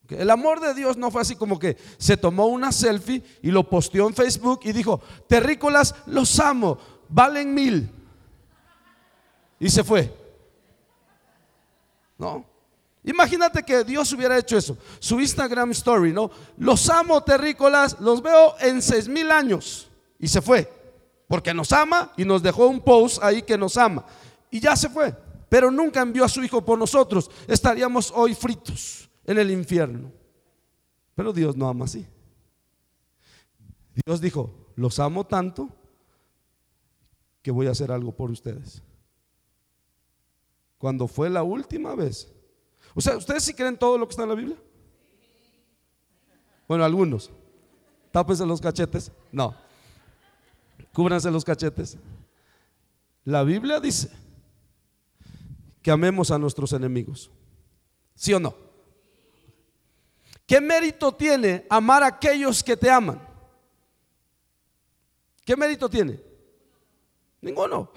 El 0.09 0.29
amor 0.31 0.59
de 0.59 0.73
Dios 0.73 0.97
no 0.97 1.11
fue 1.11 1.21
así 1.21 1.35
como 1.35 1.59
que 1.59 1.77
se 1.97 2.17
tomó 2.17 2.47
una 2.47 2.71
selfie 2.71 3.23
y 3.41 3.51
lo 3.51 3.69
posteó 3.69 4.07
en 4.07 4.15
Facebook 4.15 4.61
y 4.63 4.71
dijo, 4.71 4.99
terrícolas, 5.27 5.93
los 6.07 6.39
amo, 6.39 6.77
valen 7.07 7.53
mil. 7.53 7.89
Y 9.59 9.69
se 9.69 9.83
fue. 9.83 10.11
¿No? 12.17 12.45
Imagínate 13.03 13.63
que 13.63 13.83
Dios 13.83 14.11
hubiera 14.13 14.37
hecho 14.37 14.57
eso. 14.57 14.77
Su 14.99 15.19
Instagram 15.19 15.71
story, 15.71 16.11
¿no? 16.11 16.31
Los 16.57 16.89
amo, 16.89 17.21
terrícolas, 17.23 17.99
los 17.99 18.21
veo 18.21 18.55
en 18.59 18.81
seis 18.81 19.07
mil 19.07 19.31
años. 19.31 19.89
Y 20.19 20.27
se 20.27 20.41
fue. 20.41 20.71
Porque 21.27 21.53
nos 21.53 21.71
ama 21.71 22.11
y 22.17 22.25
nos 22.25 22.41
dejó 22.41 22.67
un 22.67 22.81
post 22.81 23.23
ahí 23.23 23.43
que 23.43 23.57
nos 23.57 23.77
ama. 23.77 24.05
Y 24.49 24.59
ya 24.59 24.75
se 24.75 24.89
fue. 24.89 25.15
Pero 25.49 25.71
nunca 25.71 26.01
envió 26.01 26.23
a 26.25 26.29
su 26.29 26.43
hijo 26.43 26.63
por 26.63 26.77
nosotros. 26.77 27.29
Estaríamos 27.47 28.11
hoy 28.15 28.33
fritos 28.33 29.09
en 29.25 29.37
el 29.37 29.51
infierno. 29.51 30.11
Pero 31.15 31.33
Dios 31.33 31.55
no 31.55 31.67
ama 31.67 31.85
así. 31.85 32.05
Dios 34.05 34.21
dijo, 34.21 34.71
los 34.75 34.99
amo 34.99 35.25
tanto 35.25 35.69
que 37.41 37.51
voy 37.51 37.67
a 37.67 37.71
hacer 37.71 37.91
algo 37.91 38.11
por 38.11 38.31
ustedes. 38.31 38.81
Cuando 40.77 41.07
fue 41.07 41.29
la 41.29 41.43
última 41.43 41.95
vez 41.95 42.31
o 42.95 43.01
sea, 43.01 43.17
¿ustedes 43.17 43.43
sí 43.43 43.53
creen 43.53 43.77
todo 43.77 43.97
lo 43.97 44.07
que 44.07 44.11
está 44.11 44.23
en 44.23 44.29
la 44.29 44.35
Biblia? 44.35 44.57
Bueno, 46.67 46.83
algunos. 46.83 47.31
Tápense 48.11 48.45
los 48.45 48.61
cachetes. 48.61 49.11
No. 49.31 49.55
Cúbranse 50.93 51.29
los 51.31 51.45
cachetes. 51.45 51.97
La 53.23 53.43
Biblia 53.43 53.79
dice 53.79 54.09
que 55.89 55.93
amemos 55.93 56.29
a 56.29 56.37
nuestros 56.37 56.71
enemigos. 56.73 57.31
¿Sí 58.13 58.31
o 58.31 58.39
no? 58.39 58.55
¿Qué 60.45 60.61
mérito 60.61 61.11
tiene 61.11 61.65
amar 61.67 62.03
a 62.03 62.05
aquellos 62.05 62.63
que 62.63 62.77
te 62.77 62.91
aman? 62.91 63.19
¿Qué 65.43 65.57
mérito 65.57 65.89
tiene? 65.89 66.21
Ninguno. 67.41 67.91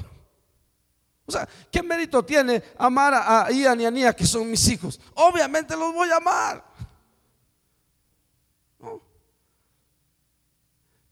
O 1.27 1.31
sea, 1.31 1.47
¿qué 1.71 1.83
mérito 1.83 2.25
tiene 2.25 2.63
amar 2.79 3.13
a 3.13 3.51
Ian 3.53 3.79
y 3.83 3.85
a 3.85 3.91
Nia, 3.91 4.17
que 4.17 4.25
son 4.25 4.51
mis 4.51 4.67
hijos? 4.69 4.99
Obviamente 5.13 5.77
los 5.77 5.93
voy 5.93 6.09
a 6.09 6.17
amar. 6.17 6.65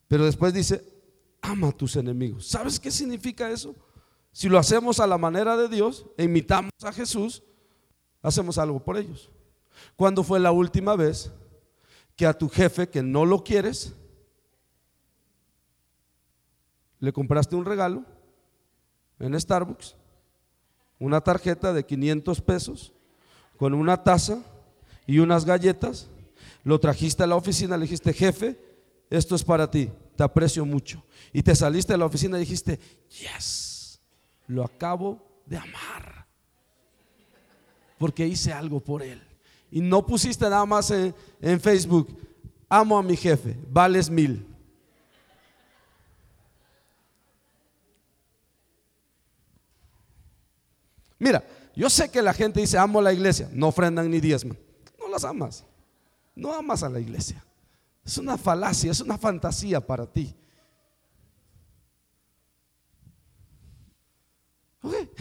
Pero 0.08 0.24
después 0.24 0.54
dice, 0.54 0.82
ama 1.42 1.68
a 1.68 1.72
tus 1.72 1.96
enemigos. 1.96 2.46
¿Sabes 2.46 2.80
qué 2.80 2.90
significa 2.90 3.50
eso? 3.50 3.76
Si 4.32 4.48
lo 4.48 4.58
hacemos 4.58 5.00
a 5.00 5.06
la 5.06 5.18
manera 5.18 5.56
de 5.56 5.68
Dios, 5.68 6.06
e 6.16 6.24
imitamos 6.24 6.72
a 6.82 6.92
Jesús, 6.92 7.42
hacemos 8.22 8.58
algo 8.58 8.80
por 8.80 8.96
ellos. 8.96 9.30
¿Cuándo 9.96 10.22
fue 10.22 10.40
la 10.40 10.52
última 10.52 10.96
vez 10.96 11.32
que 12.16 12.26
a 12.26 12.36
tu 12.36 12.48
jefe 12.48 12.88
que 12.88 13.02
no 13.02 13.24
lo 13.24 13.42
quieres, 13.42 13.94
le 16.98 17.12
compraste 17.12 17.56
un 17.56 17.64
regalo 17.64 18.04
en 19.18 19.38
Starbucks? 19.38 19.96
una 21.00 21.22
tarjeta 21.22 21.72
de 21.72 21.84
500 21.84 22.40
pesos 22.42 22.92
con 23.56 23.74
una 23.74 24.04
taza 24.04 24.42
y 25.06 25.18
unas 25.18 25.44
galletas, 25.44 26.08
lo 26.62 26.78
trajiste 26.78 27.24
a 27.24 27.26
la 27.26 27.36
oficina, 27.36 27.76
le 27.76 27.82
dijiste, 27.82 28.12
jefe, 28.12 28.58
esto 29.08 29.34
es 29.34 29.42
para 29.42 29.68
ti, 29.70 29.90
te 30.14 30.22
aprecio 30.22 30.64
mucho. 30.64 31.02
Y 31.32 31.42
te 31.42 31.56
saliste 31.56 31.94
de 31.94 31.98
la 31.98 32.04
oficina 32.04 32.36
y 32.36 32.40
dijiste, 32.40 32.78
yes, 33.08 33.69
lo 34.50 34.64
acabo 34.64 35.22
de 35.46 35.56
amar, 35.56 36.26
porque 37.98 38.26
hice 38.26 38.52
algo 38.52 38.80
por 38.80 39.02
él. 39.02 39.22
Y 39.70 39.80
no 39.80 40.04
pusiste 40.04 40.44
nada 40.50 40.66
más 40.66 40.90
en, 40.90 41.60
Facebook, 41.60 42.18
amo 42.68 42.98
a 42.98 43.02
mi 43.02 43.16
jefe, 43.16 43.56
vales 43.68 44.10
mil. 44.10 44.44
Mira, 51.18 51.44
yo 51.76 51.88
sé 51.88 52.10
que 52.10 52.20
la 52.20 52.32
gente 52.32 52.60
dice, 52.60 52.76
amo 52.76 53.00
la 53.00 53.12
iglesia, 53.12 53.48
no 53.52 53.68
ofrendan 53.68 54.10
ni 54.10 54.20
diezman. 54.20 54.58
No 54.98 55.08
las 55.08 55.24
amas. 55.24 55.64
No 56.34 56.52
amas 56.52 56.82
a 56.82 56.88
la 56.88 56.98
iglesia. 56.98 57.44
Es 58.04 58.18
una 58.18 58.36
falacia, 58.36 58.90
es 58.90 59.00
una 59.00 59.16
fantasía 59.16 59.86
para 59.86 60.06
ti. 60.06 60.34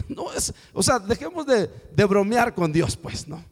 No 0.08 0.32
es, 0.32 0.54
o 0.72 0.82
sea, 0.82 0.98
dejemos 0.98 1.46
de, 1.46 1.66
de 1.66 2.04
bromear 2.04 2.54
con 2.54 2.72
Dios, 2.72 2.96
pues, 2.96 3.28
¿no? 3.28 3.44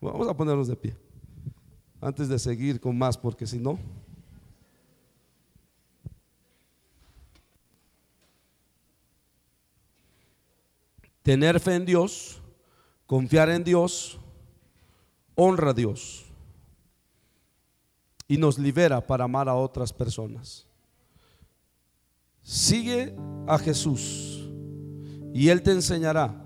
Vamos 0.00 0.28
a 0.28 0.36
ponernos 0.36 0.68
de 0.68 0.76
pie. 0.76 0.96
Antes 2.00 2.28
de 2.28 2.38
seguir 2.38 2.80
con 2.80 2.98
más, 2.98 3.16
porque 3.16 3.46
si 3.46 3.58
no... 3.58 3.78
Tener 11.22 11.58
fe 11.58 11.76
en 11.76 11.86
Dios, 11.86 12.42
confiar 13.06 13.48
en 13.48 13.64
Dios, 13.64 14.18
honra 15.34 15.70
a 15.70 15.72
Dios 15.72 16.26
y 18.28 18.36
nos 18.36 18.58
libera 18.58 19.00
para 19.00 19.24
amar 19.24 19.48
a 19.48 19.54
otras 19.54 19.90
personas. 19.90 20.66
Sigue 22.44 23.16
a 23.46 23.58
Jesús 23.58 24.50
y 25.32 25.48
Él 25.48 25.62
te 25.62 25.72
enseñará 25.72 26.44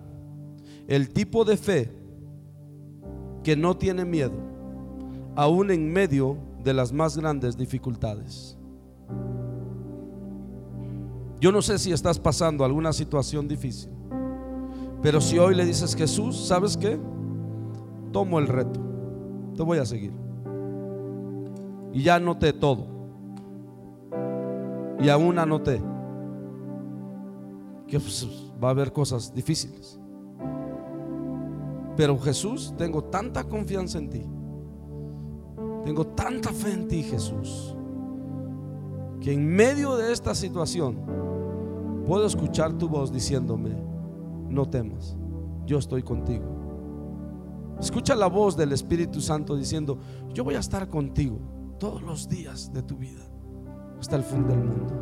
el 0.87 1.11
tipo 1.11 1.45
de 1.45 1.57
fe 1.57 1.93
que 3.43 3.57
no 3.57 3.77
tiene 3.77 4.05
miedo, 4.05 4.33
aún 5.35 5.73
en 5.73 5.93
medio 5.93 6.39
de 6.63 6.73
las 6.73 6.93
más 6.93 7.19
grandes 7.19 7.57
dificultades. 7.57 8.57
Yo 11.41 11.51
no 11.51 11.63
sé 11.63 11.79
si 11.79 11.93
estás 11.93 12.19
pasando 12.19 12.65
alguna 12.65 12.93
situación 12.93 13.49
difícil. 13.49 13.91
Pero 15.03 15.21
si 15.21 15.39
hoy 15.39 15.55
le 15.55 15.65
dices, 15.65 15.95
Jesús, 15.95 16.37
¿sabes 16.47 16.77
qué? 16.77 16.99
Tomo 18.13 18.39
el 18.39 18.47
reto. 18.47 18.81
Te 19.57 19.63
voy 19.63 19.79
a 19.79 19.85
seguir. 19.85 20.13
Y 21.93 22.03
ya 22.03 22.17
anoté 22.17 22.53
todo. 22.53 22.98
Y 25.01 25.09
aún 25.09 25.39
anoté 25.39 25.83
que 27.87 27.99
pues, 27.99 28.27
va 28.63 28.69
a 28.69 28.71
haber 28.73 28.93
cosas 28.93 29.33
difíciles. 29.35 29.99
Pero 31.97 32.19
Jesús, 32.19 32.75
tengo 32.77 33.03
tanta 33.05 33.45
confianza 33.45 33.99
en 33.99 34.11
ti. 34.11 34.23
Tengo 35.85 36.07
tanta 36.07 36.53
fe 36.53 36.73
en 36.73 36.87
ti, 36.87 37.03
Jesús. 37.03 37.75
Que 39.21 39.33
en 39.33 39.47
medio 39.47 39.97
de 39.97 40.13
esta 40.13 40.35
situación 40.35 41.01
puedo 42.07 42.27
escuchar 42.27 42.73
tu 42.75 42.89
voz 42.89 43.13
diciéndome, 43.13 43.71
no 44.49 44.69
temas, 44.69 45.17
yo 45.67 45.79
estoy 45.79 46.03
contigo. 46.03 46.45
Escucha 47.81 48.15
la 48.15 48.27
voz 48.27 48.57
del 48.57 48.73
Espíritu 48.73 49.21
Santo 49.21 49.57
diciendo, 49.57 49.99
yo 50.33 50.45
voy 50.45 50.55
a 50.55 50.61
estar 50.61 50.89
contigo 50.89 51.39
todos 51.79 52.03
los 52.03 52.29
días 52.29 52.73
de 52.73 52.83
tu 52.83 52.97
vida, 52.97 53.28
hasta 54.01 54.17
el 54.17 54.23
fin 54.23 54.47
del 54.47 54.59
mundo. 54.59 54.95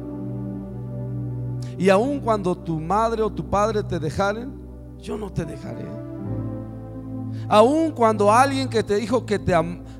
Y 1.78 1.88
aun 1.90 2.20
cuando 2.20 2.56
tu 2.56 2.80
madre 2.80 3.22
o 3.22 3.30
tu 3.30 3.44
padre 3.48 3.82
te 3.82 3.98
dejaren, 3.98 4.52
yo 4.98 5.18
no 5.18 5.30
te 5.30 5.44
dejaré. 5.44 5.84
Aun 7.48 7.90
cuando 7.92 8.32
alguien 8.32 8.68
que 8.68 8.82
te 8.82 8.96
dijo 8.96 9.26
que 9.26 9.38
te, 9.38 9.54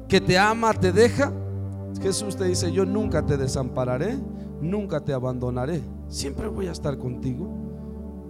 que 0.09 0.20
te 0.20 0.38
ama 0.38 0.72
te 0.72 0.92
deja, 0.92 1.32
Jesús 2.01 2.36
te 2.36 2.44
dice, 2.44 2.72
yo 2.72 2.84
nunca 2.84 3.24
te 3.24 3.36
desampararé, 3.36 4.18
nunca 4.61 5.01
te 5.01 5.12
abandonaré, 5.12 5.82
siempre 6.09 6.49
voy 6.49 6.66
a 6.68 6.72
estar 6.72 6.97
contigo 6.99 7.66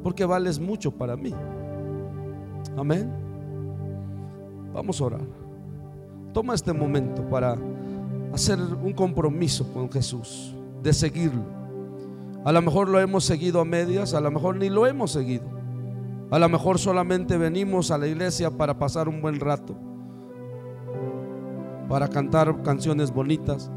porque 0.03 0.25
vales 0.25 0.61
mucho 0.61 0.93
para 0.93 1.17
mí. 1.17 1.35
Amén. 2.77 3.11
Vamos 4.73 5.01
a 5.01 5.05
orar. 5.05 5.27
Toma 6.33 6.55
este 6.55 6.73
momento 6.73 7.29
para 7.29 7.57
hacer 8.37 8.59
un 8.61 8.93
compromiso 8.93 9.73
con 9.73 9.91
Jesús, 9.91 10.55
de 10.83 10.93
seguirlo. 10.93 11.45
A 12.45 12.53
lo 12.53 12.63
mejor 12.63 12.89
lo 12.89 13.01
hemos 13.01 13.25
seguido 13.25 13.61
a 13.61 13.65
medias, 13.65 14.15
a 14.15 14.21
lo 14.21 14.31
mejor 14.31 14.57
ni 14.57 14.69
lo 14.69 14.87
hemos 14.87 15.11
seguido. 15.11 15.45
A 16.31 16.39
lo 16.39 16.49
mejor 16.49 16.79
solamente 16.79 17.37
venimos 17.39 17.91
a 17.91 17.99
la 17.99 18.07
iglesia 18.07 18.51
para 18.51 18.79
pasar 18.79 19.09
un 19.09 19.21
buen 19.21 19.41
rato, 19.41 19.75
para 21.89 22.09
cantar 22.09 22.63
canciones 22.63 23.13
bonitas. 23.13 23.71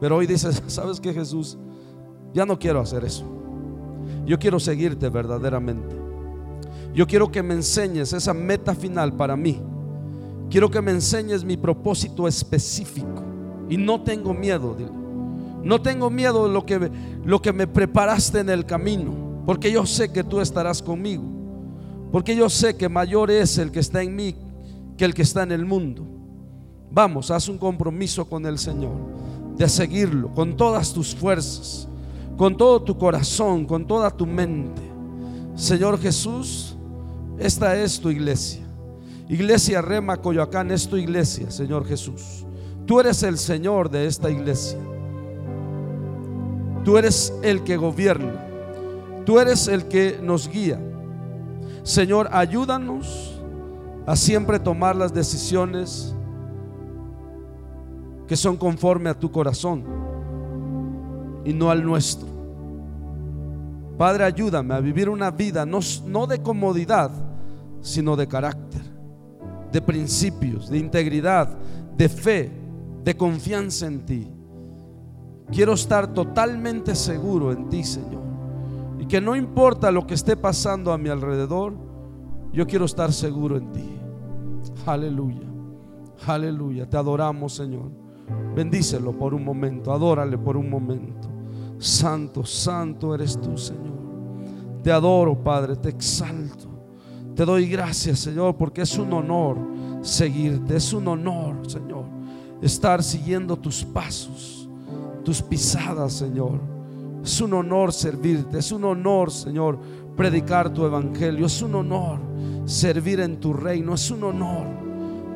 Pero 0.00 0.16
hoy 0.16 0.26
dices, 0.26 0.62
¿sabes 0.66 1.00
qué 1.00 1.12
Jesús? 1.12 1.58
Ya 2.32 2.46
no 2.46 2.58
quiero 2.58 2.80
hacer 2.80 3.04
eso. 3.04 3.24
Yo 4.24 4.38
quiero 4.38 4.60
seguirte 4.60 5.08
verdaderamente. 5.08 5.96
Yo 6.94 7.06
quiero 7.06 7.30
que 7.30 7.42
me 7.42 7.54
enseñes 7.54 8.12
esa 8.12 8.32
meta 8.32 8.74
final 8.74 9.14
para 9.14 9.36
mí. 9.36 9.60
Quiero 10.48 10.70
que 10.70 10.80
me 10.80 10.90
enseñes 10.90 11.44
mi 11.44 11.56
propósito 11.56 12.26
específico. 12.26 13.29
Y 13.70 13.76
no 13.76 14.02
tengo 14.02 14.34
miedo, 14.34 14.76
No 15.62 15.80
tengo 15.80 16.10
miedo 16.10 16.46
de 16.46 16.52
lo 16.52 16.66
que, 16.66 16.90
lo 17.24 17.40
que 17.40 17.52
me 17.52 17.66
preparaste 17.66 18.40
en 18.40 18.50
el 18.50 18.66
camino, 18.66 19.42
porque 19.46 19.70
yo 19.70 19.86
sé 19.86 20.12
que 20.12 20.24
tú 20.24 20.40
estarás 20.40 20.82
conmigo. 20.82 21.22
Porque 22.12 22.34
yo 22.34 22.50
sé 22.50 22.76
que 22.76 22.88
mayor 22.88 23.30
es 23.30 23.56
el 23.56 23.70
que 23.70 23.80
está 23.80 24.02
en 24.02 24.16
mí 24.16 24.34
que 24.98 25.04
el 25.04 25.14
que 25.14 25.22
está 25.22 25.44
en 25.44 25.52
el 25.52 25.64
mundo. 25.64 26.04
Vamos, 26.90 27.30
haz 27.30 27.48
un 27.48 27.56
compromiso 27.56 28.28
con 28.28 28.44
el 28.44 28.58
Señor 28.58 28.92
de 29.56 29.68
seguirlo 29.68 30.32
con 30.34 30.56
todas 30.56 30.92
tus 30.92 31.14
fuerzas, 31.14 31.86
con 32.36 32.56
todo 32.56 32.82
tu 32.82 32.98
corazón, 32.98 33.64
con 33.64 33.86
toda 33.86 34.10
tu 34.10 34.26
mente. 34.26 34.82
Señor 35.54 35.98
Jesús, 36.00 36.76
esta 37.38 37.76
es 37.76 38.00
tu 38.00 38.10
iglesia. 38.10 38.62
Iglesia 39.28 39.80
Rema 39.80 40.16
Coyoacán 40.16 40.70
es 40.72 40.88
tu 40.88 40.96
iglesia, 40.96 41.50
Señor 41.50 41.86
Jesús. 41.86 42.44
Tú 42.90 42.98
eres 42.98 43.22
el 43.22 43.38
Señor 43.38 43.88
de 43.88 44.04
esta 44.04 44.28
iglesia. 44.28 44.76
Tú 46.84 46.98
eres 46.98 47.32
el 47.44 47.62
que 47.62 47.76
gobierna. 47.76 48.32
Tú 49.24 49.38
eres 49.38 49.68
el 49.68 49.86
que 49.86 50.18
nos 50.20 50.48
guía. 50.48 50.80
Señor, 51.84 52.28
ayúdanos 52.32 53.40
a 54.04 54.16
siempre 54.16 54.58
tomar 54.58 54.96
las 54.96 55.14
decisiones 55.14 56.16
que 58.26 58.34
son 58.34 58.56
conforme 58.56 59.08
a 59.08 59.16
tu 59.16 59.30
corazón 59.30 59.84
y 61.44 61.52
no 61.52 61.70
al 61.70 61.84
nuestro. 61.84 62.26
Padre, 63.98 64.24
ayúdame 64.24 64.74
a 64.74 64.80
vivir 64.80 65.08
una 65.08 65.30
vida 65.30 65.64
no, 65.64 65.78
no 66.06 66.26
de 66.26 66.42
comodidad, 66.42 67.12
sino 67.82 68.16
de 68.16 68.26
carácter, 68.26 68.82
de 69.70 69.80
principios, 69.80 70.68
de 70.68 70.78
integridad, 70.78 71.56
de 71.96 72.08
fe, 72.08 72.60
de 73.04 73.16
confianza 73.16 73.86
en 73.86 74.04
ti. 74.04 74.28
Quiero 75.50 75.72
estar 75.72 76.12
totalmente 76.12 76.94
seguro 76.94 77.52
en 77.52 77.68
ti, 77.68 77.82
Señor. 77.82 78.22
Y 78.98 79.06
que 79.06 79.20
no 79.20 79.34
importa 79.34 79.90
lo 79.90 80.06
que 80.06 80.14
esté 80.14 80.36
pasando 80.36 80.92
a 80.92 80.98
mi 80.98 81.08
alrededor, 81.08 81.74
yo 82.52 82.66
quiero 82.66 82.84
estar 82.84 83.12
seguro 83.12 83.56
en 83.56 83.72
ti. 83.72 83.90
Aleluya. 84.86 85.48
Aleluya. 86.26 86.88
Te 86.88 86.96
adoramos, 86.96 87.54
Señor. 87.54 87.90
Bendícelo 88.54 89.12
por 89.12 89.34
un 89.34 89.44
momento. 89.44 89.92
Adórale 89.92 90.38
por 90.38 90.56
un 90.56 90.68
momento. 90.68 91.28
Santo, 91.78 92.44
santo 92.44 93.14
eres 93.14 93.40
tú, 93.40 93.56
Señor. 93.56 93.98
Te 94.82 94.92
adoro, 94.92 95.42
Padre. 95.42 95.76
Te 95.76 95.88
exalto. 95.88 96.68
Te 97.34 97.44
doy 97.44 97.68
gracias, 97.68 98.18
Señor, 98.18 98.56
porque 98.56 98.82
es 98.82 98.98
un 98.98 99.12
honor 99.12 99.56
seguirte. 100.02 100.76
Es 100.76 100.92
un 100.92 101.08
honor, 101.08 101.68
Señor, 101.70 102.04
estar 102.62 103.02
siguiendo 103.02 103.56
tus 103.56 103.84
pasos, 103.84 104.68
tus 105.24 105.42
pisadas, 105.42 106.12
Señor. 106.14 106.60
Es 107.22 107.40
un 107.40 107.52
honor 107.52 107.92
servirte. 107.92 108.58
Es 108.58 108.72
un 108.72 108.84
honor, 108.84 109.30
Señor, 109.30 109.78
predicar 110.16 110.72
tu 110.72 110.84
evangelio. 110.84 111.46
Es 111.46 111.60
un 111.62 111.74
honor 111.74 112.18
servir 112.64 113.20
en 113.20 113.38
tu 113.38 113.52
reino. 113.52 113.94
Es 113.94 114.10
un 114.10 114.24
honor 114.24 114.66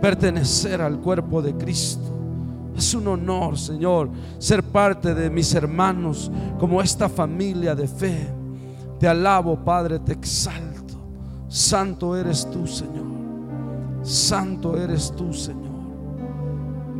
pertenecer 0.01 0.81
al 0.81 1.01
cuerpo 1.01 1.43
de 1.43 1.55
Cristo. 1.55 2.11
Es 2.77 2.93
un 2.95 3.07
honor, 3.07 3.57
Señor, 3.57 4.11
ser 4.39 4.63
parte 4.63 5.15
de 5.15 5.31
mis 5.31 5.55
hermanos 5.55 6.31
como 6.59 6.83
esta 6.83 7.09
familia 7.09 7.75
de 7.75 7.87
fe. 7.87 8.29
Te 8.99 9.07
alabo, 9.07 9.57
Padre, 9.63 10.01
te 10.01 10.13
exalto. 10.13 10.95
Santo 11.49 12.17
eres 12.17 12.49
tú, 12.51 12.67
Señor. 12.67 13.05
Santo 14.03 14.77
eres 14.77 15.13
tú, 15.17 15.33
Señor. 15.33 15.64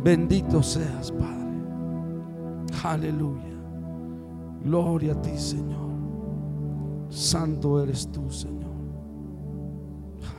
Bendito 0.05 0.61
seas, 0.61 1.11
Padre. 1.11 1.57
Aleluya. 2.83 3.57
Gloria 4.63 5.13
a 5.13 5.21
ti, 5.23 5.35
Señor. 5.35 5.89
Santo 7.09 7.81
eres 7.81 8.11
tú, 8.11 8.29
Señor. 8.29 8.75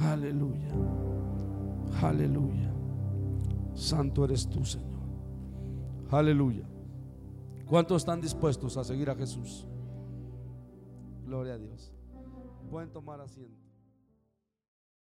Aleluya. 0.02 0.70
Aleluya. 2.00 2.72
Santo 3.74 4.24
eres 4.24 4.48
tú, 4.48 4.64
Señor. 4.64 5.00
Aleluya. 6.12 6.68
¿Cuántos 7.66 8.02
están 8.02 8.20
dispuestos 8.20 8.76
a 8.76 8.84
seguir 8.84 9.10
a 9.10 9.16
Jesús? 9.16 9.66
Gloria 11.24 11.54
a 11.54 11.58
Dios. 11.58 11.92
Pueden 12.70 12.92
tomar 12.92 13.20
asiento. 13.20 13.65